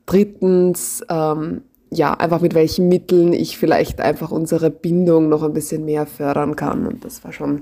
drittens, 0.06 1.04
ähm, 1.08 1.62
ja, 1.92 2.14
einfach 2.14 2.40
mit 2.40 2.54
welchen 2.54 2.88
Mitteln 2.88 3.32
ich 3.32 3.58
vielleicht 3.58 4.00
einfach 4.00 4.32
unsere 4.32 4.70
Bindung 4.70 5.28
noch 5.28 5.44
ein 5.44 5.52
bisschen 5.52 5.84
mehr 5.84 6.04
fördern 6.04 6.56
kann. 6.56 6.84
Und 6.88 7.04
das 7.04 7.22
war 7.22 7.32
schon 7.32 7.60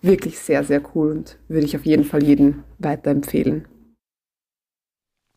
wirklich 0.00 0.38
sehr, 0.38 0.62
sehr 0.62 0.80
cool 0.94 1.10
und 1.10 1.38
würde 1.48 1.66
ich 1.66 1.76
auf 1.76 1.84
jeden 1.84 2.04
Fall 2.04 2.22
jedem 2.22 2.62
weiterempfehlen. 2.78 3.66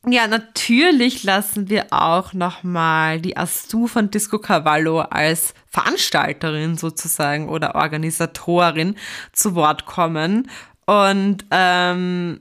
Ja, 0.10 0.26
natürlich 0.26 1.24
lassen 1.24 1.70
wir 1.70 1.88
auch 1.90 2.32
nochmal 2.32 3.20
die 3.20 3.36
Astu 3.36 3.88
von 3.88 4.10
Disco 4.10 4.40
Cavallo 4.40 5.02
als 5.02 5.54
Veranstalterin 5.68 6.78
sozusagen 6.78 7.50
oder 7.50 7.76
Organisatorin 7.76 8.96
zu 9.34 9.54
Wort 9.54 9.86
kommen. 9.86 10.50
Und 10.86 11.44
ähm, 11.52 12.40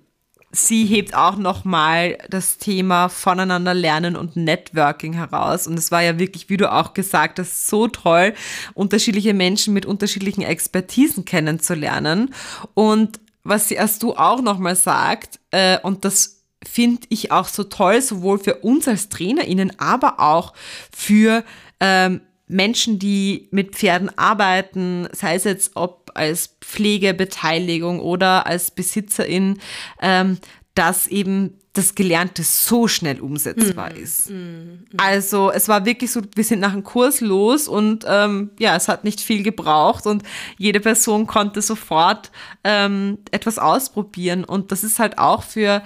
sie 0.52 0.84
hebt 0.84 1.16
auch 1.16 1.36
nochmal 1.38 2.18
das 2.30 2.58
Thema 2.58 3.08
voneinander 3.08 3.74
lernen 3.74 4.14
und 4.14 4.36
Networking 4.36 5.14
heraus. 5.14 5.66
Und 5.66 5.76
es 5.76 5.90
war 5.90 6.02
ja 6.02 6.20
wirklich, 6.20 6.48
wie 6.48 6.58
du 6.58 6.72
auch 6.72 6.94
gesagt 6.94 7.40
hast, 7.40 7.66
so 7.66 7.88
toll, 7.88 8.34
unterschiedliche 8.74 9.34
Menschen 9.34 9.74
mit 9.74 9.86
unterschiedlichen 9.86 10.42
Expertisen 10.42 11.24
kennenzulernen. 11.24 12.32
Und 12.74 13.18
was 13.42 13.68
sie 13.68 13.74
erst 13.74 14.04
du 14.04 14.14
auch 14.14 14.40
nochmal 14.40 14.76
sagt, 14.76 15.40
äh, 15.50 15.80
und 15.80 16.04
das 16.04 16.35
finde 16.68 17.06
ich 17.08 17.32
auch 17.32 17.48
so 17.48 17.64
toll, 17.64 18.00
sowohl 18.02 18.38
für 18.38 18.56
uns 18.56 18.88
als 18.88 19.08
TrainerInnen, 19.08 19.78
aber 19.78 20.20
auch 20.20 20.52
für 20.94 21.44
ähm, 21.80 22.20
Menschen, 22.48 22.98
die 22.98 23.48
mit 23.50 23.74
Pferden 23.74 24.16
arbeiten, 24.16 25.08
sei 25.12 25.34
es 25.34 25.44
jetzt 25.44 25.72
ob 25.74 26.12
als 26.14 26.56
Pflegebeteiligung 26.60 28.00
oder 28.00 28.46
als 28.46 28.70
Besitzerin, 28.70 29.58
ähm, 30.00 30.38
dass 30.74 31.06
eben 31.06 31.58
das 31.72 31.94
Gelernte 31.94 32.42
so 32.42 32.88
schnell 32.88 33.20
umsetzbar 33.20 33.92
mm, 33.92 33.96
ist. 33.96 34.30
Mm, 34.30 34.34
mm. 34.34 34.80
Also 34.96 35.50
es 35.50 35.68
war 35.68 35.84
wirklich 35.84 36.10
so, 36.10 36.22
wir 36.34 36.44
sind 36.44 36.60
nach 36.60 36.72
dem 36.72 36.84
Kurs 36.84 37.20
los 37.20 37.68
und 37.68 38.04
ähm, 38.08 38.50
ja, 38.58 38.76
es 38.76 38.88
hat 38.88 39.04
nicht 39.04 39.20
viel 39.20 39.42
gebraucht 39.42 40.06
und 40.06 40.22
jede 40.56 40.80
Person 40.80 41.26
konnte 41.26 41.60
sofort 41.60 42.30
ähm, 42.64 43.18
etwas 43.30 43.58
ausprobieren 43.58 44.44
und 44.44 44.72
das 44.72 44.84
ist 44.84 44.98
halt 44.98 45.18
auch 45.18 45.42
für 45.42 45.82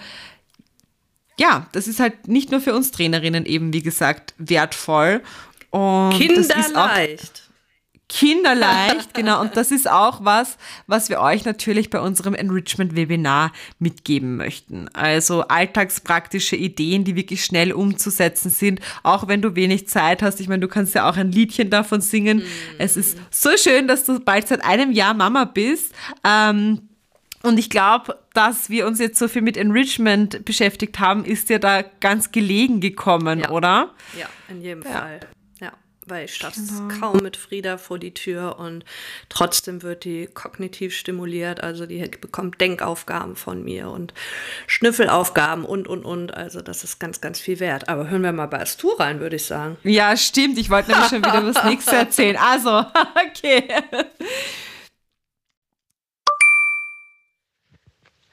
ja, 1.41 1.67
das 1.73 1.89
ist 1.89 2.01
halt 2.01 2.29
nicht 2.29 2.51
nur 2.51 2.61
für 2.61 2.75
uns 2.75 2.91
Trainerinnen 2.91 3.47
eben, 3.47 3.73
wie 3.73 3.81
gesagt, 3.81 4.35
wertvoll. 4.37 5.23
Und 5.71 6.11
Kinderleicht. 6.11 7.49
Kinderleicht, 8.11 9.15
genau. 9.15 9.41
Und 9.41 9.57
das 9.57 9.71
ist 9.71 9.89
auch 9.89 10.23
was, 10.23 10.59
was 10.87 11.09
wir 11.09 11.21
euch 11.21 11.47
natürlich 11.47 11.89
bei 11.89 11.99
unserem 11.99 12.35
Enrichment-Webinar 12.35 13.53
mitgeben 13.79 14.37
möchten. 14.37 14.89
Also 14.93 15.43
alltagspraktische 15.43 16.57
Ideen, 16.57 17.05
die 17.05 17.17
wirklich 17.17 17.43
schnell 17.43 17.73
umzusetzen 17.73 18.51
sind, 18.51 18.81
auch 19.03 19.27
wenn 19.27 19.41
du 19.41 19.55
wenig 19.57 19.89
Zeit 19.89 20.23
hast. 20.23 20.41
Ich 20.41 20.49
meine, 20.49 20.61
du 20.61 20.69
kannst 20.69 20.95
ja 20.95 21.09
auch 21.09 21.17
ein 21.17 21.33
Liedchen 21.33 21.71
davon 21.71 22.03
singen. 22.03 22.39
Mm. 22.41 22.43
Es 22.77 22.99
ist 22.99 23.17
so 23.31 23.57
schön, 23.57 23.89
dass 23.89 24.05
du 24.05 24.21
bald 24.21 24.47
seit 24.47 24.63
einem 24.63 24.93
Jahr 24.93 25.15
Mama 25.15 25.47
bist. 25.47 25.95
Ähm, 26.23 26.90
und 27.43 27.59
ich 27.59 27.71
glaube, 27.71 28.19
dass 28.35 28.69
wir 28.69 28.87
uns 28.87 28.99
jetzt 28.99 29.19
so 29.19 29.27
viel 29.27 29.43
mit 29.43 29.57
Enrichment 29.57 30.45
beschäftigt 30.45 30.99
haben, 30.99 31.25
ist 31.25 31.49
dir 31.49 31.59
da 31.59 31.83
ganz 31.83 32.33
gelegen 32.33 32.81
gekommen, 32.81 33.41
ja. 33.41 33.51
oder? 33.51 33.95
Ja, 34.19 34.29
in 34.49 34.61
jedem 34.61 34.83
ja. 34.83 34.91
Fall. 34.91 35.21
Ja, 35.59 35.73
weil 36.07 36.27
ich 36.27 36.35
schaffe 36.35 36.61
es 36.61 36.69
genau. 36.69 36.95
kaum 37.01 37.23
mit 37.23 37.39
Frieda 37.39 37.79
vor 37.79 37.99
die 37.99 38.13
Tür 38.13 38.59
und 38.59 38.85
trotzdem 39.31 39.83
wird 39.83 40.05
die 40.05 40.27
kognitiv 40.27 40.95
stimuliert. 40.95 41.63
Also 41.63 41.87
die 41.87 42.07
bekommt 42.21 42.61
Denkaufgaben 42.61 43.37
von 43.37 43.65
mir 43.65 43.89
und 43.89 44.13
Schnüffelaufgaben 44.67 45.65
und, 45.65 45.89
und, 45.89 46.05
und. 46.05 46.35
Also 46.35 46.61
das 46.61 46.85
ist 46.85 46.99
ganz, 46.99 47.23
ganz 47.23 47.41
viel 47.41 47.59
wert. 47.59 47.89
Aber 47.89 48.11
hören 48.11 48.23
wir 48.23 48.33
mal 48.33 48.49
bei 48.49 48.61
Astu 48.61 48.91
rein, 48.91 49.21
würde 49.21 49.37
ich 49.37 49.47
sagen. 49.47 49.79
Ja, 49.83 50.15
stimmt. 50.19 50.59
Ich 50.59 50.69
wollte 50.69 50.91
nämlich 50.91 51.09
schon 51.09 51.25
wieder 51.25 51.43
was 51.47 51.65
Nächstes 51.65 51.95
erzählen. 51.95 52.37
Also, 52.37 52.71
okay. 53.29 53.65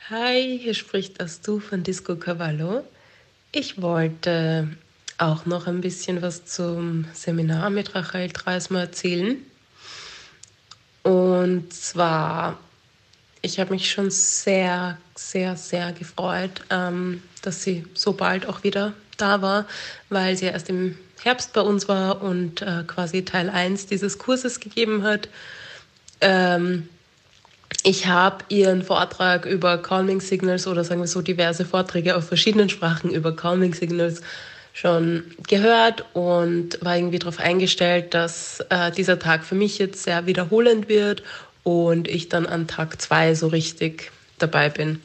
Hi, 0.09 0.57
hier 0.57 0.73
spricht 0.73 1.19
Astu 1.19 1.59
von 1.59 1.83
Disco 1.83 2.15
Cavallo. 2.15 2.85
Ich 3.51 3.81
wollte 3.81 4.69
auch 5.17 5.45
noch 5.45 5.67
ein 5.67 5.81
bisschen 5.81 6.21
was 6.21 6.45
zum 6.45 7.03
Seminar 7.11 7.69
mit 7.69 7.93
Rachel 7.93 8.29
Dreismer 8.29 8.79
erzählen. 8.79 9.35
Und 11.03 11.73
zwar, 11.73 12.57
ich 13.41 13.59
habe 13.59 13.71
mich 13.71 13.91
schon 13.91 14.09
sehr, 14.09 14.97
sehr, 15.15 15.57
sehr 15.57 15.91
gefreut, 15.91 16.61
ähm, 16.69 17.21
dass 17.41 17.63
sie 17.63 17.85
so 17.93 18.13
bald 18.13 18.45
auch 18.45 18.63
wieder 18.63 18.93
da 19.17 19.41
war, 19.41 19.67
weil 20.07 20.37
sie 20.37 20.45
erst 20.45 20.69
im 20.69 20.97
Herbst 21.21 21.51
bei 21.51 21.59
uns 21.59 21.89
war 21.89 22.21
und 22.21 22.61
äh, 22.61 22.85
quasi 22.87 23.25
Teil 23.25 23.49
1 23.49 23.87
dieses 23.87 24.17
Kurses 24.17 24.61
gegeben 24.61 25.03
hat. 25.03 25.27
Ähm, 26.21 26.87
ich 27.87 28.05
habe 28.05 28.43
ihren 28.49 28.83
Vortrag 28.83 29.45
über 29.45 29.77
Calming 29.77 30.19
Signals 30.19 30.67
oder 30.67 30.83
sagen 30.83 30.99
wir 30.99 31.07
so 31.07 31.21
diverse 31.21 31.63
Vorträge 31.63 32.17
auf 32.17 32.27
verschiedenen 32.27 32.67
Sprachen 32.67 33.11
über 33.11 33.33
Calming 33.33 33.73
Signals 33.73 34.19
schon 34.73 35.23
gehört 35.47 36.03
und 36.11 36.83
war 36.83 36.97
irgendwie 36.97 37.19
darauf 37.19 37.39
eingestellt, 37.39 38.13
dass 38.13 38.59
äh, 38.69 38.91
dieser 38.91 39.19
Tag 39.19 39.45
für 39.45 39.55
mich 39.55 39.77
jetzt 39.77 40.03
sehr 40.03 40.25
wiederholend 40.25 40.89
wird 40.89 41.23
und 41.63 42.09
ich 42.09 42.27
dann 42.27 42.45
an 42.45 42.67
Tag 42.67 43.01
zwei 43.01 43.33
so 43.35 43.47
richtig 43.47 44.11
dabei 44.37 44.67
bin. 44.67 45.01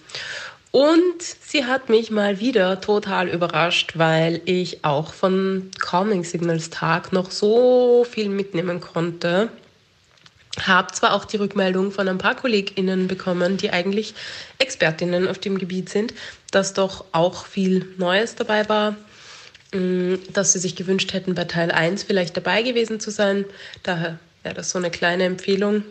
Und 0.72 1.22
sie 1.22 1.66
hat 1.66 1.88
mich 1.88 2.10
mal 2.10 2.40
wieder 2.40 2.80
total 2.80 3.28
überrascht, 3.28 3.92
weil 3.94 4.40
ich 4.44 4.84
auch 4.84 5.12
von 5.12 5.70
Calming 5.78 6.24
Signals 6.24 6.70
Tag 6.70 7.12
noch 7.12 7.30
so 7.30 8.04
viel 8.10 8.28
mitnehmen 8.28 8.80
konnte 8.80 9.50
habe 10.61 10.92
zwar 10.92 11.14
auch 11.14 11.24
die 11.24 11.38
Rückmeldung 11.38 11.92
von 11.92 12.09
ein 12.09 12.18
paar 12.18 12.36
KollegInnen 12.36 13.09
bekommen, 13.09 13.57
die 13.57 13.70
eigentlich 13.70 14.14
ExpertInnen 14.59 15.28
auf 15.28 15.38
dem 15.38 15.59
Gebiet 15.59 15.88
sind, 15.88 16.12
dass 16.50 16.74
doch 16.74 17.05
auch 17.12 17.46
viel 17.46 17.86
Neues 17.96 18.34
dabei 18.34 18.68
war, 18.68 18.96
mm, 19.72 20.16
dass 20.32 20.53
sie 20.53 20.59
sich 20.59 20.76
gewünscht 20.76 21.12
hätten, 21.12 21.34
bei 21.34 21.44
Teil 21.44 21.70
1 21.70 22.03
vielleicht 22.03 22.36
dabei 22.36 22.62
gewesen 22.62 23.00
zu 23.00 23.11
sein. 23.11 23.46
Daher 23.82 24.18
wäre 24.42 24.55
das 24.55 24.70
so 24.70 24.78
eine 24.78 24.90
kleine 24.90 25.24
Empfehlung, 25.24 25.84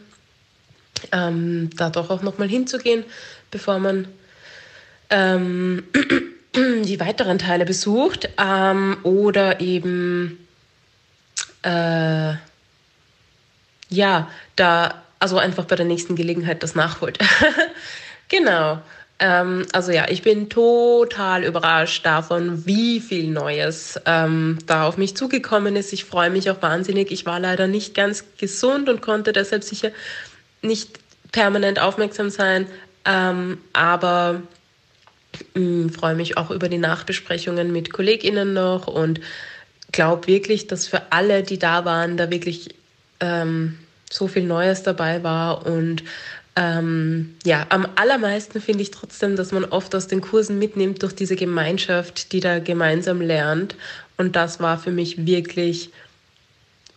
ähm, 1.11 1.71
da 1.75 1.89
doch 1.89 2.11
auch 2.11 2.21
nochmal 2.21 2.47
hinzugehen, 2.47 3.03
bevor 3.49 3.79
man 3.79 4.07
ähm, 5.09 5.83
die 6.55 6.99
weiteren 6.99 7.39
Teile 7.39 7.65
besucht 7.65 8.29
ähm, 8.37 8.97
oder 9.03 9.59
eben 9.59 10.37
äh, 11.63 12.33
ja, 13.91 14.29
da, 14.55 15.03
also 15.19 15.37
einfach 15.37 15.65
bei 15.65 15.75
der 15.75 15.85
nächsten 15.85 16.15
Gelegenheit 16.15 16.63
das 16.63 16.73
nachholt. 16.73 17.19
genau. 18.29 18.79
Ähm, 19.19 19.67
also 19.71 19.91
ja, 19.91 20.07
ich 20.09 20.23
bin 20.23 20.49
total 20.49 21.43
überrascht 21.43 22.05
davon, 22.05 22.65
wie 22.65 22.99
viel 22.99 23.27
Neues 23.27 23.99
ähm, 24.05 24.57
da 24.65 24.87
auf 24.87 24.97
mich 24.97 25.15
zugekommen 25.15 25.75
ist. 25.75 25.93
Ich 25.93 26.05
freue 26.05 26.31
mich 26.31 26.49
auch 26.49 26.61
wahnsinnig. 26.61 27.11
Ich 27.11 27.25
war 27.25 27.39
leider 27.39 27.67
nicht 27.67 27.93
ganz 27.93 28.23
gesund 28.39 28.89
und 28.89 29.01
konnte 29.01 29.33
deshalb 29.33 29.63
sicher 29.63 29.91
nicht 30.63 30.99
permanent 31.31 31.79
aufmerksam 31.79 32.31
sein. 32.31 32.65
Ähm, 33.05 33.59
aber 33.73 34.41
mm, 35.53 35.89
freue 35.89 36.15
mich 36.15 36.37
auch 36.37 36.49
über 36.49 36.69
die 36.69 36.77
Nachbesprechungen 36.77 37.71
mit 37.71 37.93
KollegInnen 37.93 38.53
noch 38.53 38.87
und 38.87 39.19
glaube 39.91 40.27
wirklich, 40.27 40.67
dass 40.67 40.87
für 40.87 41.11
alle, 41.11 41.43
die 41.43 41.59
da 41.59 41.85
waren, 41.85 42.17
da 42.17 42.31
wirklich 42.31 42.75
ähm, 43.21 43.77
so 44.09 44.27
viel 44.27 44.43
Neues 44.43 44.83
dabei 44.83 45.23
war 45.23 45.65
und 45.65 46.03
ähm, 46.55 47.35
ja, 47.45 47.65
am 47.69 47.87
allermeisten 47.95 48.59
finde 48.59 48.83
ich 48.83 48.91
trotzdem, 48.91 49.37
dass 49.37 49.53
man 49.53 49.63
oft 49.63 49.95
aus 49.95 50.07
den 50.07 50.19
Kursen 50.19 50.59
mitnimmt 50.59 51.01
durch 51.01 51.15
diese 51.15 51.37
Gemeinschaft, 51.37 52.33
die 52.33 52.41
da 52.41 52.59
gemeinsam 52.59 53.21
lernt. 53.21 53.75
Und 54.17 54.35
das 54.35 54.59
war 54.59 54.77
für 54.77 54.91
mich 54.91 55.25
wirklich 55.25 55.91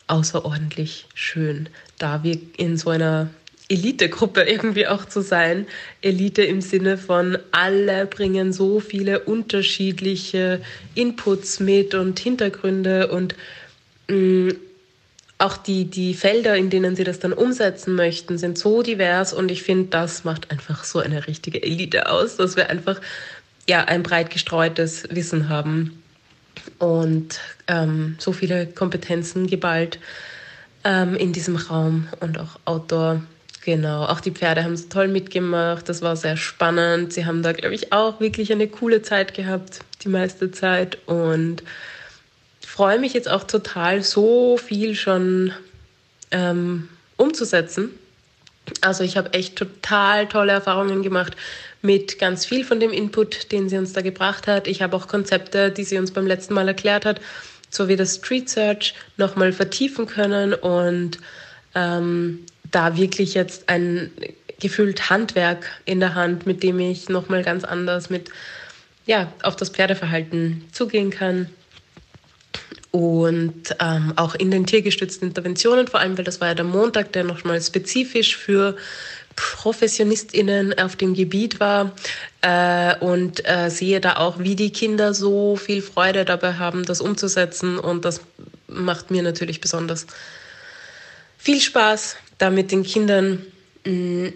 außerordentlich 0.08 1.06
schön, 1.14 1.68
da 1.98 2.24
wir 2.24 2.38
in 2.56 2.76
so 2.76 2.90
einer 2.90 3.30
Elitegruppe 3.68 4.42
irgendwie 4.42 4.86
auch 4.88 5.06
zu 5.06 5.22
sein. 5.22 5.66
Elite 6.02 6.42
im 6.42 6.60
Sinne 6.60 6.98
von 6.98 7.38
alle 7.52 8.06
bringen 8.06 8.52
so 8.52 8.80
viele 8.80 9.20
unterschiedliche 9.20 10.60
Inputs 10.94 11.60
mit 11.60 11.94
und 11.94 12.18
Hintergründe 12.18 13.08
und 13.08 13.34
mh, 14.08 14.16
mm, 14.16 14.56
auch 15.38 15.56
die, 15.56 15.86
die 15.86 16.14
Felder, 16.14 16.56
in 16.56 16.70
denen 16.70 16.96
sie 16.96 17.04
das 17.04 17.18
dann 17.18 17.32
umsetzen 17.32 17.94
möchten, 17.94 18.38
sind 18.38 18.56
so 18.56 18.82
divers 18.82 19.32
und 19.32 19.50
ich 19.50 19.62
finde, 19.62 19.90
das 19.90 20.24
macht 20.24 20.50
einfach 20.50 20.84
so 20.84 21.00
eine 21.00 21.26
richtige 21.26 21.62
Elite 21.62 22.08
aus, 22.08 22.36
dass 22.36 22.56
wir 22.56 22.70
einfach 22.70 23.00
ja 23.68 23.84
ein 23.84 24.02
breit 24.02 24.30
gestreutes 24.30 25.08
Wissen 25.10 25.48
haben 25.48 26.02
und 26.78 27.40
ähm, 27.66 28.16
so 28.18 28.32
viele 28.32 28.66
Kompetenzen 28.66 29.46
geballt 29.46 29.98
ähm, 30.84 31.16
in 31.16 31.32
diesem 31.32 31.56
Raum 31.56 32.08
und 32.20 32.38
auch 32.38 32.58
Outdoor. 32.64 33.22
Genau, 33.64 34.04
auch 34.04 34.20
die 34.20 34.30
Pferde 34.30 34.62
haben 34.62 34.76
so 34.76 34.88
toll 34.90 35.08
mitgemacht. 35.08 35.88
Das 35.88 36.02
war 36.02 36.16
sehr 36.16 36.36
spannend. 36.36 37.14
Sie 37.14 37.24
haben 37.24 37.42
da, 37.42 37.52
glaube 37.52 37.74
ich, 37.74 37.94
auch 37.94 38.20
wirklich 38.20 38.52
eine 38.52 38.68
coole 38.68 39.00
Zeit 39.00 39.32
gehabt, 39.32 39.80
die 40.02 40.10
meiste 40.10 40.50
Zeit. 40.50 40.98
Und 41.06 41.62
freue 42.74 42.98
mich 42.98 43.12
jetzt 43.12 43.28
auch 43.28 43.44
total, 43.44 44.02
so 44.02 44.56
viel 44.56 44.96
schon 44.96 45.52
ähm, 46.32 46.88
umzusetzen. 47.16 47.90
Also 48.80 49.04
ich 49.04 49.16
habe 49.16 49.32
echt 49.32 49.54
total 49.54 50.26
tolle 50.26 50.50
Erfahrungen 50.50 51.04
gemacht 51.04 51.36
mit 51.82 52.18
ganz 52.18 52.44
viel 52.44 52.64
von 52.64 52.80
dem 52.80 52.90
Input, 52.90 53.52
den 53.52 53.68
sie 53.68 53.78
uns 53.78 53.92
da 53.92 54.00
gebracht 54.00 54.48
hat. 54.48 54.66
Ich 54.66 54.82
habe 54.82 54.96
auch 54.96 55.06
Konzepte, 55.06 55.70
die 55.70 55.84
sie 55.84 55.98
uns 55.98 56.10
beim 56.10 56.26
letzten 56.26 56.54
Mal 56.54 56.66
erklärt 56.66 57.04
hat, 57.04 57.20
so 57.70 57.86
wie 57.86 57.94
das 57.94 58.16
Street 58.16 58.48
Search, 58.48 58.94
nochmal 59.18 59.52
vertiefen 59.52 60.06
können 60.06 60.52
und 60.52 61.18
ähm, 61.76 62.44
da 62.72 62.96
wirklich 62.96 63.34
jetzt 63.34 63.68
ein 63.68 64.10
gefühlt 64.58 65.10
Handwerk 65.10 65.70
in 65.84 66.00
der 66.00 66.16
Hand, 66.16 66.44
mit 66.44 66.64
dem 66.64 66.80
ich 66.80 67.08
nochmal 67.08 67.44
ganz 67.44 67.62
anders 67.62 68.10
mit, 68.10 68.30
ja, 69.06 69.32
auf 69.44 69.54
das 69.54 69.70
Pferdeverhalten 69.70 70.64
zugehen 70.72 71.10
kann. 71.10 71.50
Und 72.94 73.74
ähm, 73.80 74.12
auch 74.14 74.36
in 74.36 74.52
den 74.52 74.66
tiergestützten 74.66 75.26
Interventionen, 75.26 75.88
vor 75.88 75.98
allem, 75.98 76.16
weil 76.16 76.22
das 76.22 76.40
war 76.40 76.46
ja 76.46 76.54
der 76.54 76.64
Montag, 76.64 77.12
der 77.12 77.24
nochmal 77.24 77.60
spezifisch 77.60 78.36
für 78.36 78.76
ProfessionistInnen 79.34 80.78
auf 80.78 80.94
dem 80.94 81.12
Gebiet 81.12 81.58
war 81.58 81.90
äh, 82.40 82.96
und 83.00 83.48
äh, 83.48 83.68
sehe 83.68 84.00
da 84.00 84.18
auch, 84.18 84.38
wie 84.38 84.54
die 84.54 84.70
Kinder 84.70 85.12
so 85.12 85.56
viel 85.56 85.82
Freude 85.82 86.24
dabei 86.24 86.52
haben, 86.52 86.84
das 86.84 87.00
umzusetzen. 87.00 87.80
Und 87.80 88.04
das 88.04 88.20
macht 88.68 89.10
mir 89.10 89.24
natürlich 89.24 89.60
besonders 89.60 90.06
viel 91.36 91.60
Spaß, 91.60 92.14
da 92.38 92.50
mit 92.50 92.70
den 92.70 92.84
Kindern 92.84 93.44
mh, 93.84 93.90
mm, 93.92 94.32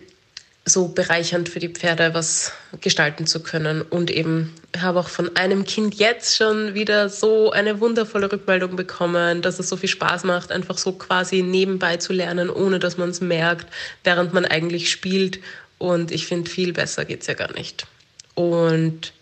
so 0.68 0.88
bereichernd 0.88 1.48
für 1.48 1.58
die 1.58 1.68
Pferde 1.68 2.14
was 2.14 2.52
gestalten 2.80 3.26
zu 3.26 3.42
können. 3.42 3.82
Und 3.82 4.10
eben 4.10 4.54
habe 4.78 5.00
auch 5.00 5.08
von 5.08 5.36
einem 5.36 5.64
Kind 5.64 5.94
jetzt 5.94 6.36
schon 6.36 6.74
wieder 6.74 7.08
so 7.08 7.50
eine 7.50 7.80
wundervolle 7.80 8.30
Rückmeldung 8.30 8.76
bekommen, 8.76 9.42
dass 9.42 9.58
es 9.58 9.68
so 9.68 9.76
viel 9.76 9.88
Spaß 9.88 10.24
macht, 10.24 10.52
einfach 10.52 10.78
so 10.78 10.92
quasi 10.92 11.42
nebenbei 11.42 11.96
zu 11.96 12.12
lernen, 12.12 12.50
ohne 12.50 12.78
dass 12.78 12.96
man 12.98 13.10
es 13.10 13.20
merkt, 13.20 13.66
während 14.04 14.34
man 14.34 14.44
eigentlich 14.44 14.90
spielt. 14.90 15.40
Und 15.78 16.10
ich 16.10 16.26
finde, 16.26 16.50
viel 16.50 16.72
besser 16.72 17.04
geht 17.04 17.22
es 17.22 17.26
ja 17.26 17.34
gar 17.34 17.52
nicht. 17.52 17.86
Und 18.34 19.12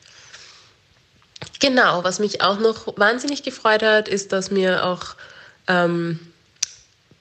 genau, 1.61 2.05
was 2.05 2.19
mich 2.19 2.43
auch 2.43 2.59
noch 2.59 2.99
wahnsinnig 2.99 3.43
gefreut 3.43 3.83
hat, 3.83 4.09
ist, 4.09 4.33
dass 4.33 4.51
mir 4.51 4.85
auch 4.85 5.17
ähm, 5.69 6.19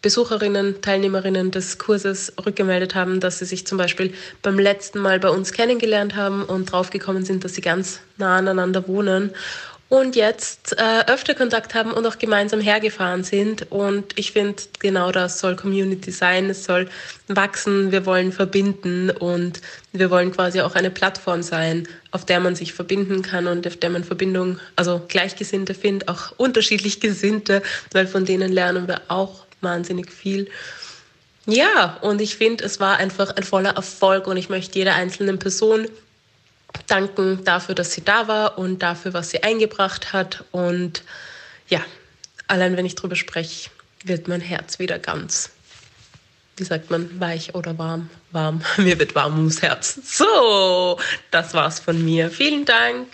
Besucherinnen, 0.05 0.83
Teilnehmerinnen 0.83 1.49
des 1.49 1.79
Kurses 1.79 2.31
rückgemeldet 2.45 2.93
haben, 2.93 3.19
dass 3.19 3.39
sie 3.39 3.45
sich 3.45 3.65
zum 3.65 3.79
Beispiel 3.79 4.13
beim 4.43 4.59
letzten 4.59 4.99
Mal 4.99 5.19
bei 5.19 5.29
uns 5.29 5.51
kennengelernt 5.51 6.15
haben 6.15 6.43
und 6.43 6.71
draufgekommen 6.71 7.25
sind, 7.25 7.43
dass 7.43 7.55
sie 7.55 7.61
ganz 7.61 8.01
nah 8.17 8.37
aneinander 8.37 8.87
wohnen 8.87 9.31
und 9.89 10.15
jetzt 10.15 10.77
äh, 10.77 11.11
öfter 11.11 11.33
Kontakt 11.33 11.73
haben 11.73 11.91
und 11.91 12.05
auch 12.05 12.19
gemeinsam 12.19 12.59
hergefahren 12.59 13.23
sind. 13.23 13.71
Und 13.71 14.13
ich 14.15 14.31
finde, 14.31 14.61
genau 14.77 15.11
das 15.11 15.39
soll 15.39 15.55
Community 15.55 16.11
sein. 16.11 16.51
Es 16.51 16.65
soll 16.65 16.87
wachsen, 17.27 17.91
wir 17.91 18.05
wollen 18.05 18.31
verbinden 18.31 19.09
und 19.09 19.61
wir 19.91 20.11
wollen 20.11 20.31
quasi 20.31 20.61
auch 20.61 20.75
eine 20.75 20.91
Plattform 20.91 21.41
sein, 21.41 21.87
auf 22.11 22.25
der 22.25 22.39
man 22.39 22.55
sich 22.55 22.73
verbinden 22.73 23.23
kann 23.23 23.47
und 23.47 23.65
auf 23.65 23.77
der 23.77 23.89
man 23.89 24.03
Verbindung, 24.03 24.59
also 24.75 25.01
Gleichgesinnte 25.07 25.73
findet, 25.73 26.09
auch 26.09 26.31
unterschiedlich 26.37 26.99
Gesinnte, 26.99 27.63
weil 27.91 28.05
von 28.05 28.25
denen 28.25 28.51
lernen 28.51 28.87
wir 28.87 29.01
auch 29.07 29.44
wahnsinnig 29.61 30.11
viel. 30.11 30.49
Ja, 31.45 31.97
und 32.01 32.21
ich 32.21 32.37
finde, 32.37 32.63
es 32.63 32.79
war 32.79 32.97
einfach 32.97 33.35
ein 33.35 33.43
voller 33.43 33.75
Erfolg 33.75 34.27
und 34.27 34.37
ich 34.37 34.49
möchte 34.49 34.79
jeder 34.79 34.95
einzelnen 34.95 35.37
Person 35.37 35.87
danken 36.87 37.43
dafür, 37.43 37.75
dass 37.75 37.93
sie 37.93 38.03
da 38.03 38.27
war 38.27 38.57
und 38.57 38.79
dafür, 38.79 39.13
was 39.13 39.29
sie 39.29 39.43
eingebracht 39.43 40.13
hat. 40.13 40.43
Und 40.51 41.03
ja, 41.69 41.81
allein 42.47 42.75
wenn 42.77 42.85
ich 42.85 42.95
drüber 42.95 43.15
spreche, 43.15 43.69
wird 44.03 44.27
mein 44.27 44.41
Herz 44.41 44.79
wieder 44.79 44.99
ganz, 44.99 45.51
wie 46.57 46.63
sagt 46.63 46.89
man, 46.89 47.19
weich 47.19 47.53
oder 47.55 47.77
warm? 47.77 48.09
Warm. 48.31 48.61
Mir 48.77 48.97
wird 48.99 49.15
warm 49.15 49.37
ums 49.37 49.61
Herz. 49.61 49.99
So, 50.03 50.99
das 51.31 51.53
war's 51.53 51.79
von 51.79 52.03
mir. 52.03 52.29
Vielen 52.29 52.65
Dank. 52.65 53.07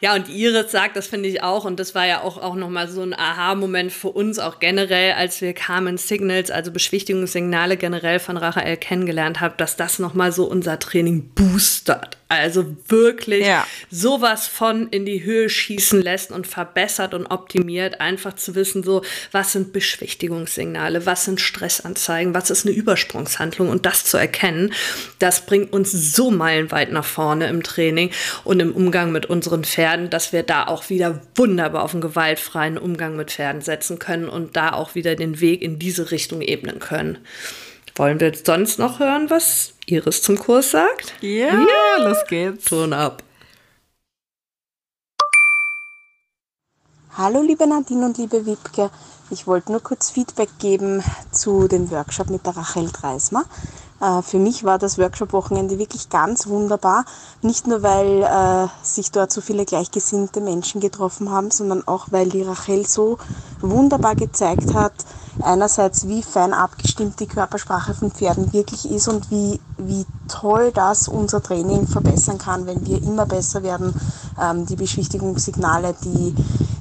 Ja, 0.00 0.14
und 0.14 0.30
Iris 0.30 0.72
sagt, 0.72 0.96
das 0.96 1.06
finde 1.06 1.28
ich 1.28 1.42
auch, 1.42 1.66
und 1.66 1.78
das 1.78 1.94
war 1.94 2.06
ja 2.06 2.22
auch, 2.22 2.38
auch 2.38 2.54
nochmal 2.54 2.88
so 2.88 3.02
ein 3.02 3.12
Aha-Moment 3.12 3.92
für 3.92 4.08
uns 4.08 4.38
auch 4.38 4.58
generell, 4.58 5.12
als 5.12 5.42
wir 5.42 5.52
Carmen 5.52 5.98
Signals, 5.98 6.50
also 6.50 6.70
Beschwichtigungssignale 6.70 7.76
generell 7.76 8.18
von 8.18 8.38
Rachael 8.38 8.78
kennengelernt 8.78 9.40
haben, 9.40 9.54
dass 9.58 9.76
das 9.76 9.98
nochmal 9.98 10.32
so 10.32 10.46
unser 10.46 10.78
Training 10.78 11.30
boostert. 11.34 12.19
Also 12.30 12.64
wirklich 12.86 13.44
ja. 13.44 13.66
sowas 13.90 14.46
von 14.46 14.86
in 14.90 15.04
die 15.04 15.24
Höhe 15.24 15.48
schießen 15.48 16.00
lässt 16.00 16.30
und 16.30 16.46
verbessert 16.46 17.12
und 17.12 17.26
optimiert, 17.26 18.00
einfach 18.00 18.34
zu 18.34 18.54
wissen, 18.54 18.84
so, 18.84 19.02
was 19.32 19.50
sind 19.50 19.72
Beschwichtigungssignale, 19.72 21.06
was 21.06 21.24
sind 21.24 21.40
Stressanzeigen, 21.40 22.32
was 22.32 22.50
ist 22.50 22.64
eine 22.64 22.76
Übersprungshandlung 22.76 23.68
und 23.68 23.84
das 23.84 24.04
zu 24.04 24.16
erkennen, 24.16 24.72
das 25.18 25.44
bringt 25.44 25.72
uns 25.72 25.90
so 25.90 26.30
meilenweit 26.30 26.92
nach 26.92 27.04
vorne 27.04 27.48
im 27.48 27.64
Training 27.64 28.12
und 28.44 28.60
im 28.60 28.76
Umgang 28.76 29.10
mit 29.10 29.26
unseren 29.26 29.64
Pferden, 29.64 30.08
dass 30.08 30.32
wir 30.32 30.44
da 30.44 30.68
auch 30.68 30.88
wieder 30.88 31.22
wunderbar 31.34 31.82
auf 31.82 31.94
einen 31.94 32.00
gewaltfreien 32.00 32.78
Umgang 32.78 33.16
mit 33.16 33.32
Pferden 33.32 33.60
setzen 33.60 33.98
können 33.98 34.28
und 34.28 34.54
da 34.54 34.72
auch 34.72 34.94
wieder 34.94 35.16
den 35.16 35.40
Weg 35.40 35.62
in 35.62 35.80
diese 35.80 36.12
Richtung 36.12 36.42
ebnen 36.42 36.78
können. 36.78 37.18
Wollen 38.00 38.18
wir 38.18 38.32
sonst 38.34 38.78
noch 38.78 38.98
hören, 38.98 39.28
was 39.28 39.74
Iris 39.84 40.22
zum 40.22 40.38
Kurs 40.38 40.70
sagt? 40.70 41.12
Ja, 41.20 41.48
ja. 41.48 42.08
los 42.08 42.16
geht's. 42.26 42.64
Ton 42.64 42.94
ab. 42.94 43.22
Hallo 47.14 47.42
liebe 47.42 47.66
Nadine 47.66 48.06
und 48.06 48.16
liebe 48.16 48.46
Wiebke. 48.46 48.88
Ich 49.28 49.46
wollte 49.46 49.72
nur 49.72 49.82
kurz 49.82 50.08
Feedback 50.08 50.48
geben 50.58 51.04
zu 51.30 51.68
dem 51.68 51.90
Workshop 51.90 52.30
mit 52.30 52.46
der 52.46 52.56
Rachel 52.56 52.88
Dreismer. 52.90 53.44
Äh, 54.00 54.22
für 54.22 54.38
mich 54.38 54.64
war 54.64 54.78
das 54.78 54.96
Workshop-Wochenende 54.96 55.78
wirklich 55.78 56.08
ganz 56.08 56.46
wunderbar. 56.46 57.04
Nicht 57.42 57.66
nur, 57.66 57.82
weil 57.82 58.22
äh, 58.22 58.68
sich 58.82 59.10
dort 59.10 59.30
so 59.30 59.42
viele 59.42 59.66
gleichgesinnte 59.66 60.40
Menschen 60.40 60.80
getroffen 60.80 61.30
haben, 61.30 61.50
sondern 61.50 61.86
auch, 61.86 62.06
weil 62.10 62.30
die 62.30 62.40
Rachel 62.40 62.86
so 62.86 63.18
wunderbar 63.60 64.14
gezeigt 64.14 64.72
hat, 64.72 64.94
einerseits, 65.42 66.08
wie 66.08 66.22
fein 66.22 66.52
abgestimmt 66.52 67.20
die 67.20 67.26
Körpersprache 67.26 67.94
von 67.94 68.10
Pferden 68.10 68.52
wirklich 68.52 68.90
ist 68.90 69.08
und 69.08 69.30
wie, 69.30 69.60
wie 69.78 70.06
toll 70.28 70.72
das 70.72 71.08
unser 71.08 71.42
Training 71.42 71.86
verbessern 71.86 72.38
kann, 72.38 72.66
wenn 72.66 72.86
wir 72.86 73.02
immer 73.02 73.26
besser 73.26 73.62
werden, 73.62 73.94
ähm, 74.40 74.66
die 74.66 74.76
Beschwichtigungssignale, 74.76 75.94
die, 76.04 76.34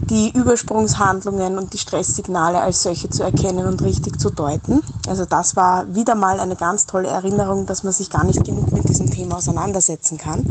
die 0.09 0.31
Übersprungshandlungen 0.31 1.57
und 1.57 1.73
die 1.73 1.77
Stresssignale 1.77 2.59
als 2.59 2.83
solche 2.83 3.09
zu 3.09 3.23
erkennen 3.23 3.67
und 3.67 3.81
richtig 3.81 4.19
zu 4.19 4.29
deuten. 4.29 4.81
Also 5.07 5.25
das 5.25 5.55
war 5.55 5.93
wieder 5.93 6.15
mal 6.15 6.39
eine 6.39 6.55
ganz 6.55 6.85
tolle 6.85 7.07
Erinnerung, 7.07 7.65
dass 7.65 7.83
man 7.83 7.93
sich 7.93 8.09
gar 8.09 8.23
nicht 8.23 8.43
genug 8.43 8.71
mit 8.71 8.87
diesem 8.87 9.09
Thema 9.09 9.37
auseinandersetzen 9.37 10.17
kann. 10.17 10.45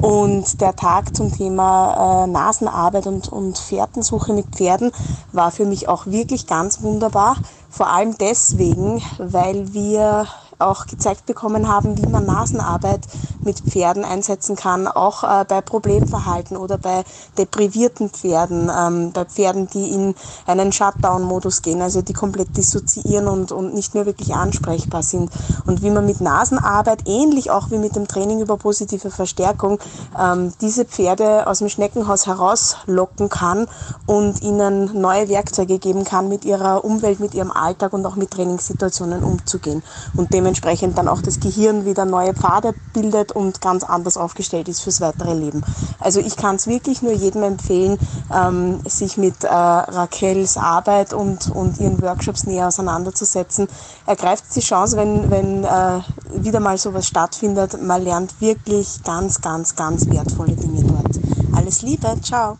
Und 0.00 0.60
der 0.60 0.76
Tag 0.76 1.16
zum 1.16 1.32
Thema 1.32 2.24
äh, 2.24 2.26
Nasenarbeit 2.26 3.06
und, 3.06 3.28
und 3.28 3.58
Fährtensuche 3.58 4.32
mit 4.32 4.46
Pferden 4.54 4.92
war 5.32 5.50
für 5.50 5.64
mich 5.64 5.88
auch 5.88 6.06
wirklich 6.06 6.46
ganz 6.46 6.82
wunderbar. 6.82 7.36
Vor 7.70 7.88
allem 7.88 8.16
deswegen, 8.18 9.02
weil 9.18 9.72
wir 9.72 10.26
auch 10.58 10.86
gezeigt 10.86 11.26
bekommen 11.26 11.68
haben, 11.68 11.98
wie 11.98 12.06
man 12.06 12.26
Nasenarbeit 12.26 13.06
mit 13.44 13.60
Pferden 13.60 14.04
einsetzen 14.04 14.56
kann, 14.56 14.88
auch 14.88 15.22
äh, 15.22 15.44
bei 15.46 15.60
Problemverhalten 15.60 16.56
oder 16.56 16.78
bei 16.78 17.04
deprivierten 17.38 18.10
Pferden, 18.10 18.70
ähm, 18.76 19.12
bei 19.12 19.24
Pferden, 19.24 19.68
die 19.68 19.90
in 19.90 20.14
einen 20.46 20.72
Shutdown-Modus 20.72 21.62
gehen, 21.62 21.82
also 21.82 22.02
die 22.02 22.12
komplett 22.12 22.56
dissoziieren 22.56 23.28
und, 23.28 23.52
und 23.52 23.74
nicht 23.74 23.94
mehr 23.94 24.06
wirklich 24.06 24.34
ansprechbar 24.34 25.02
sind. 25.02 25.30
Und 25.66 25.82
wie 25.82 25.90
man 25.90 26.06
mit 26.06 26.20
Nasenarbeit, 26.20 27.06
ähnlich 27.06 27.50
auch 27.50 27.70
wie 27.70 27.78
mit 27.78 27.94
dem 27.94 28.08
Training 28.08 28.40
über 28.40 28.56
positive 28.56 29.10
Verstärkung, 29.10 29.78
ähm, 30.18 30.52
diese 30.60 30.84
Pferde 30.84 31.46
aus 31.46 31.58
dem 31.58 31.68
Schneckenhaus 31.68 32.26
herauslocken 32.26 33.28
kann 33.28 33.68
und 34.06 34.42
ihnen 34.42 35.00
neue 35.00 35.28
Werkzeuge 35.28 35.78
geben 35.78 36.04
kann, 36.04 36.28
mit 36.28 36.44
ihrer 36.44 36.84
Umwelt, 36.84 37.20
mit 37.20 37.34
ihrem 37.34 37.52
Alltag 37.52 37.92
und 37.92 38.06
auch 38.06 38.16
mit 38.16 38.30
Trainingssituationen 38.30 39.22
umzugehen. 39.22 39.82
Und 40.16 40.32
dem 40.32 40.45
dementsprechend 40.46 40.96
dann 40.96 41.08
auch 41.08 41.22
das 41.22 41.40
Gehirn 41.40 41.86
wieder 41.86 42.04
neue 42.04 42.32
Pfade 42.32 42.72
bildet 42.92 43.32
und 43.32 43.60
ganz 43.60 43.82
anders 43.82 44.16
aufgestellt 44.16 44.68
ist 44.68 44.80
fürs 44.80 45.00
weitere 45.00 45.34
Leben. 45.34 45.64
Also 45.98 46.20
ich 46.20 46.36
kann 46.36 46.54
es 46.54 46.68
wirklich 46.68 47.02
nur 47.02 47.12
jedem 47.12 47.42
empfehlen, 47.42 47.98
ähm, 48.32 48.78
sich 48.86 49.16
mit 49.16 49.42
äh, 49.42 49.48
Raquels 49.48 50.56
Arbeit 50.56 51.12
und, 51.12 51.50
und 51.50 51.80
ihren 51.80 52.00
Workshops 52.00 52.46
näher 52.46 52.68
auseinanderzusetzen. 52.68 53.66
Ergreift 54.06 54.44
die 54.54 54.60
Chance, 54.60 54.96
wenn, 54.96 55.32
wenn 55.32 55.64
äh, 55.64 56.00
wieder 56.34 56.60
mal 56.60 56.78
sowas 56.78 57.08
stattfindet. 57.08 57.82
Man 57.82 58.04
lernt 58.04 58.40
wirklich 58.40 59.02
ganz, 59.02 59.40
ganz, 59.40 59.74
ganz 59.74 60.08
wertvolle 60.08 60.54
Dinge 60.54 60.84
dort. 60.84 61.18
Alles 61.56 61.82
Liebe, 61.82 62.20
ciao. 62.22 62.58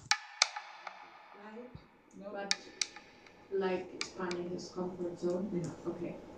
Like 3.59 3.87
finding 4.19 4.51
his 4.53 4.71
comfort 4.75 5.19
zone. 5.19 5.49
Yeah, 5.51 5.71
okay. 5.87 5.96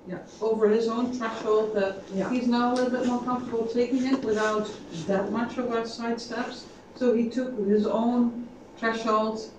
Yeah, 0.08 0.18
over 0.40 0.68
his 0.70 0.88
own 0.88 1.12
threshold 1.12 1.74
that 1.74 2.02
Yeah. 2.14 2.30
he's 2.30 2.46
now 2.48 2.72
a 2.72 2.74
little 2.74 2.90
bit 2.90 3.06
more 3.06 3.22
comfortable 3.22 3.66
taking 3.66 4.06
it 4.06 4.24
without 4.24 4.70
that 5.06 5.30
much 5.30 5.58
of 5.58 5.70
our 5.70 5.86
side 5.86 6.18
steps. 6.18 6.64
So 6.94 7.14
he 7.14 7.28
took 7.28 7.58
his 7.66 7.86
own 7.86 8.48
threshold, 8.78 9.50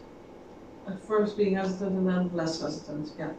at 0.87 0.99
first 1.01 1.37
being 1.37 1.53
hesitant 1.55 1.95
and 1.97 2.07
then 2.07 2.31
less 2.33 2.61
hesitant, 2.61 3.11
yeah. 3.17 3.29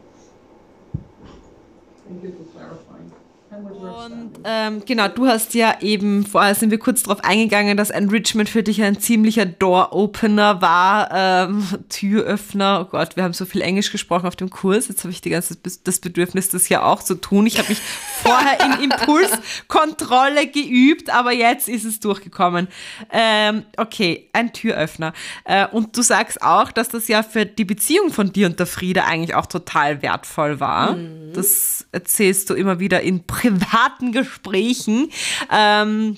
Thank 2.06 2.22
you 2.22 2.30
for 2.30 2.44
clarifying. 2.58 3.12
Und 3.50 4.30
ähm, 4.44 4.84
genau, 4.86 5.08
du 5.08 5.26
hast 5.26 5.54
ja 5.54 5.78
eben, 5.80 6.24
vorher 6.24 6.54
sind 6.54 6.70
wir 6.70 6.78
kurz 6.78 7.02
darauf 7.02 7.24
eingegangen, 7.24 7.76
dass 7.76 7.90
Enrichment 7.90 8.48
für 8.48 8.62
dich 8.62 8.80
ein 8.80 9.00
ziemlicher 9.00 9.44
Door-Opener 9.44 10.62
war, 10.62 11.10
ähm, 11.12 11.66
Türöffner. 11.88 12.86
Oh 12.86 12.90
Gott, 12.90 13.16
wir 13.16 13.24
haben 13.24 13.32
so 13.32 13.44
viel 13.44 13.62
Englisch 13.62 13.90
gesprochen 13.90 14.26
auf 14.26 14.36
dem 14.36 14.50
Kurs. 14.50 14.86
Jetzt 14.86 15.02
habe 15.02 15.10
ich 15.10 15.20
die 15.20 15.30
ganze 15.30 15.56
das 15.56 15.98
Bedürfnis, 15.98 16.48
das 16.50 16.68
ja 16.68 16.84
auch 16.84 17.02
zu 17.02 17.16
tun. 17.16 17.44
Ich 17.46 17.58
habe 17.58 17.70
mich 17.70 17.80
vorher 18.22 18.58
in 18.64 18.88
Impulskontrolle 18.88 20.46
geübt, 20.46 21.10
aber 21.10 21.32
jetzt 21.32 21.68
ist 21.68 21.84
es 21.84 21.98
durchgekommen. 21.98 22.68
Ähm, 23.10 23.64
okay, 23.76 24.28
ein 24.32 24.52
Türöffner. 24.52 25.12
Äh, 25.44 25.66
und 25.66 25.96
du 25.96 26.02
sagst 26.02 26.40
auch, 26.40 26.70
dass 26.70 26.88
das 26.88 27.08
ja 27.08 27.24
für 27.24 27.46
die 27.46 27.64
Beziehung 27.64 28.12
von 28.12 28.32
dir 28.32 28.46
und 28.46 28.60
der 28.60 28.66
Frieda 28.66 29.06
eigentlich 29.06 29.34
auch 29.34 29.46
total 29.46 30.02
wertvoll 30.02 30.60
war. 30.60 30.92
Mhm. 30.92 31.32
Das 31.32 31.86
erzählst 31.90 32.48
du 32.48 32.54
immer 32.54 32.78
wieder 32.78 33.00
in 33.00 33.24
privaten 33.40 34.12
Gesprächen. 34.12 35.10
Ähm, 35.50 36.16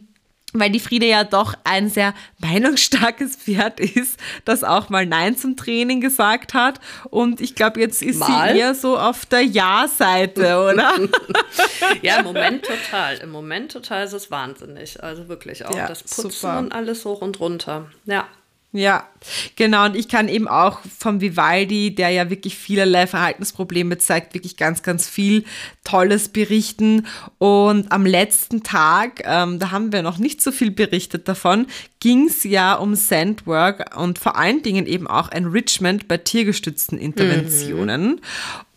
weil 0.55 0.71
die 0.71 0.81
Friede 0.81 1.07
ja 1.07 1.25
doch 1.25 1.55
ein 1.65 1.89
sehr 1.89 2.15
meinungsstarkes 2.39 3.37
Pferd 3.37 3.81
ist, 3.81 4.19
das 4.45 4.65
auch 4.65 4.91
mal 4.91 5.07
Nein 5.07 5.37
zum 5.37 5.57
Training 5.57 6.01
gesagt 6.01 6.55
hat. 6.55 6.79
Und 7.09 7.41
ich 7.41 7.55
glaube, 7.55 7.81
jetzt 7.81 8.03
ist 8.03 8.19
mal? 8.19 8.53
sie 8.53 8.59
eher 8.59 8.75
so 8.75 8.99
auf 8.99 9.25
der 9.27 9.43
Ja-Seite, 9.43 10.59
oder? 10.59 10.93
ja, 12.03 12.19
im 12.19 12.25
Moment 12.25 12.65
total. 12.91 13.17
Im 13.19 13.31
Moment 13.31 13.73
total 13.73 14.05
ist 14.05 14.13
es 14.13 14.31
wahnsinnig. 14.31 15.03
Also 15.03 15.29
wirklich 15.29 15.65
auch 15.65 15.75
ja, 15.75 15.87
das 15.87 16.03
Putzen 16.03 16.31
super. 16.31 16.59
und 16.59 16.73
alles 16.73 17.05
hoch 17.05 17.23
und 17.23 17.41
runter. 17.41 17.91
Ja. 18.05 18.27
Ja, 18.75 19.07
genau. 19.57 19.85
Und 19.85 19.97
ich 19.97 20.09
kann 20.09 20.29
eben 20.29 20.49
auch 20.49 20.79
vom 20.99 21.21
Vivaldi, 21.21 21.95
der 21.95 22.09
ja 22.09 22.31
wirklich 22.31 22.57
vielerlei 22.57 23.07
Verhaltensprobleme 23.07 23.99
zeigt, 23.99 24.33
wirklich 24.33 24.57
ganz, 24.57 24.83
ganz 24.83 25.07
viel 25.07 25.45
Tolles 25.85 26.31
berichten. 26.31 27.07
Und 27.37 27.93
am 27.93 28.07
letzten 28.07 28.63
Tag, 28.63 29.23
ähm, 29.25 29.59
da 29.59 29.73
haben 29.73 29.93
wir 29.93 30.03
noch 30.03 30.17
nicht 30.17 30.41
so 30.41 30.53
viel 30.53 30.71
berichtet 30.71 31.29
davon, 31.29 31.67
ging 32.01 32.29
es 32.29 32.45
ja 32.45 32.75
um 32.75 32.95
Sandwork 32.95 33.95
und 33.97 34.19
vor 34.19 34.37
allen 34.37 34.63
Dingen 34.63 34.87
eben 34.87 35.07
auch 35.07 35.31
Enrichment 35.31 36.09
bei 36.09 36.17
tiergestützten 36.17 36.99
Interventionen. 36.99 38.03
Mhm. 38.03 38.21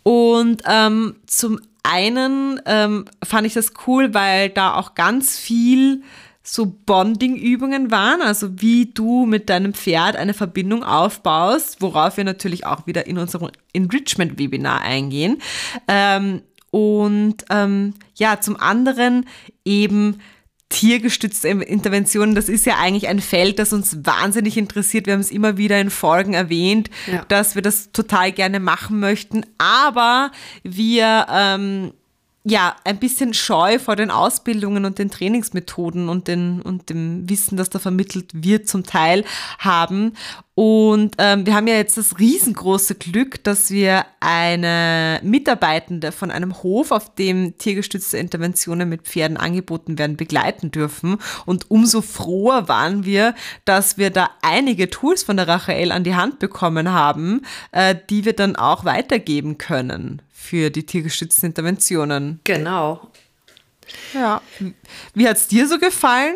Und 0.04 0.62
ähm, 0.70 1.16
zum 1.26 1.62
einen 1.84 2.60
ähm, 2.66 3.06
fand 3.24 3.48
ich 3.48 3.54
das 3.54 3.72
cool, 3.88 4.14
weil 4.14 4.50
da 4.50 4.74
auch 4.74 4.94
ganz 4.94 5.38
viel 5.38 6.04
so 6.48 6.68
Bonding-Übungen 6.86 7.90
waren, 7.90 8.22
also 8.22 8.62
wie 8.62 8.86
du 8.86 9.26
mit 9.26 9.50
deinem 9.50 9.74
Pferd 9.74 10.16
eine 10.16 10.36
Verbindung 10.36 10.84
aufbaust, 10.84 11.82
worauf 11.82 12.18
wir 12.18 12.24
natürlich 12.24 12.66
auch 12.66 12.86
wieder 12.86 13.08
in 13.08 13.18
unserem 13.18 13.50
Enrichment-Webinar 13.74 14.82
eingehen. 14.82 15.42
Ähm, 15.88 16.44
und 16.70 17.46
ähm, 17.50 17.96
ja, 18.16 18.40
zum 18.42 18.60
anderen 18.60 19.26
eben 19.64 20.20
tiergestützte 20.70 21.48
Interventionen, 21.48 22.36
das 22.36 22.50
ist 22.50 22.66
ja 22.66 22.78
eigentlich 22.78 23.08
ein 23.08 23.22
Feld, 23.22 23.58
das 23.60 23.74
uns 23.74 24.06
wahnsinnig 24.06 24.58
interessiert. 24.58 25.08
Wir 25.08 25.14
haben 25.14 25.22
es 25.22 25.32
immer 25.32 25.58
wieder 25.58 25.80
in 25.80 25.90
Folgen 25.90 26.34
erwähnt, 26.34 26.90
ja. 27.12 27.24
dass 27.28 27.56
wir 27.56 27.62
das 27.62 27.92
total 27.92 28.32
gerne 28.32 28.60
machen 28.60 29.00
möchten, 29.00 29.46
aber 29.58 30.32
wir 30.64 31.26
ähm, 31.32 31.94
ja, 32.48 32.76
ein 32.84 33.00
bisschen 33.00 33.34
scheu 33.34 33.80
vor 33.80 33.96
den 33.96 34.12
Ausbildungen 34.12 34.86
und 34.86 35.00
den 35.00 35.10
Trainingsmethoden 35.10 36.10
und, 36.10 36.28
den, 36.28 36.62
und 36.62 36.92
dem 36.92 37.28
Wissen, 37.28 37.58
das 37.58 37.72
da 37.72 37.80
vermittelt 37.80 38.30
wird, 38.34 38.70
zum 38.70 38.84
Teil 38.84 39.26
haben. 39.58 40.14
Und 40.54 41.16
ähm, 41.18 41.48
wir 41.48 41.56
haben 41.56 41.68
ja 41.68 41.74
jetzt 41.74 41.98
das 41.98 42.20
riesengroße 42.20 42.96
Glück, 42.96 43.44
dass 43.44 43.72
wir 43.72 44.06
eine 44.20 45.20
Mitarbeitende 45.24 46.12
von 46.12 46.30
einem 46.30 46.62
Hof, 46.62 46.92
auf 46.92 47.16
dem 47.16 47.58
tiergestützte 47.58 48.20
Interventionen 48.20 48.88
mit 48.88 49.02
Pferden 49.02 49.38
angeboten 49.38 49.98
werden, 49.98 50.16
begleiten 50.16 50.70
dürfen. 50.70 51.18
Und 51.48 51.72
umso 51.72 52.02
froher 52.02 52.68
waren 52.68 53.06
wir, 53.06 53.34
dass 53.66 53.98
wir 53.98 54.12
da 54.12 54.30
einige 54.44 54.92
Tools 54.92 55.24
von 55.24 55.36
der 55.36 55.48
Rachel 55.48 55.92
an 55.92 56.04
die 56.04 56.16
Hand 56.16 56.38
bekommen 56.38 56.94
haben, 56.94 57.42
äh, 57.72 57.96
die 58.12 58.24
wir 58.24 58.34
dann 58.34 58.56
auch 58.56 58.86
weitergeben 58.86 59.58
können 59.58 60.22
für 60.46 60.70
die 60.70 60.86
tiergestützten 60.86 61.48
Interventionen. 61.48 62.40
Genau. 62.44 63.10
Ja. 64.14 64.42
Wie 65.14 65.28
hat 65.28 65.38
es 65.38 65.48
dir 65.48 65.68
so 65.68 65.78
gefallen, 65.78 66.36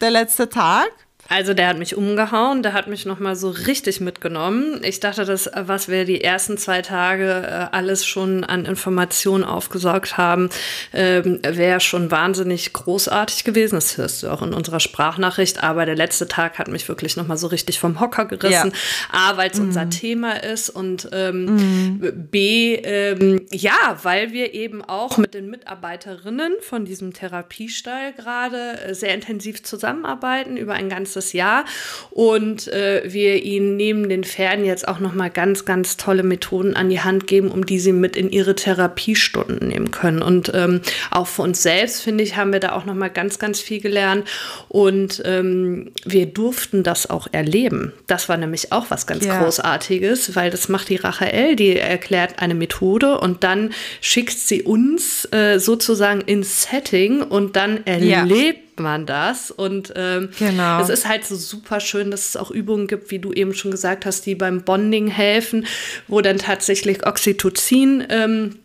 der 0.00 0.10
letzte 0.10 0.48
Tag? 0.48 0.90
Also 1.28 1.54
der 1.54 1.68
hat 1.68 1.78
mich 1.78 1.96
umgehauen, 1.96 2.62
der 2.62 2.72
hat 2.72 2.86
mich 2.86 3.04
nochmal 3.04 3.36
so 3.36 3.50
richtig 3.50 4.00
mitgenommen. 4.00 4.80
Ich 4.82 5.00
dachte, 5.00 5.24
das, 5.24 5.50
was 5.54 5.88
wir 5.88 6.04
die 6.04 6.22
ersten 6.22 6.56
zwei 6.56 6.82
Tage 6.82 7.24
äh, 7.24 7.76
alles 7.76 8.06
schon 8.06 8.44
an 8.44 8.64
Informationen 8.64 9.44
aufgesaugt 9.44 10.16
haben, 10.16 10.50
ähm, 10.92 11.40
wäre 11.42 11.80
schon 11.80 12.10
wahnsinnig 12.10 12.72
großartig 12.72 13.44
gewesen. 13.44 13.74
Das 13.74 13.96
hörst 13.96 14.22
du 14.22 14.28
auch 14.28 14.42
in 14.42 14.54
unserer 14.54 14.80
Sprachnachricht. 14.80 15.62
Aber 15.62 15.84
der 15.84 15.96
letzte 15.96 16.28
Tag 16.28 16.58
hat 16.58 16.68
mich 16.68 16.88
wirklich 16.88 17.16
nochmal 17.16 17.36
so 17.36 17.48
richtig 17.48 17.80
vom 17.80 18.00
Hocker 18.00 18.26
gerissen. 18.26 18.72
Ja. 18.72 19.30
A, 19.30 19.36
weil 19.36 19.50
es 19.50 19.58
mhm. 19.58 19.66
unser 19.66 19.90
Thema 19.90 20.42
ist 20.42 20.70
und 20.70 21.08
ähm, 21.12 21.44
mhm. 21.44 22.28
B, 22.30 22.74
ähm, 22.76 23.46
ja, 23.50 23.98
weil 24.02 24.32
wir 24.32 24.54
eben 24.54 24.82
auch 24.82 25.18
mit 25.18 25.34
den 25.34 25.50
Mitarbeiterinnen 25.50 26.54
von 26.60 26.84
diesem 26.84 27.12
Therapiestall 27.12 28.12
gerade 28.12 28.80
äh, 28.80 28.94
sehr 28.94 29.14
intensiv 29.14 29.62
zusammenarbeiten 29.64 30.56
über 30.56 30.74
ein 30.74 30.88
ganzes 30.88 31.15
ganzes 31.16 31.32
Jahr 31.32 31.64
und 32.10 32.68
äh, 32.68 33.02
wir 33.06 33.42
ihnen 33.42 33.76
neben 33.76 34.08
den 34.08 34.24
Pferden 34.24 34.64
jetzt 34.64 34.86
auch 34.86 34.98
noch 34.98 35.14
mal 35.14 35.30
ganz, 35.30 35.64
ganz 35.64 35.96
tolle 35.96 36.22
Methoden 36.22 36.76
an 36.76 36.90
die 36.90 37.00
Hand 37.00 37.26
geben, 37.26 37.50
um 37.50 37.64
die 37.64 37.78
sie 37.78 37.92
mit 37.92 38.16
in 38.16 38.30
ihre 38.30 38.54
Therapiestunden 38.54 39.68
nehmen 39.68 39.90
können. 39.90 40.20
Und 40.20 40.52
ähm, 40.54 40.82
auch 41.10 41.26
für 41.26 41.42
uns 41.42 41.62
selbst, 41.62 42.02
finde 42.02 42.22
ich, 42.22 42.36
haben 42.36 42.52
wir 42.52 42.60
da 42.60 42.72
auch 42.72 42.84
noch 42.84 42.94
mal 42.94 43.08
ganz, 43.08 43.38
ganz 43.38 43.60
viel 43.60 43.80
gelernt 43.80 44.28
und 44.68 45.22
ähm, 45.24 45.92
wir 46.04 46.26
durften 46.26 46.82
das 46.82 47.08
auch 47.08 47.28
erleben. 47.32 47.92
Das 48.06 48.28
war 48.28 48.36
nämlich 48.36 48.72
auch 48.72 48.90
was 48.90 49.06
ganz 49.06 49.24
ja. 49.24 49.42
Großartiges, 49.42 50.36
weil 50.36 50.50
das 50.50 50.68
macht 50.68 50.88
die 50.90 50.96
Rachel, 50.96 51.56
die 51.56 51.78
erklärt 51.78 52.38
eine 52.38 52.54
Methode 52.54 53.18
und 53.18 53.42
dann 53.42 53.72
schickt 54.00 54.38
sie 54.38 54.62
uns 54.62 55.26
äh, 55.32 55.58
sozusagen 55.58 56.20
ins 56.20 56.68
Setting 56.70 57.22
und 57.22 57.56
dann 57.56 57.86
erlebt 57.86 58.58
ja 58.58 58.65
man 58.80 59.06
das. 59.06 59.50
Und 59.50 59.92
ähm, 59.96 60.30
genau. 60.38 60.80
es 60.80 60.88
ist 60.88 61.08
halt 61.08 61.24
so 61.24 61.36
super 61.36 61.80
schön, 61.80 62.10
dass 62.10 62.28
es 62.28 62.36
auch 62.36 62.50
Übungen 62.50 62.86
gibt, 62.86 63.10
wie 63.10 63.18
du 63.18 63.32
eben 63.32 63.54
schon 63.54 63.70
gesagt 63.70 64.06
hast, 64.06 64.26
die 64.26 64.34
beim 64.34 64.62
Bonding 64.62 65.08
helfen, 65.08 65.66
wo 66.08 66.20
dann 66.20 66.38
tatsächlich 66.38 67.06
Oxytocin 67.06 68.06
ähm, 68.08 68.56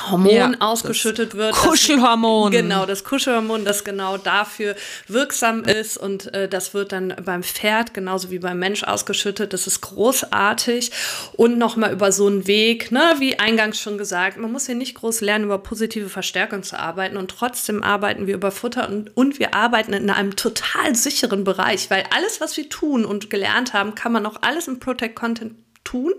Hormon 0.00 0.32
ja, 0.32 0.52
ausgeschüttet 0.58 1.34
wird. 1.34 1.54
Kuschelhormon. 1.54 2.50
Das, 2.52 2.60
genau, 2.60 2.86
das 2.86 3.04
Kuschelhormon, 3.04 3.64
das 3.64 3.84
genau 3.84 4.16
dafür 4.16 4.74
wirksam 5.06 5.64
ist 5.64 5.96
und 5.96 6.32
äh, 6.34 6.48
das 6.48 6.74
wird 6.74 6.92
dann 6.92 7.14
beim 7.24 7.42
Pferd 7.42 7.94
genauso 7.94 8.30
wie 8.30 8.38
beim 8.38 8.58
Mensch 8.58 8.82
ausgeschüttet. 8.82 9.52
Das 9.52 9.66
ist 9.66 9.80
großartig 9.80 10.90
und 11.34 11.58
nochmal 11.58 11.92
über 11.92 12.12
so 12.12 12.26
einen 12.26 12.46
Weg, 12.46 12.90
ne, 12.90 13.14
wie 13.18 13.38
eingangs 13.38 13.80
schon 13.80 13.98
gesagt, 13.98 14.36
man 14.36 14.52
muss 14.52 14.66
hier 14.66 14.74
nicht 14.74 14.94
groß 14.96 15.20
lernen, 15.20 15.44
über 15.44 15.58
positive 15.58 16.08
Verstärkung 16.08 16.62
zu 16.62 16.78
arbeiten 16.78 17.16
und 17.16 17.30
trotzdem 17.30 17.82
arbeiten 17.82 18.26
wir 18.26 18.34
über 18.34 18.50
Futter 18.50 18.88
und, 18.88 19.16
und 19.16 19.38
wir 19.38 19.54
arbeiten 19.54 19.92
in 19.92 20.10
einem 20.10 20.36
total 20.36 20.94
sicheren 20.94 21.44
Bereich, 21.44 21.90
weil 21.90 22.04
alles, 22.14 22.40
was 22.40 22.56
wir 22.56 22.68
tun 22.68 23.04
und 23.04 23.30
gelernt 23.30 23.72
haben, 23.72 23.94
kann 23.94 24.12
man 24.12 24.26
auch 24.26 24.36
alles 24.42 24.68
im 24.68 24.80
Protect 24.80 25.14
Content 25.14 25.54
tun 25.94 26.12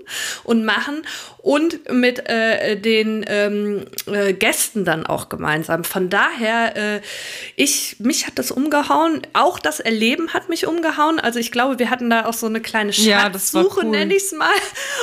und 0.44 0.64
machen 0.64 1.06
und 1.38 1.92
mit 1.92 2.28
äh, 2.30 2.76
den 2.76 3.26
ähm, 3.28 3.86
äh, 4.08 4.34
Gästen 4.34 4.86
dann 4.86 5.06
auch 5.06 5.30
gemeinsam. 5.30 5.84
Von 5.84 6.10
daher, 6.10 6.76
äh, 6.76 7.02
ich, 7.56 7.98
mich 8.00 8.26
hat 8.26 8.40
das 8.40 8.52
umgehauen. 8.52 9.22
Auch 9.34 9.60
das 9.60 9.80
Erleben 9.80 10.34
hat 10.34 10.50
mich 10.50 10.66
umgehauen. 10.66 11.20
Also 11.20 11.40
ich 11.40 11.52
glaube, 11.52 11.78
wir 11.78 11.90
hatten 11.90 12.10
da 12.10 12.26
auch 12.26 12.34
so 12.34 12.48
eine 12.48 12.62
kleine 12.62 12.94
Schatzsuche, 12.94 13.82
ja, 13.82 13.86
cool. 13.86 13.92
nenne 13.92 14.16
ich 14.16 14.24
es 14.24 14.32
mal. 14.32 14.50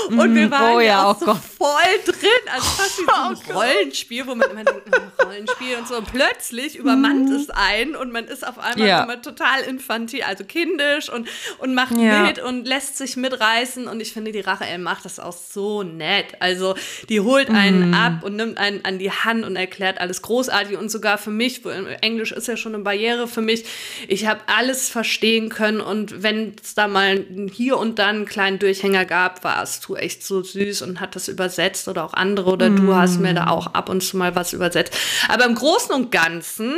Und 0.09 0.33
mhm. 0.33 0.35
wir 0.35 0.51
waren 0.51 0.77
oh, 0.77 0.81
ja, 0.81 1.05
auch 1.05 1.17
oh 1.17 1.21
so 1.21 1.27
Gott. 1.27 1.41
voll 1.59 2.05
drin. 2.07 2.53
Also 2.53 2.67
fast 2.67 2.99
wie 2.99 3.05
so 3.05 3.13
ein 3.13 3.37
oh 3.37 3.61
Rollenspiel, 3.61 4.27
wo 4.27 4.35
man 4.35 4.51
immer 4.51 4.65
denkt, 4.65 4.89
oh, 4.91 5.25
Rollenspiel 5.25 5.77
und 5.77 5.87
so. 5.87 5.97
Und 5.97 6.11
plötzlich 6.11 6.77
übermannt 6.77 7.29
mhm. 7.29 7.37
es 7.37 7.51
ein 7.51 7.95
und 7.95 8.11
man 8.11 8.25
ist 8.25 8.47
auf 8.47 8.59
einmal 8.59 8.89
ja. 8.89 9.05
immer 9.05 9.21
total 9.21 9.61
infantil, 9.61 10.23
also 10.23 10.45
kindisch 10.45 11.09
und, 11.09 11.29
und 11.59 11.75
macht 11.75 11.97
ja. 11.97 12.23
mit 12.23 12.41
und 12.41 12.67
lässt 12.67 12.97
sich 12.97 13.17
mitreißen. 13.17 13.87
Und 13.87 14.01
ich 14.01 14.13
finde, 14.13 14.33
die 14.33 14.41
Raphael 14.63 14.79
macht 14.79 15.05
das 15.05 15.19
auch 15.19 15.33
so 15.33 15.83
nett. 15.83 16.27
Also 16.41 16.75
die 17.09 17.21
holt 17.21 17.51
einen 17.51 17.91
mm. 17.91 17.95
ab 17.95 18.23
und 18.23 18.37
nimmt 18.37 18.59
einen 18.59 18.85
an 18.85 18.99
die 18.99 19.11
Hand 19.11 19.45
und 19.45 19.57
erklärt 19.57 20.01
alles 20.01 20.23
großartig 20.23 20.77
und 20.77 20.91
sogar 20.91 21.19
für 21.19 21.31
mich, 21.31 21.63
Englisch 22.01 22.33
ist 22.33 22.49
ja 22.49 22.57
schon 22.57 22.75
eine 22.75 22.85
Barriere 22.85 23.29
für 23.29 23.43
mich, 23.43 23.65
ich 24.09 24.27
habe 24.27 24.41
alles 24.47 24.89
verstehen 24.89 25.49
können 25.49 25.81
und 25.81 26.23
wenn 26.23 26.55
es 26.63 26.75
da 26.75 26.89
mal 26.89 27.25
hier 27.53 27.79
und 27.79 27.99
dann 27.99 28.17
einen 28.17 28.27
kleinen 28.27 28.59
Durchhänger 28.59 29.05
gab, 29.05 29.45
war 29.45 29.63
es 29.63 29.81
tu 29.81 29.97
echt 29.97 30.25
so 30.25 30.43
süß 30.43 30.83
und 30.83 31.01
hat 31.01 31.17
das 31.17 31.29
übersetzt 31.29 31.89
oder 31.89 32.05
auch 32.05 32.15
andere 32.15 32.51
oder 32.51 32.71
mm. 32.71 32.77
du 32.77 32.95
hast 32.95 33.19
mir 33.19 33.35
da 33.35 33.49
auch 33.49 33.69
ab 33.69 33.89
und 33.89 34.03
zu 34.03 34.17
mal 34.17 34.35
was 34.35 34.53
übersetzt. 34.53 34.97
Aber 35.29 35.45
im 35.45 35.55
Großen 35.55 35.95
und 35.95 36.13
Ganzen 36.13 36.75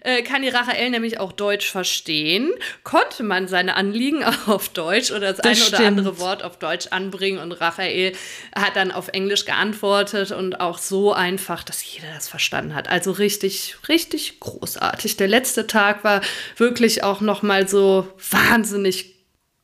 äh, 0.00 0.22
kann 0.22 0.42
die 0.42 0.48
Rachel 0.48 0.90
nämlich 0.90 1.20
auch 1.20 1.32
Deutsch 1.32 1.70
verstehen, 1.70 2.50
konnte 2.84 3.22
man 3.22 3.48
seine 3.48 3.76
Anliegen 3.76 4.24
auf 4.46 4.68
Deutsch 4.70 5.10
oder 5.10 5.32
das, 5.32 5.38
das 5.38 5.72
eine 5.72 5.76
oder 5.76 5.86
andere 5.86 6.18
Wort 6.18 6.42
auf 6.42 6.58
Deutsch 6.58 6.88
an 6.90 6.99
anbringen 7.00 7.38
und 7.38 7.52
Raphael 7.52 8.12
hat 8.54 8.76
dann 8.76 8.92
auf 8.92 9.08
Englisch 9.08 9.44
geantwortet 9.44 10.30
und 10.30 10.60
auch 10.60 10.78
so 10.78 11.12
einfach, 11.12 11.62
dass 11.64 11.84
jeder 11.84 12.12
das 12.14 12.28
verstanden 12.28 12.74
hat. 12.74 12.88
Also 12.88 13.12
richtig, 13.12 13.76
richtig 13.88 14.40
großartig. 14.40 15.16
Der 15.16 15.28
letzte 15.28 15.66
Tag 15.66 16.04
war 16.04 16.20
wirklich 16.56 17.02
auch 17.02 17.20
noch 17.20 17.42
mal 17.42 17.68
so 17.68 18.06
wahnsinnig 18.30 19.14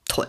toll. 0.08 0.28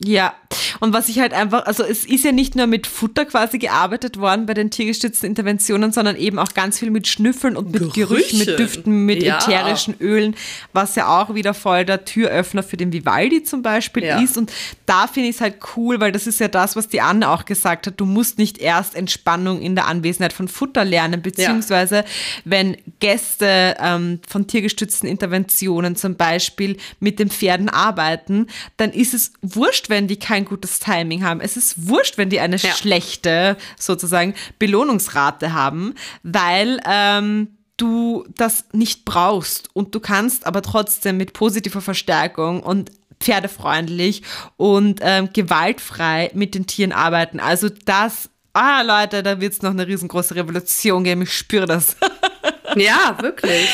Ja, 0.00 0.34
und 0.80 0.92
was 0.92 1.08
ich 1.08 1.18
halt 1.18 1.32
einfach, 1.32 1.66
also 1.66 1.84
es 1.84 2.04
ist 2.04 2.24
ja 2.24 2.32
nicht 2.32 2.56
nur 2.56 2.66
mit 2.66 2.86
Futter 2.86 3.24
quasi 3.26 3.58
gearbeitet 3.58 4.18
worden 4.18 4.46
bei 4.46 4.54
den 4.54 4.70
tiergestützten 4.70 5.28
Interventionen, 5.28 5.92
sondern 5.92 6.16
eben 6.16 6.38
auch 6.38 6.54
ganz 6.54 6.78
viel 6.78 6.90
mit 6.90 7.06
Schnüffeln 7.06 7.56
und 7.56 7.70
mit 7.72 7.80
Gerüche. 7.94 8.00
Gerüchen, 8.08 8.38
mit 8.38 8.58
Düften, 8.58 9.04
mit 9.06 9.22
Ja. 9.22 9.38
ätherischen 9.38 9.94
Ölen, 10.00 10.34
was 10.72 10.94
ja 10.96 11.08
auch 11.20 11.34
wieder 11.34 11.52
voll 11.54 11.84
der 11.84 12.04
Türöffner 12.04 12.62
für 12.62 12.76
den 12.76 12.92
Vivaldi 12.92 13.42
zum 13.42 13.62
Beispiel 13.62 14.04
Ja. 14.04 14.20
ist. 14.20 14.38
Und 14.38 14.52
da 14.86 15.06
finde 15.06 15.28
ich 15.28 15.36
es 15.36 15.40
halt 15.42 15.56
cool, 15.76 16.00
weil 16.00 16.12
das 16.12 16.26
ist 16.26 16.40
ja 16.40 16.48
das, 16.48 16.76
was 16.76 16.88
die 16.88 17.00
Anne 17.00 17.28
auch 17.28 17.44
gesagt 17.44 17.86
hat. 17.86 17.94
Du 18.00 18.06
musst 18.06 18.38
nicht 18.38 18.58
erst 18.58 18.94
Entspannung 18.94 19.60
in 19.60 19.74
der 19.74 19.86
Anwesenheit 19.86 20.32
von 20.32 20.48
Futter 20.48 20.84
lernen, 20.84 21.20
beziehungsweise 21.22 22.04
wenn 22.44 22.76
Gäste 23.00 23.76
ähm, 23.80 24.20
von 24.26 24.46
tiergestützten 24.46 25.08
Interventionen 25.08 25.96
zum 25.96 26.14
Beispiel 26.16 26.76
mit 27.00 27.18
den 27.18 27.30
Pferden 27.30 27.68
arbeiten, 27.68 28.46
dann 28.76 28.92
ist 28.92 29.12
es 29.14 29.32
wurscht, 29.42 29.90
wenn 29.90 30.08
die 30.08 30.18
kein 30.18 30.37
gutes 30.44 30.80
Timing 30.80 31.24
haben. 31.24 31.40
Es 31.40 31.56
ist 31.56 31.88
wurscht, 31.88 32.18
wenn 32.18 32.30
die 32.30 32.40
eine 32.40 32.56
Ja. 32.56 32.72
schlechte 32.72 33.56
sozusagen 33.78 34.34
Belohnungsrate 34.58 35.52
haben, 35.52 35.94
weil 36.22 36.80
ähm, 36.88 37.48
du 37.76 38.26
das 38.36 38.64
nicht 38.72 39.04
brauchst 39.04 39.68
und 39.74 39.94
du 39.94 40.00
kannst 40.00 40.46
aber 40.46 40.62
trotzdem 40.62 41.16
mit 41.16 41.32
positiver 41.32 41.80
Verstärkung 41.80 42.62
und 42.62 42.90
pferdefreundlich 43.20 44.22
und 44.56 45.00
ähm, 45.02 45.30
gewaltfrei 45.32 46.30
mit 46.34 46.54
den 46.54 46.66
Tieren 46.66 46.92
arbeiten. 46.92 47.40
Also 47.40 47.68
das, 47.84 48.30
ah 48.52 48.82
Leute, 48.82 49.22
da 49.22 49.40
wird 49.40 49.52
es 49.52 49.62
noch 49.62 49.70
eine 49.70 49.86
riesengroße 49.86 50.34
Revolution 50.36 51.04
geben. 51.04 51.22
Ich 51.22 51.32
spüre 51.32 51.66
das. 51.66 51.96
Ja, 52.76 53.16
wirklich. 53.22 53.66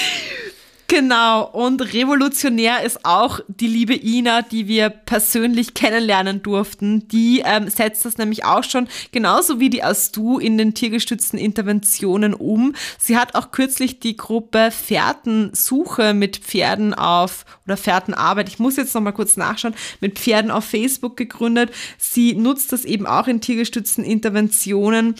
Genau, 0.87 1.45
und 1.51 1.81
revolutionär 1.95 2.83
ist 2.83 3.05
auch 3.05 3.41
die 3.49 3.67
liebe 3.67 3.95
Ina, 3.95 4.43
die 4.43 4.69
wir 4.69 4.91
persönlich 4.91 5.73
kennenlernen 5.73 6.43
durften. 6.43 7.09
Die 7.09 7.43
ähm, 7.45 7.71
setzt 7.71 8.05
das 8.05 8.19
nämlich 8.19 8.45
auch 8.45 8.63
schon 8.65 8.89
genauso 9.11 9.61
wie 9.61 9.71
die 9.71 9.83
Astu 9.83 10.39
in 10.39 10.59
den 10.59 10.75
tiergestützten 10.75 11.39
Interventionen 11.39 12.35
um. 12.35 12.75
Sie 12.99 13.17
hat 13.17 13.35
auch 13.35 13.51
kürzlich 13.51 13.99
die 13.99 14.17
Gruppe 14.17 14.71
Fährtensuche 14.71 16.13
mit 16.13 16.37
Pferden 16.37 16.93
auf 16.93 17.47
oder 17.65 17.79
Fährtenarbeit, 17.79 18.49
ich 18.49 18.59
muss 18.59 18.77
jetzt 18.77 18.95
noch 18.95 19.01
mal 19.01 19.13
kurz 19.13 19.39
nachschauen, 19.39 19.75
mit 20.01 20.19
Pferden 20.19 20.51
auf 20.51 20.67
Facebook 20.67 21.17
gegründet. 21.17 21.71
Sie 21.97 22.35
nutzt 22.35 22.73
das 22.73 22.85
eben 22.85 23.07
auch 23.07 23.27
in 23.27 23.41
tiergestützten 23.41 24.05
Interventionen 24.05 25.15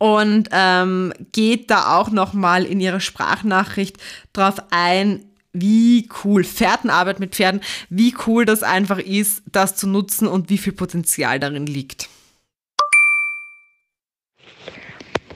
und 0.00 0.48
ähm, 0.50 1.12
geht 1.32 1.70
da 1.70 1.98
auch 1.98 2.10
noch 2.10 2.32
mal 2.32 2.64
in 2.64 2.80
ihrer 2.80 3.00
Sprachnachricht 3.00 3.98
drauf 4.32 4.54
ein, 4.70 5.26
wie 5.52 6.08
cool 6.24 6.42
Fährtenarbeit 6.42 7.20
mit 7.20 7.34
Pferden, 7.34 7.60
wie 7.90 8.14
cool 8.26 8.46
das 8.46 8.62
einfach 8.62 8.98
ist, 8.98 9.42
das 9.52 9.76
zu 9.76 9.86
nutzen 9.86 10.26
und 10.26 10.48
wie 10.48 10.56
viel 10.56 10.72
Potenzial 10.72 11.38
darin 11.38 11.66
liegt. 11.66 12.08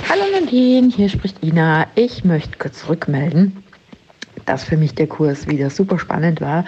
Hallo 0.08 0.22
Nadine, 0.32 0.90
hier 0.90 1.10
spricht 1.10 1.44
Ina. 1.44 1.86
Ich 1.94 2.24
möchte 2.24 2.56
kurz 2.56 2.88
rückmelden, 2.88 3.62
dass 4.46 4.64
für 4.64 4.78
mich 4.78 4.94
der 4.94 5.08
Kurs 5.08 5.46
wieder 5.46 5.68
super 5.68 5.98
spannend 5.98 6.40
war. 6.40 6.64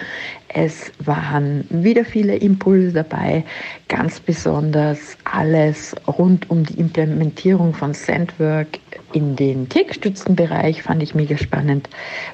Es 0.59 0.91
waren 1.05 1.65
wieder 1.69 2.03
viele 2.03 2.35
Impulse 2.35 2.91
dabei, 2.91 3.43
ganz 3.89 4.19
besonders 4.19 5.15
alles 5.23 5.95
rund 6.07 6.49
um 6.49 6.63
die 6.63 6.79
Implementierung 6.79 7.75
von 7.75 7.93
Sandwork 7.93 8.79
in 9.13 9.35
den 9.35 9.69
tiergestützten 9.69 10.35
Bereich 10.35 10.81
fand 10.81 11.03
ich 11.03 11.13
mega 11.13 11.37
spannend, 11.37 11.87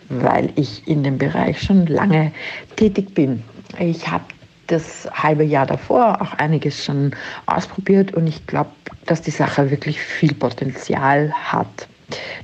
weil 0.08 0.54
ich 0.56 0.88
in 0.88 1.04
dem 1.04 1.18
Bereich 1.18 1.62
schon 1.62 1.86
lange 1.88 2.32
tätig 2.78 3.14
bin. 3.14 3.44
Ich 3.78 4.08
habe 4.08 4.24
das 4.68 5.06
halbe 5.14 5.44
Jahr 5.44 5.66
davor 5.66 6.22
auch 6.22 6.32
einiges 6.36 6.86
schon 6.86 7.12
ausprobiert 7.48 8.14
und 8.14 8.28
ich 8.28 8.48
glaube, 8.48 8.72
dass 9.06 9.22
die 9.22 9.32
Sache 9.32 9.70
wirklich 9.70 10.00
viel 10.00 10.34
Potenzial 10.34 11.30
hat, 11.34 11.90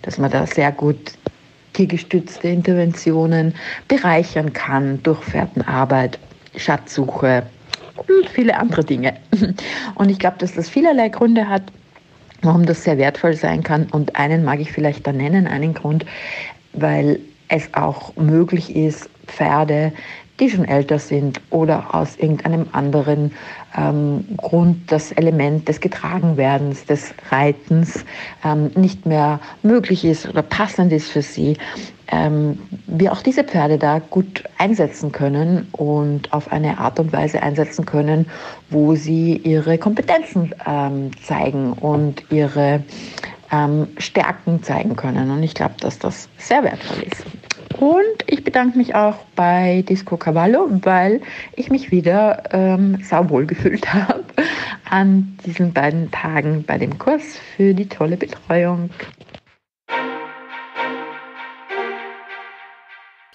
dass 0.02 0.18
man 0.18 0.30
da 0.30 0.46
sehr 0.46 0.74
gut 0.74 1.14
tiergestützte 1.80 2.50
Interventionen 2.50 3.54
bereichern 3.88 4.52
kann 4.52 5.02
durch 5.04 5.24
Fährtenarbeit, 5.24 6.20
Schatzsuche 6.58 7.44
und 7.96 8.28
viele 8.28 8.58
andere 8.58 8.84
Dinge. 8.84 9.14
Und 9.96 10.10
ich 10.10 10.20
glaube, 10.20 10.36
dass 10.40 10.56
das 10.56 10.68
vielerlei 10.68 11.08
Gründe 11.08 11.48
hat, 11.48 11.64
warum 12.42 12.66
das 12.66 12.84
sehr 12.84 12.98
wertvoll 12.98 13.34
sein 13.34 13.64
kann. 13.64 13.88
Und 13.92 14.18
einen 14.18 14.44
mag 14.44 14.60
ich 14.60 14.74
vielleicht 14.74 15.08
da 15.08 15.14
nennen, 15.14 15.48
einen 15.48 15.74
Grund, 15.74 16.06
weil 16.74 17.18
es 17.48 17.74
auch 17.74 18.14
möglich 18.18 18.76
ist, 18.76 19.10
Pferde, 19.28 19.94
die 20.42 20.50
schon 20.50 20.66
älter 20.66 21.00
sind 21.00 21.40
oder 21.50 21.96
aus 21.96 22.18
irgendeinem 22.18 22.68
anderen 22.74 23.32
ähm, 23.78 24.26
Grund 24.38 24.92
das 24.92 25.12
Element 25.14 25.68
des 25.68 25.80
Getragenwerdens, 25.80 26.86
des 26.86 27.14
Reitens 27.30 28.06
ähm, 28.44 28.72
nicht 28.76 29.06
mehr 29.06 29.40
möglich 29.64 30.06
ist 30.06 30.28
oder 30.28 30.42
passend 30.42 30.92
ist 30.92 31.10
für 31.10 31.22
sie, 31.22 31.58
ähm, 32.12 32.60
wir 32.88 33.12
auch 33.12 33.22
diese 33.22 33.44
Pferde 33.44 33.78
da 33.78 34.00
gut 34.00 34.44
einsetzen 34.58 35.12
können 35.12 35.68
und 35.74 36.34
auf 36.34 36.52
eine 36.52 36.80
Art 36.80 37.00
und 37.00 37.14
Weise 37.14 37.42
einsetzen 37.44 37.86
können, 37.86 38.26
wo 38.70 38.96
sie 38.96 39.38
ihre 39.38 39.78
Kompetenzen 39.78 40.54
ähm, 40.66 41.12
zeigen 41.24 41.74
und 41.74 42.24
ihre 42.32 42.84
ähm, 43.52 43.88
Stärken 43.98 44.64
zeigen 44.64 44.96
können. 44.96 45.30
Und 45.32 45.44
ich 45.44 45.54
glaube, 45.54 45.76
dass 45.80 46.00
das 46.00 46.30
sehr 46.38 46.64
wertvoll 46.64 47.04
ist. 47.04 47.26
Und 47.78 48.24
ich 48.28 48.44
bedanke 48.44 48.78
mich 48.78 48.96
auch 48.96 49.18
bei 49.36 49.84
Disco 49.88 50.18
Cavallo, 50.18 50.68
weil 50.82 51.22
ich 51.56 51.70
mich 51.70 51.92
wieder 51.92 52.44
ähm, 52.52 53.02
sauwohl 53.04 53.46
gefühlt 53.46 53.94
habe 53.94 54.24
an 54.90 55.38
diesen 55.46 55.74
beiden 55.74 56.10
Tagen 56.12 56.64
bei 56.66 56.78
dem 56.78 56.98
Kurs 56.98 57.38
für 57.56 57.74
die 57.74 57.88
tolle 57.88 58.18
Betreuung. 58.18 58.90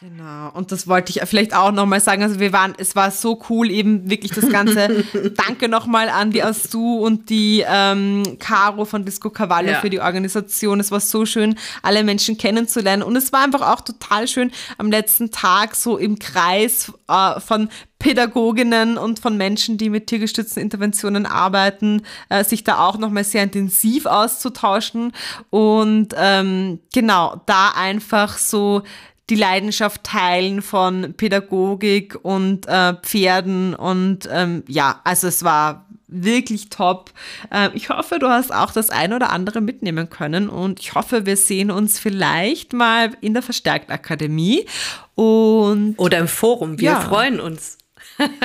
Genau, 0.06 0.50
und 0.52 0.70
das 0.70 0.86
wollte 0.86 1.10
ich 1.10 1.26
vielleicht 1.26 1.56
auch 1.56 1.72
nochmal 1.72 1.98
sagen. 1.98 2.22
Also 2.22 2.38
wir 2.38 2.52
waren, 2.52 2.74
es 2.76 2.94
war 2.94 3.10
so 3.10 3.40
cool, 3.48 3.70
eben 3.70 4.10
wirklich 4.10 4.32
das 4.32 4.50
Ganze. 4.50 5.02
Danke 5.46 5.66
nochmal 5.66 6.10
an 6.10 6.30
die 6.30 6.42
Astu 6.42 6.98
und 6.98 7.30
die 7.30 7.64
ähm, 7.66 8.22
Caro 8.38 8.84
von 8.84 9.06
Disco 9.06 9.30
Cavallo 9.30 9.70
Ja. 9.70 9.80
für 9.80 9.88
die 9.88 10.00
Organisation. 10.00 10.78
Es 10.78 10.90
war 10.90 11.00
so 11.00 11.24
schön, 11.24 11.58
alle 11.80 12.04
Menschen 12.04 12.36
kennenzulernen. 12.36 13.02
Und 13.02 13.16
es 13.16 13.32
war 13.32 13.44
einfach 13.44 13.62
auch 13.62 13.80
total 13.80 14.28
schön, 14.28 14.52
am 14.76 14.90
letzten 14.90 15.30
Tag 15.30 15.74
so 15.74 15.96
im 15.96 16.18
Kreis 16.18 16.92
äh, 17.08 17.40
von 17.40 17.70
Pädagoginnen 17.98 18.98
und 18.98 19.20
von 19.20 19.38
Menschen, 19.38 19.78
die 19.78 19.88
mit 19.88 20.08
tiergestützten 20.08 20.62
Interventionen 20.62 21.24
arbeiten, 21.24 22.02
äh, 22.28 22.44
sich 22.44 22.62
da 22.62 22.86
auch 22.86 22.98
nochmal 22.98 23.24
sehr 23.24 23.42
intensiv 23.42 24.04
auszutauschen 24.04 25.12
und 25.48 26.08
ähm, 26.14 26.80
genau, 26.92 27.40
da 27.46 27.70
einfach 27.74 28.36
so 28.36 28.82
die 29.30 29.36
Leidenschaft 29.36 30.04
teilen 30.04 30.60
von 30.62 31.14
Pädagogik 31.14 32.16
und 32.22 32.66
äh, 32.66 32.94
Pferden 33.02 33.74
und 33.74 34.28
ähm, 34.30 34.62
ja, 34.68 35.00
also 35.04 35.26
es 35.28 35.42
war 35.44 35.86
wirklich 36.06 36.68
top. 36.68 37.10
Ähm, 37.50 37.70
ich 37.74 37.88
hoffe, 37.88 38.18
du 38.18 38.28
hast 38.28 38.54
auch 38.54 38.70
das 38.70 38.90
ein 38.90 39.12
oder 39.12 39.30
andere 39.30 39.60
mitnehmen 39.60 40.10
können 40.10 40.48
und 40.48 40.78
ich 40.80 40.94
hoffe, 40.94 41.26
wir 41.26 41.36
sehen 41.36 41.70
uns 41.70 41.98
vielleicht 41.98 42.72
mal 42.72 43.12
in 43.20 43.32
der 43.34 43.42
Verstärktakademie 43.42 44.66
und 45.14 45.94
Oder 45.98 46.18
im 46.18 46.28
Forum. 46.28 46.78
Wir 46.78 46.90
Ja. 46.90 47.00
freuen 47.00 47.40
uns. 47.40 47.78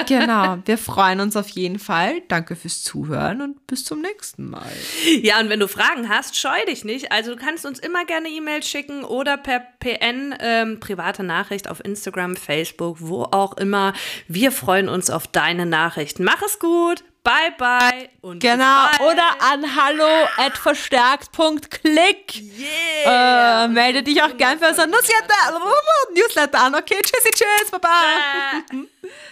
Genau, 0.07 0.57
wir 0.65 0.77
freuen 0.77 1.19
uns 1.19 1.35
auf 1.35 1.49
jeden 1.49 1.79
Fall. 1.79 2.21
Danke 2.27 2.55
fürs 2.55 2.83
Zuhören 2.83 3.41
und 3.41 3.67
bis 3.67 3.85
zum 3.85 4.01
nächsten 4.01 4.49
Mal. 4.49 4.71
Ja, 5.21 5.39
und 5.39 5.49
wenn 5.49 5.59
du 5.59 5.67
Fragen 5.67 6.09
hast, 6.09 6.37
scheu 6.37 6.65
dich 6.67 6.83
nicht. 6.83 7.11
Also 7.11 7.35
du 7.35 7.37
kannst 7.37 7.65
uns 7.65 7.79
immer 7.79 8.05
gerne 8.05 8.29
E-Mail 8.29 8.63
schicken 8.63 9.03
oder 9.03 9.37
per 9.37 9.59
PN, 9.79 10.35
ähm, 10.39 10.79
private 10.79 11.23
Nachricht 11.23 11.69
auf 11.69 11.83
Instagram, 11.83 12.35
Facebook, 12.35 12.97
wo 12.99 13.23
auch 13.23 13.57
immer. 13.57 13.93
Wir 14.27 14.51
freuen 14.51 14.89
uns 14.89 15.09
auf 15.09 15.27
deine 15.27 15.65
Nachrichten. 15.65 16.23
Mach 16.23 16.41
es 16.41 16.59
gut. 16.59 17.03
Bye, 17.23 17.53
bye. 17.57 18.09
Und 18.21 18.39
Genau, 18.39 18.85
oder 19.01 19.41
an 19.41 19.75
hallo 19.75 20.27
at 20.37 20.57
verstärkt.click. 20.57 22.41
Yeah. 23.05 23.65
Äh, 23.65 23.67
melde 23.67 24.03
dich 24.03 24.21
auch 24.23 24.35
gern 24.37 24.57
für 24.57 24.69
unser 24.69 24.87
Newsletter, 24.87 25.59
Newsletter 26.15 26.59
an. 26.59 26.75
Okay, 26.75 26.97
tschüssi, 27.03 27.29
tschüss, 27.31 27.71
baba. 27.71 27.89
Bye. 28.71 28.87